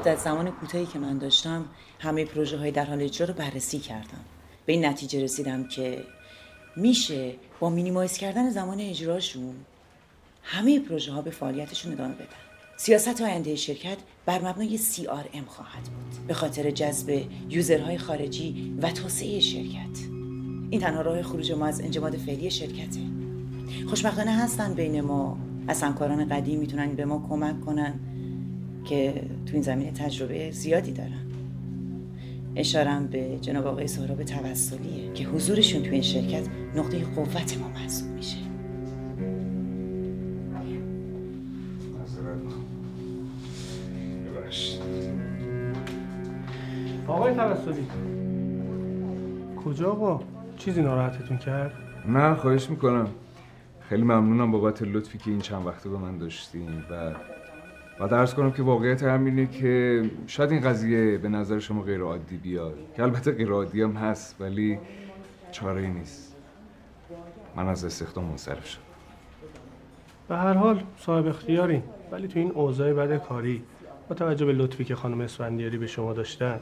مدت 0.00 0.18
زمان 0.18 0.50
کوتاهی 0.50 0.86
که 0.86 0.98
من 0.98 1.18
داشتم 1.18 1.64
همه 1.98 2.24
پروژه 2.24 2.58
های 2.58 2.70
در 2.70 2.84
حال 2.84 3.02
اجرا 3.02 3.26
رو 3.26 3.34
بررسی 3.34 3.78
کردم. 3.78 4.20
به 4.66 4.72
این 4.72 4.84
نتیجه 4.84 5.22
رسیدم 5.22 5.68
که 5.68 6.04
میشه 6.76 7.34
با 7.60 7.70
مینیمایز 7.70 8.12
کردن 8.12 8.50
زمان 8.50 8.80
اجراشون 8.80 9.54
همه 10.42 10.80
پروژه 10.80 11.12
ها 11.12 11.22
به 11.22 11.30
فعالیتشون 11.30 11.92
ادامه 11.92 12.14
بدن. 12.14 12.26
سیاست 12.76 13.20
آینده 13.20 13.56
شرکت 13.56 13.96
بر 14.26 14.38
مبنای 14.38 14.78
CRM 14.78 15.46
خواهد 15.46 15.82
بود 15.82 16.26
به 16.26 16.34
خاطر 16.34 16.70
جذب 16.70 17.22
یوزرهای 17.48 17.98
خارجی 17.98 18.74
و 18.82 18.90
توسعه 18.90 19.40
شرکت. 19.40 19.98
این 20.70 20.80
تنها 20.80 21.00
راه 21.00 21.22
خروج 21.22 21.52
ما 21.52 21.66
از 21.66 21.80
انجماد 21.80 22.16
فعلی 22.16 22.50
شرکته. 22.50 23.00
خوشبختانه 23.88 24.36
هستن 24.36 24.74
بین 24.74 25.00
ما. 25.00 25.38
از 25.68 25.82
همکاران 25.82 26.28
قدیم 26.28 26.58
می‌تونن 26.58 26.94
به 26.94 27.04
ما 27.04 27.26
کمک 27.28 27.60
کنن. 27.60 28.00
که 28.84 29.22
تو 29.46 29.52
این 29.52 29.62
زمینه 29.62 29.90
تجربه 29.90 30.50
زیادی 30.50 30.92
دارن. 30.92 31.26
اشارم 32.56 33.06
به 33.06 33.38
جناب 33.40 33.66
آقای 33.66 33.86
سهراب 33.86 34.22
توسلیه 34.22 35.12
که 35.12 35.24
حضورشون 35.24 35.82
تو 35.82 35.90
این 35.90 36.02
شرکت 36.02 36.48
نقطه 36.76 37.04
قوت 37.04 37.58
ما 37.58 37.68
محسوب 37.68 38.08
میشه. 38.08 38.36
آقای 47.06 47.34
توسلی. 47.34 47.86
کجا 49.64 49.90
آقا؟ 49.90 50.20
چیزی 50.56 50.82
ناراحتتون 50.82 51.38
کرد؟ 51.38 51.72
نه 52.08 52.34
خواهش 52.34 52.70
می‌کنم. 52.70 53.08
خیلی 53.88 54.02
ممنونم 54.02 54.50
بابت 54.50 54.82
لطفی 54.82 55.18
که 55.18 55.30
این 55.30 55.40
چند 55.40 55.66
وقته 55.66 55.88
به 55.88 55.98
من 55.98 56.18
داشتین 56.18 56.68
و 56.90 57.14
و 58.00 58.08
درس 58.08 58.34
کنم 58.34 58.52
که 58.52 58.62
واقعیت 58.62 59.02
همینه 59.02 59.46
که 59.46 60.02
شاید 60.26 60.50
این 60.50 60.60
قضیه 60.60 61.18
به 61.18 61.28
نظر 61.28 61.58
شما 61.58 61.82
غیر 61.82 62.00
عادی 62.00 62.36
بیاد 62.36 62.78
که 62.96 63.02
البته 63.02 63.32
غیر 63.32 63.50
عادی 63.50 63.82
هم 63.82 63.92
هست 63.92 64.36
ولی 64.40 64.78
چاره 65.52 65.86
نیست. 65.86 66.36
من 67.56 67.68
از 67.68 67.84
استخدام 67.84 68.24
منصرف 68.24 68.66
شدم. 68.66 68.82
به 70.28 70.36
هر 70.36 70.52
حال 70.52 70.82
صاحب 70.98 71.26
اختیاری 71.26 71.82
ولی 72.10 72.28
تو 72.28 72.38
این 72.38 72.50
اوضاع 72.50 72.92
بد 72.92 73.24
کاری 73.24 73.62
با 74.08 74.14
توجه 74.14 74.46
به 74.46 74.52
لطفی 74.52 74.84
که 74.84 74.94
خانم 74.94 75.20
اسفندیاری 75.20 75.78
به 75.78 75.86
شما 75.86 76.12
داشتن 76.12 76.60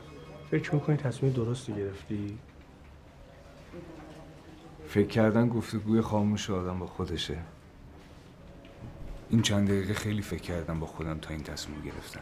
فکر 0.51 0.75
می‌کنی 0.75 0.97
تصمیم 0.97 1.33
درستی 1.33 1.73
گرفتی؟ 1.73 2.39
فکر 4.87 5.07
کردن 5.07 5.49
گفتگوی 5.49 6.01
خاموش 6.01 6.51
آدم 6.51 6.79
با 6.79 6.87
خودشه. 6.87 7.37
این 9.31 9.43
چند 9.43 9.69
دقیقه 9.69 9.95
خیلی 9.95 10.23
فکر 10.23 10.43
کردم 10.43 10.81
با 10.81 10.87
خودم 10.87 11.19
تا 11.19 11.31
این 11.31 11.43
تصمیم 11.43 11.83
گرفتم. 11.83 12.21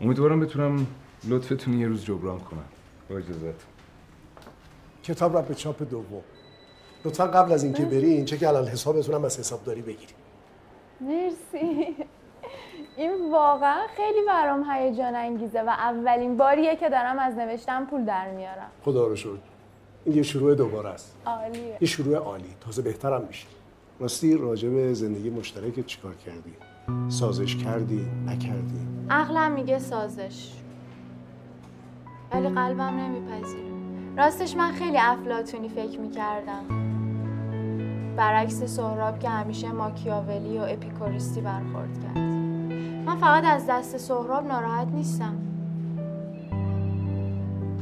امیدوارم 0.00 0.40
بتونم 0.40 0.86
لطفتون 1.24 1.80
یه 1.80 1.88
روز 1.88 2.04
جبران 2.04 2.40
کنم. 2.40 2.64
با 3.10 3.16
اجازت 3.16 3.66
کتاب 5.02 5.34
را 5.34 5.42
به 5.42 5.54
چاپ 5.54 5.82
دوم. 5.90 6.22
لطفا 7.04 7.26
قبل 7.26 7.52
از 7.52 7.64
اینکه 7.64 7.84
برین 7.84 8.24
چک 8.24 8.44
علل 8.44 8.68
حسابتون 8.68 9.14
هم 9.14 9.24
از 9.24 9.38
حسابداری 9.38 9.82
بگیرید 9.82 10.14
مرسی. 11.00 11.96
این 12.96 13.32
واقعا 13.32 13.86
خیلی 13.96 14.26
برام 14.26 14.70
هیجان 14.70 15.16
انگیزه 15.16 15.62
و 15.62 15.68
اولین 15.68 16.36
باریه 16.36 16.76
که 16.76 16.88
دارم 16.88 17.18
از 17.18 17.34
نوشتن 17.34 17.84
پول 17.84 18.04
در 18.04 18.30
میارم. 18.30 18.70
خدا 18.84 19.06
رو 19.06 19.16
شکر. 19.16 19.38
این 20.04 20.16
یه 20.16 20.22
شروع 20.22 20.54
دوباره 20.54 20.88
است. 20.88 21.16
عالیه. 21.26 21.78
یه 21.80 21.88
شروع 21.88 22.16
عالی. 22.16 22.54
تازه 22.60 22.82
بهترم 22.82 23.24
میشه. 23.28 23.46
راستی 24.02 24.36
راجع 24.36 24.68
به 24.68 24.94
زندگی 24.94 25.30
مشترکت 25.30 25.86
چیکار 25.86 26.14
کردی؟ 26.14 26.52
سازش 27.08 27.56
کردی؟ 27.56 28.06
نکردی؟ 28.26 28.80
عقلم 29.10 29.52
میگه 29.52 29.78
سازش. 29.78 30.52
ولی 32.32 32.48
قلبم 32.48 32.82
نمیپذیره. 32.82 33.72
راستش 34.16 34.56
من 34.56 34.72
خیلی 34.72 34.98
افلاتونی 34.98 35.68
فکر 35.68 36.00
می‌کردم. 36.00 36.64
برعکس 38.16 38.62
سهراب 38.62 39.18
که 39.18 39.28
همیشه 39.28 39.72
ماکیاولی 39.72 40.58
و 40.58 40.62
اپیکوریستی 40.62 41.40
برخورد 41.40 42.02
کرد. 42.02 42.18
من 43.06 43.16
فقط 43.16 43.44
از 43.44 43.66
دست 43.68 43.96
سهراب 43.96 44.46
ناراحت 44.46 44.88
نیستم. 44.88 45.51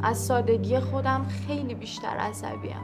از 0.03 0.19
سادگی 0.19 0.81
خودم 0.81 1.27
خیلی 1.47 1.75
بیشتر 1.75 2.09
عصبیم. 2.09 2.77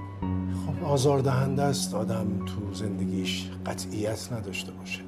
خب 0.67 0.85
آزاردهنده 0.85 1.63
است. 1.63 1.95
آدم 1.95 2.27
تو 2.47 2.75
زندگیش 2.75 3.51
قطعیت 3.67 4.33
نداشته 4.33 4.73
باشه. 4.73 5.03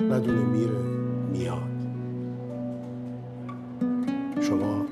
ندونه 0.00 0.42
میره 0.42 0.78
میاد. 1.32 1.62
شما 4.42 4.84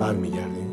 برمیگردین. 0.00 0.71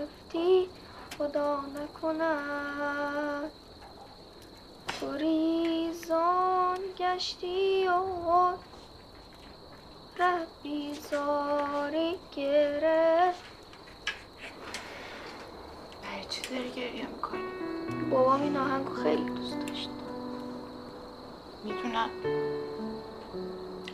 گرفتی 0.00 0.68
خدا 1.18 1.60
نکند. 1.60 3.50
گریزان 5.02 6.78
گشتی 6.98 7.88
و 7.88 8.52
ره 10.16 10.46
بیزاری 10.62 12.18
گرفت. 12.36 13.44
برای 16.02 16.24
چی 16.28 16.42
داری 16.42 16.70
گریه 16.70 17.06
می‌کنی؟ 17.06 17.42
بابام 18.10 18.42
این 18.42 18.56
آهنگو 18.56 18.94
خیلی 18.94 19.24
دوست 19.24 19.58
داشت. 19.58 19.90
می‌دونم. 21.64 22.10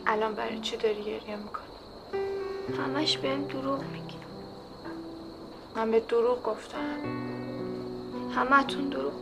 الان 0.05 0.35
برای 0.35 0.59
چی 0.59 0.77
داری 0.77 1.03
گریه 1.03 1.35
می‌کنی؟ 1.35 1.67
همش 2.77 3.17
بهم 3.17 3.47
دروغ 3.47 3.83
میگی. 3.83 4.26
من 5.77 5.91
به 5.91 5.99
دروغ 5.99 6.43
گفتم. 6.43 6.99
همتون 8.35 8.89
دروغ 8.89 9.13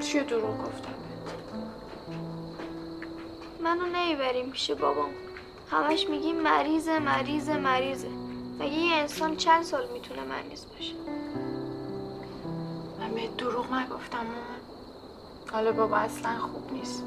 چیه 0.00 0.22
دروغ 0.22 0.58
گفتم؟ 0.58 0.94
منو 3.62 3.86
نمی‌بریم 3.86 4.50
پیش 4.50 4.70
بابام 4.70 5.10
همش 5.70 6.08
میگی 6.08 6.32
مریضه 6.32 6.98
مریضه 6.98 7.56
مریضه. 7.56 8.08
مگه 8.58 8.72
یه 8.72 8.94
انسان 8.94 9.36
چند 9.36 9.62
سال 9.62 9.88
می‌تونه 9.92 10.24
مریض 10.24 10.64
باشه؟ 10.66 10.94
من 12.98 13.14
به 13.14 13.28
دروغ 13.38 13.72
نگفتم 13.72 14.18
مامان. 14.18 14.60
حالا 15.52 15.72
بابا 15.72 15.96
اصلا 15.96 16.38
خوب 16.38 16.72
نیست. 16.72 17.04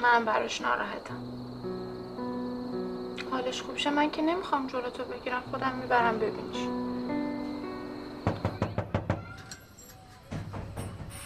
من 0.00 0.24
براش 0.24 0.60
ناراحتم. 0.60 1.41
حالش 3.32 3.62
خوب 3.62 3.76
شه 3.76 3.90
من 3.90 4.10
که 4.10 4.22
نمی‌خوام 4.22 4.66
جلوتو 4.66 5.04
بگیرم 5.04 5.42
خودم 5.50 5.72
می‌برم 5.74 6.18
ببینیش 6.18 6.68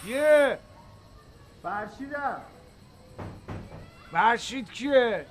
کیه؟ 0.02 0.58
فرشیدم. 1.62 2.40
فرشید 4.12 4.70
کیه؟ 4.70 5.26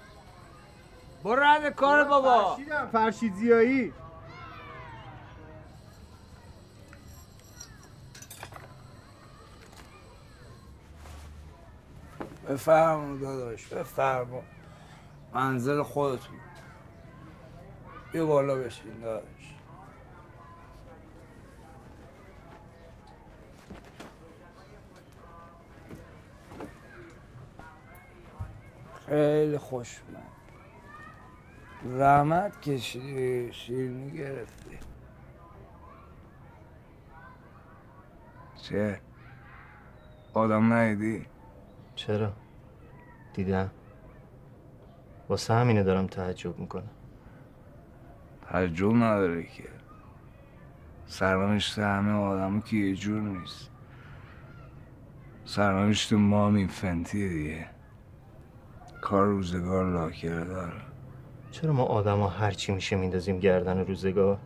برو 1.23 1.43
رد 1.43 1.69
کار 1.75 2.03
بابا. 2.03 2.55
فرشیدم 2.55 2.89
فرشید 2.91 3.33
زیایی. 3.33 3.93
بفرما 12.49 13.17
داداش 13.17 13.67
بفرما 13.67 14.41
منزل 15.33 15.83
خودتون. 15.83 16.44
یه 18.15 18.23
بالا 18.23 18.55
بشین 18.55 18.99
داداش 19.01 19.55
خیلی 29.07 29.57
خوش 29.57 30.01
اومد 30.07 31.97
زحمت 31.97 32.61
کشیدی 32.61 33.53
شیرینی 33.53 34.11
گرفتی 34.17 34.79
چه؟ 38.55 38.99
آدم 40.33 40.73
ندیدی؟ 40.73 41.25
چرا؟ 41.95 42.33
دیدم 43.33 43.71
واسه 45.29 45.53
همینه 45.53 45.83
دارم 45.83 46.07
تعجب 46.07 46.59
می‌کنم 46.59 46.89
تعجب 48.49 48.93
نداره 48.93 49.43
که. 49.43 49.69
سرنوشت 51.05 51.79
همه 51.79 52.11
آدم 52.11 52.61
که 52.61 52.77
یه 52.77 52.95
جور 52.95 53.21
نیست. 53.21 53.71
سرنوشت 55.45 56.13
ما 56.13 56.67
فنتیه 56.67 57.29
دیگه. 57.29 57.65
کار 59.01 59.25
روزگار 59.25 59.85
لاکره 59.85 60.43
داره. 60.43 60.81
چرا 61.51 61.73
ما 61.73 61.83
آدما 61.83 62.27
هر 62.27 62.51
چی 62.51 62.71
میشه 62.71 62.95
میندازیم 62.95 63.39
گردن 63.39 63.79
روزگار؟ 63.79 64.39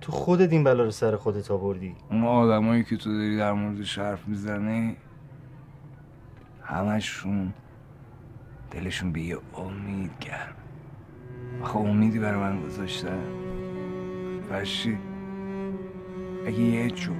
تو 0.00 0.12
خودت 0.12 0.52
این 0.52 0.64
بلا 0.64 0.84
رو 0.84 0.90
سر 0.90 1.16
خودت 1.16 1.50
آوردی. 1.50 1.96
اون 2.10 2.24
آدمایی 2.24 2.84
که 2.84 2.96
تو 2.96 3.12
داری 3.12 3.36
در 3.36 3.52
موردش 3.52 3.98
حرف 3.98 4.28
می‌زنی 4.28 4.96
همشون 6.62 7.54
دلشون 8.70 9.12
به 9.12 9.20
یه 9.20 9.38
امید 9.56 10.10
گرم. 10.20 10.56
آخه 11.62 11.76
امیدی 11.76 12.18
برای 12.18 12.40
من 12.40 12.62
گذاشتن 12.62 13.22
فرشی 14.48 14.98
اگه 16.46 16.60
یه 16.60 16.90
جو 16.90 17.12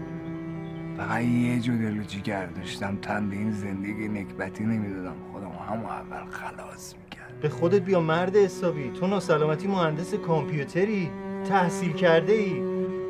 فقط 0.96 1.22
یه 1.22 1.60
جو 1.60 1.78
دل 1.78 1.98
و 1.98 2.02
جگر 2.02 2.46
داشتم 2.46 2.96
تن 2.96 3.30
به 3.30 3.36
این 3.36 3.52
زندگی 3.52 4.08
نکبتی 4.08 4.64
نمی‌دادم. 4.64 5.14
خودم 5.32 5.50
همون 5.68 5.84
اول 5.84 6.30
خلاص 6.30 6.94
می‌کرد 6.94 7.40
به 7.40 7.48
خودت 7.48 7.82
بیا 7.82 8.00
مرد 8.00 8.36
حسابی. 8.36 8.90
تو 9.00 9.06
ناسلامتی 9.06 9.68
مهندس 9.68 10.14
کامپیوتری 10.14 11.10
تحصیل 11.48 11.92
کرده 11.92 12.32
ای 12.32 12.62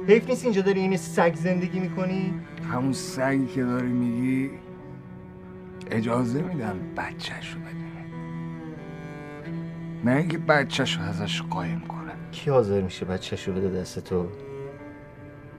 حیف 0.09 0.29
نیست 0.29 0.45
اینجا 0.45 0.63
داری 0.63 0.81
این 0.81 0.97
سگ 0.97 1.35
زندگی 1.35 1.81
می‌کنی؟ 1.81 2.35
همون 2.73 2.93
سگی 2.93 3.47
که 3.47 3.65
داری 3.65 3.93
میگی 3.93 4.51
اجازه 5.91 6.43
میدم 6.43 6.77
بچهش 6.97 7.55
رو 7.55 7.61
ببینه 7.61 7.86
نه 10.07 10.17
اینکه 10.17 10.39
بچهش 10.39 10.97
رو 10.97 11.03
ازش 11.03 11.43
قایم 11.43 11.81
کنه 11.81 12.13
کی 12.33 12.51
حاضر 12.51 12.81
میشه 12.81 13.07
بچه‌شو 13.07 13.53
بده 13.53 13.81
دست 13.81 13.99
تو؟ 13.99 14.27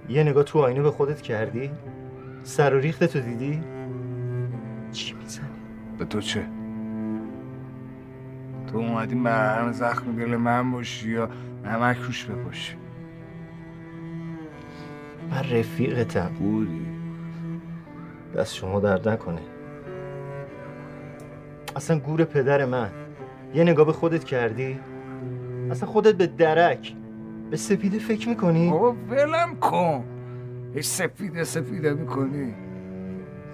یه 0.09 0.23
نگاه 0.23 0.43
تو 0.43 0.59
آینه 0.59 0.81
به 0.81 0.91
خودت 0.91 1.21
کردی؟ 1.21 1.71
سر 2.43 2.75
و 2.75 2.79
ریخت 2.79 3.03
تو 3.03 3.19
دیدی؟ 3.19 3.61
چی 4.91 5.13
می‌زنی؟ 5.13 5.47
به 5.97 6.05
تو 6.05 6.21
چه؟ 6.21 6.47
تو 8.67 8.77
اومدی 8.77 9.15
مرهم 9.15 9.71
زخم 9.71 10.15
دل 10.15 10.35
من 10.35 10.71
باشی 10.71 11.09
یا 11.09 11.29
نمک 11.65 11.97
روش 11.97 12.25
بپاشی. 12.25 12.75
من 15.31 15.43
رفیقتم. 15.43 16.29
بودی. 16.39 16.87
دست 18.35 18.55
شما 18.55 18.79
درد 18.79 19.09
نکنه. 19.09 19.41
اصلا 21.75 21.99
گور 21.99 22.23
پدر 22.23 22.65
من. 22.65 23.06
یه 23.53 23.63
نگاه 23.63 23.85
به 23.85 23.91
خودت 23.91 24.23
کردی؟ 24.23 24.79
اصلا 25.71 25.89
خودت 25.89 26.15
به 26.15 26.27
درک 26.27 26.95
به 27.51 27.57
سپیده 27.57 27.99
فکر 27.99 28.29
می‌کنی؟ 28.29 28.69
بابا 28.69 28.95
ولم 29.09 29.55
کن. 29.61 30.03
هیچ 30.73 30.85
سفیده 30.85 31.43
سفیده 31.43 31.93
می‌کنی. 31.93 32.53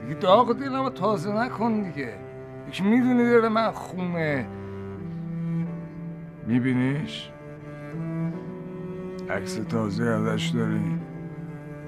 دیگه 0.01 0.19
داغ 0.19 0.53
دلمو 0.53 0.89
تازه 0.89 1.33
نکن 1.33 1.81
دیگه. 1.81 2.13
یکی 2.67 2.83
می‌دونی 2.83 3.23
دل 3.23 3.47
من 3.47 3.71
خونه. 3.71 4.47
میبینیش؟ 6.47 7.29
عکس 9.29 9.55
تازه 9.55 10.03
ازش 10.03 10.47
داری. 10.47 10.99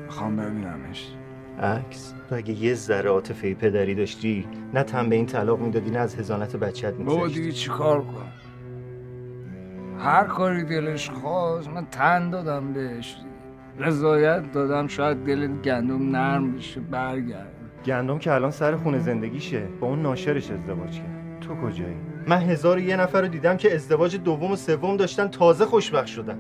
می‌خوام 0.04 0.36
ببینمش. 0.36 1.16
عکس. 1.60 2.14
تو 2.30 2.36
اگه 2.36 2.54
یه 2.54 2.74
ذره 2.74 3.10
عاطفه 3.10 3.54
پدری 3.54 3.96
داشتی 3.96 4.48
نه 4.74 4.84
تن 4.84 5.10
به 5.10 5.16
این 5.16 5.26
طلاق 5.26 5.60
می‌دادی 5.60 5.90
نه 5.90 6.00
از 6.00 6.16
هزانت 6.16 6.56
بچت 6.56 6.94
بابا 6.94 7.16
میگذشتی 7.16 7.40
دیگه 7.40 7.52
چی 7.52 7.70
کار 7.70 8.02
کنم؟ 8.02 8.32
هر 10.00 10.24
کاری 10.24 10.64
دلش 10.64 11.10
خواست 11.10 11.70
من 11.70 11.86
تن 11.86 12.30
دادم 12.30 12.74
بهش. 12.74 13.18
رضایت 13.80 14.52
دادم 14.52 14.88
شاید 14.88 15.24
دل 15.24 15.48
گندم 15.48 16.10
نرم 16.12 16.56
بشه 16.56 16.82
برگرد. 16.82 17.52
گندم 17.86 18.20
که 18.20 18.34
الان 18.34 18.52
سر 18.52 18.76
خونه 18.76 19.00
زندگیشه. 19.00 19.68
با 19.82 19.88
اون 19.88 20.02
ناشرش 20.02 20.52
ازدواج 20.52 20.92
کرد. 20.98 21.40
تو 21.42 21.56
کجایی؟ 21.56 21.96
من 22.28 22.38
هزار 22.38 22.80
یه 22.80 22.98
نفر 22.98 23.22
رو 23.22 23.28
دیدم 23.28 23.58
که 23.58 23.76
ازدواج 23.76 24.18
دوم 24.24 24.52
و 24.52 24.56
سوم 24.56 24.98
داشتن 24.98 25.28
تازه 25.28 25.66
خوشبخت 25.66 26.08
شدن. 26.08 26.38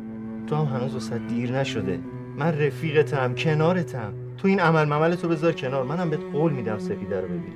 تو 0.47 0.55
هم 0.55 0.65
هنوز 0.65 0.95
وسط 0.95 1.19
دیر 1.27 1.59
نشده. 1.59 1.99
من 2.37 2.59
رفیقتم 2.59 3.35
کنارتم. 3.35 4.13
تو 4.45 4.49
این 4.49 4.59
عمل 4.59 4.85
ممل 4.85 5.15
تو 5.15 5.27
بذار 5.27 5.51
کنار. 5.51 5.83
منم 5.83 6.09
بهت 6.09 6.19
قول 6.33 6.53
میدم 6.53 6.79
سپیده 6.79 7.21
رو 7.21 7.27
ببینی. 7.27 7.53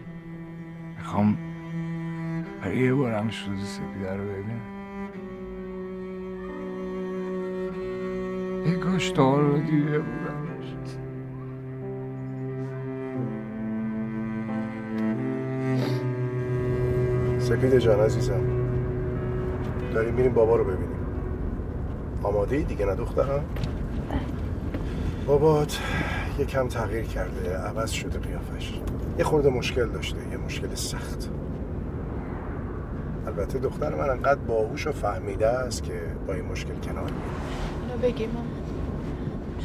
می‌خوام 0.98 1.38
یه 2.76 2.94
بارم 2.94 3.30
شده 3.30 3.64
سپیده 3.64 4.16
رو 4.16 4.24
ببینم. 4.24 4.62
ای 8.66 8.76
کاش 8.78 9.12
حالا 9.12 9.58
دیده 9.58 10.00
بودم. 10.00 10.40
سپید 17.40 17.78
جان 17.78 18.00
عزیزم 18.00 18.42
داریم 19.94 20.14
میریم 20.14 20.34
بابا 20.34 20.56
رو 20.56 20.64
ببینیم. 20.64 20.90
آماده 22.24 22.56
ای 22.56 22.64
دیگه 22.64 22.86
نه 22.86 22.96
دخترم؟ 22.96 23.44
بابات 25.28 25.80
یه 26.40 26.46
کم 26.46 26.68
تغییر 26.68 27.06
کرده 27.06 27.58
عوض 27.58 27.92
شده 27.92 28.20
قیافش. 28.20 28.80
یه 29.18 29.24
خورده 29.24 29.50
مشکل 29.50 29.90
داشته 29.90 30.18
یه 30.32 30.38
مشکل 30.38 30.76
سخت. 30.76 31.30
البته 33.28 33.60
دختر 33.60 33.96
من 33.96 34.10
انقدر 34.10 34.40
باهوش 34.40 34.88
و 34.88 34.92
فهمیده 34.92 35.48
است 35.48 35.84
که 35.84 36.02
با 36.28 36.34
این 36.34 36.46
مشکل 36.46 36.74
کنار 36.74 37.04
میاد. 37.04 37.14
اینو 37.88 38.02
بگی 38.02 38.26
مامان 38.28 38.48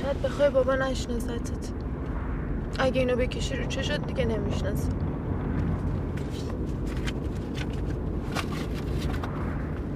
شاید 0.02 0.22
بخوای 0.22 0.50
بابا 0.50 0.74
نشناستت 0.74 1.70
اگه 2.78 3.00
اینو 3.00 3.16
بکشی 3.16 3.56
رو 3.56 3.66
چشت 3.66 4.06
دیگه 4.06 4.24
نمی‌شناسه 4.24 4.88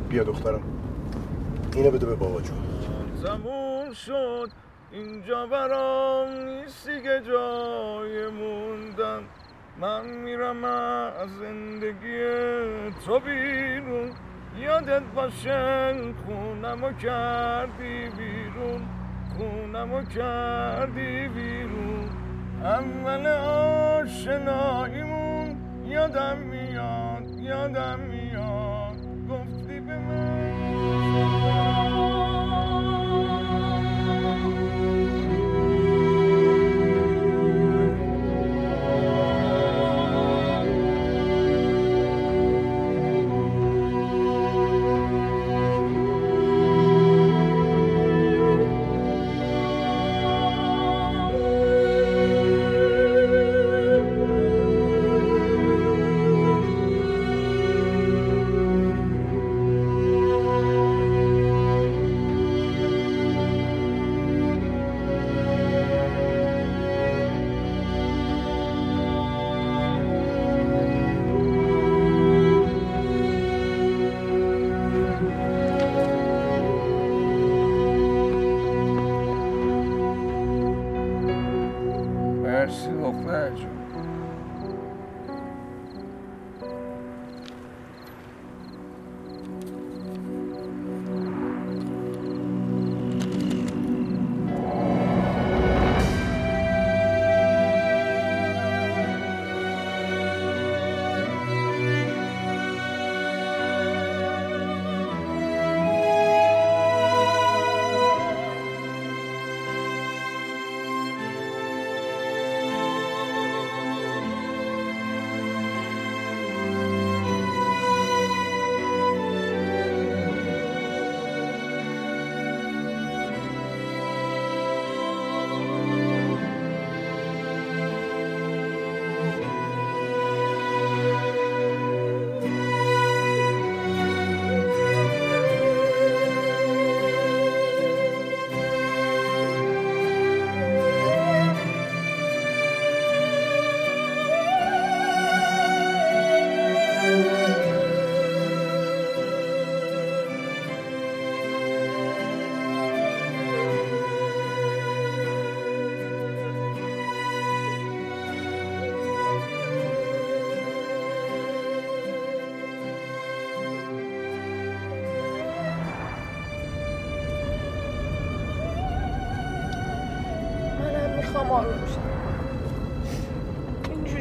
بیا 0.09 0.25
دخترم. 0.25 0.61
اینو 1.75 1.91
بده 1.91 2.07
به 2.07 2.15
بابا 2.15 2.41
جون. 2.41 2.59
زمون 3.15 3.95
شد. 3.95 4.51
اینجا 4.93 5.47
برام 5.47 6.29
نیستی 6.29 7.03
که 7.03 7.21
جای 7.27 8.27
موندن. 8.27 9.23
من 9.81 10.07
میرم 10.07 10.65
از 10.65 11.31
زندگی 11.31 12.19
تو 13.07 13.21
بیرون. 13.21 14.11
یادت 14.59 15.03
باشه 15.15 15.93
خونمو 16.27 16.93
کردی 16.93 18.09
بیرون. 18.09 18.89
خونمو 19.37 20.03
کردی 20.03 21.29
بیرون. 21.29 22.09
اول 22.63 23.27
آشناییمون 24.07 25.57
یادم 25.87 26.39
میاد 26.39 27.41
یادم 27.41 28.01
میاد. 28.01 28.99
گفتی 29.31 29.81
به 29.81 29.99
مرسی 29.99 30.38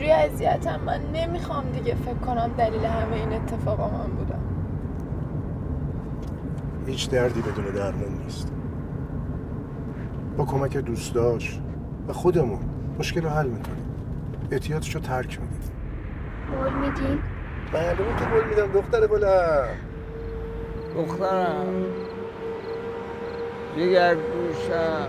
اینجوری 0.07 0.45
اذیتم. 0.47 0.79
من 0.85 0.99
نمی‌خوام 1.13 1.63
دیگه 1.71 1.95
فکر 1.95 2.13
کنم 2.13 2.51
دلیل 2.57 2.85
همه 2.85 3.15
این 3.15 3.33
اتفاقا 3.33 3.89
من 3.89 4.15
بودم 4.17 4.39
هیچ 6.87 7.09
دردی 7.09 7.41
بدون 7.41 7.65
درمان 7.65 8.23
نیست. 8.23 8.51
با 10.37 10.45
کمک 10.45 10.77
دوستاش 10.77 11.59
و 12.07 12.13
خودمون 12.13 12.59
مشکل 12.99 13.21
رو 13.21 13.29
حل 13.29 13.47
می‌کنیم. 13.47 13.87
احتیاطش 14.51 14.95
رو 14.95 15.01
ترک 15.01 15.39
میدیم. 15.41 15.71
قول 16.51 16.73
میدی؟ 16.73 17.19
معلومه 17.73 18.19
که 18.19 18.25
قول 18.25 18.43
میدم 18.49 18.79
دختر 18.79 19.07
بلند. 19.07 19.69
دخترم. 20.95 21.85
جگر 23.77 24.15
گوشم 24.15 25.07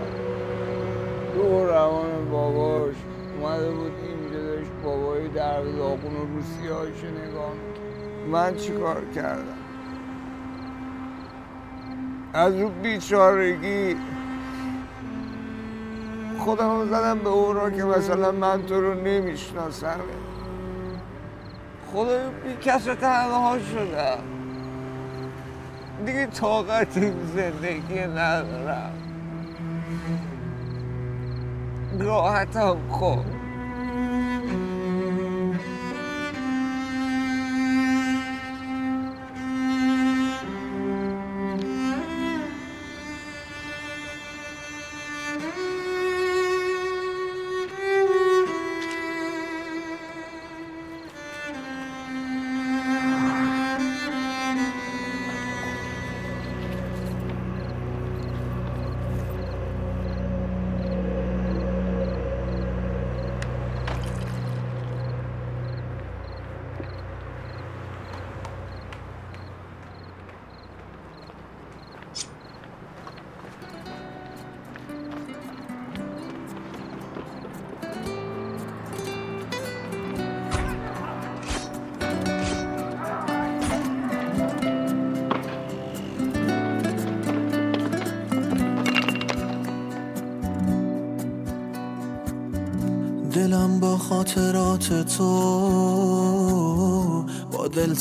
دو 1.35 1.65
روان 1.65 2.31
باباش. 2.31 2.95
اومده 3.41 3.71
بود 3.71 3.91
بابای 5.19 5.27
در 5.27 5.61
داغون 5.61 6.15
و 6.15 6.25
روسیه 6.35 6.73
هاشو 6.73 7.07
نگاه 7.07 7.53
من 8.31 8.55
چیکار 8.55 9.05
کردم؟ 9.15 9.57
از 12.33 12.53
اون 12.53 12.81
بیچارگی 12.81 13.95
خودم 16.37 16.85
زدم 16.85 17.19
به 17.19 17.29
را 17.29 17.69
که 17.69 17.83
مثلا 17.83 18.31
من 18.31 18.65
تو 18.65 18.81
رو 18.81 18.93
نمی‌شناسم. 18.93 19.99
خدا 21.93 22.29
بی 22.29 22.55
کس 22.61 22.83
تنها 22.83 23.59
شدم. 23.59 24.23
دیگه 26.05 26.25
طاقت 26.25 26.97
این 26.97 27.13
زندگی 27.35 27.99
ندارم. 27.99 28.93
راحتم 31.99 32.77
خب. 32.89 33.38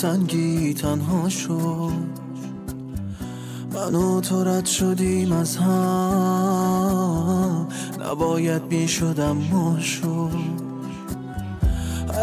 دلتنگی 0.03 0.75
تنها 0.75 1.29
شد. 1.29 1.93
من 3.73 3.95
و 3.95 4.20
تو 4.20 4.45
رد 4.45 4.66
شدیم 4.66 5.33
از 5.33 5.57
هم. 5.57 6.89
نباید 8.01 8.62
می 8.70 8.89
شدم 8.89 9.37
ما 9.53 9.81
شد. 9.81 10.39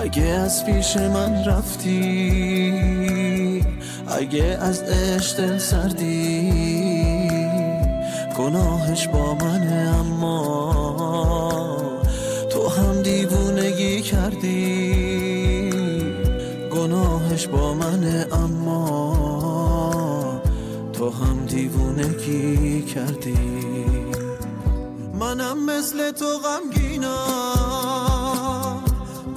اگه 0.04 0.24
از 0.24 0.66
پیش 0.66 0.98
من 0.98 1.46
رفتی 1.46 1.96
اگه 4.08 4.58
از 4.62 4.82
عشق 4.82 5.58
سردی 5.58 6.52
گناهش 8.38 9.08
با 9.08 9.35
دیوونگی 22.26 22.82
کردی. 22.82 23.38
منم 25.20 25.66
مثل 25.66 26.12
تو 26.12 26.26
غمگینم. 26.26 27.12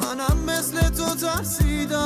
منم 0.01 0.39
مثل 0.47 0.89
تو 0.89 1.15
ترسیدم. 1.15 1.99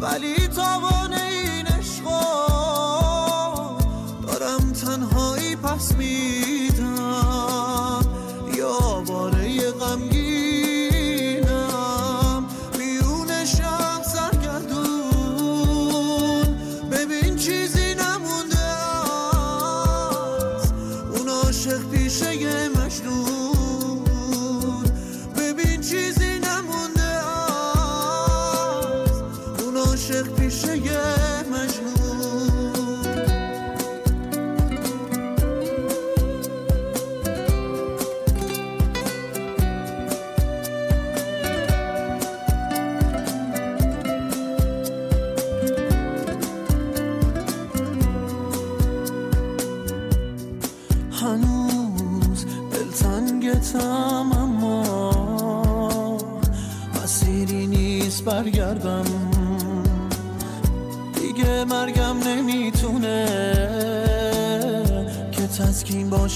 ولی 0.00 0.48
تاوان 0.48 1.12
این 1.12 1.66
عشقا. 1.66 2.36
دارم 4.26 4.72
تنهایی 4.72 5.56
پس 5.56 5.92
میدم. 5.92 6.75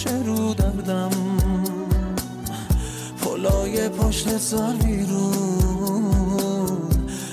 باشه 0.04 0.22
رو 0.22 0.54
دردم. 0.54 1.10
پلای 3.22 3.88
پشت 3.88 4.38
سر 4.38 4.72
بیرون. 4.72 6.10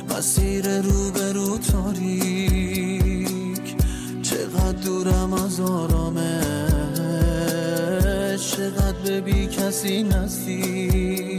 مسیر 0.09 0.81
رو 0.81 1.11
به 1.11 1.33
رو 1.33 1.57
تاریک. 1.57 2.15
چقدر 4.21 4.71
دورم 4.71 5.33
از 5.33 5.59
آرامش. 5.59 6.11
چقدر 8.51 8.97
به 9.03 9.21
بی 9.21 9.47
کسی 9.47 10.03
نزدیک. 10.03 11.36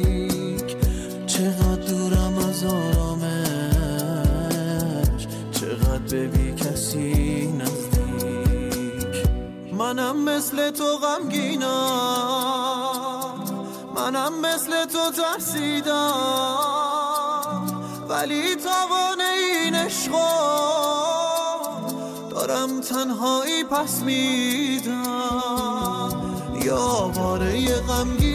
منم 9.89 10.17
مثل 10.25 10.71
تو 10.71 10.97
غمگینم 10.97 11.65
منم 13.97 14.41
مثل 14.41 14.85
تو 14.85 15.11
ترسیدم. 15.11 16.13
ولی 18.09 18.57
تاوان 18.57 19.21
این 19.21 19.75
عشقا 19.75 20.29
دارم 22.31 22.81
تنهایی 22.81 23.65
پس 23.65 24.03
میدم. 24.03 25.03
یا 26.65 27.09
باره 27.17 27.81
غمگینم 27.81 28.28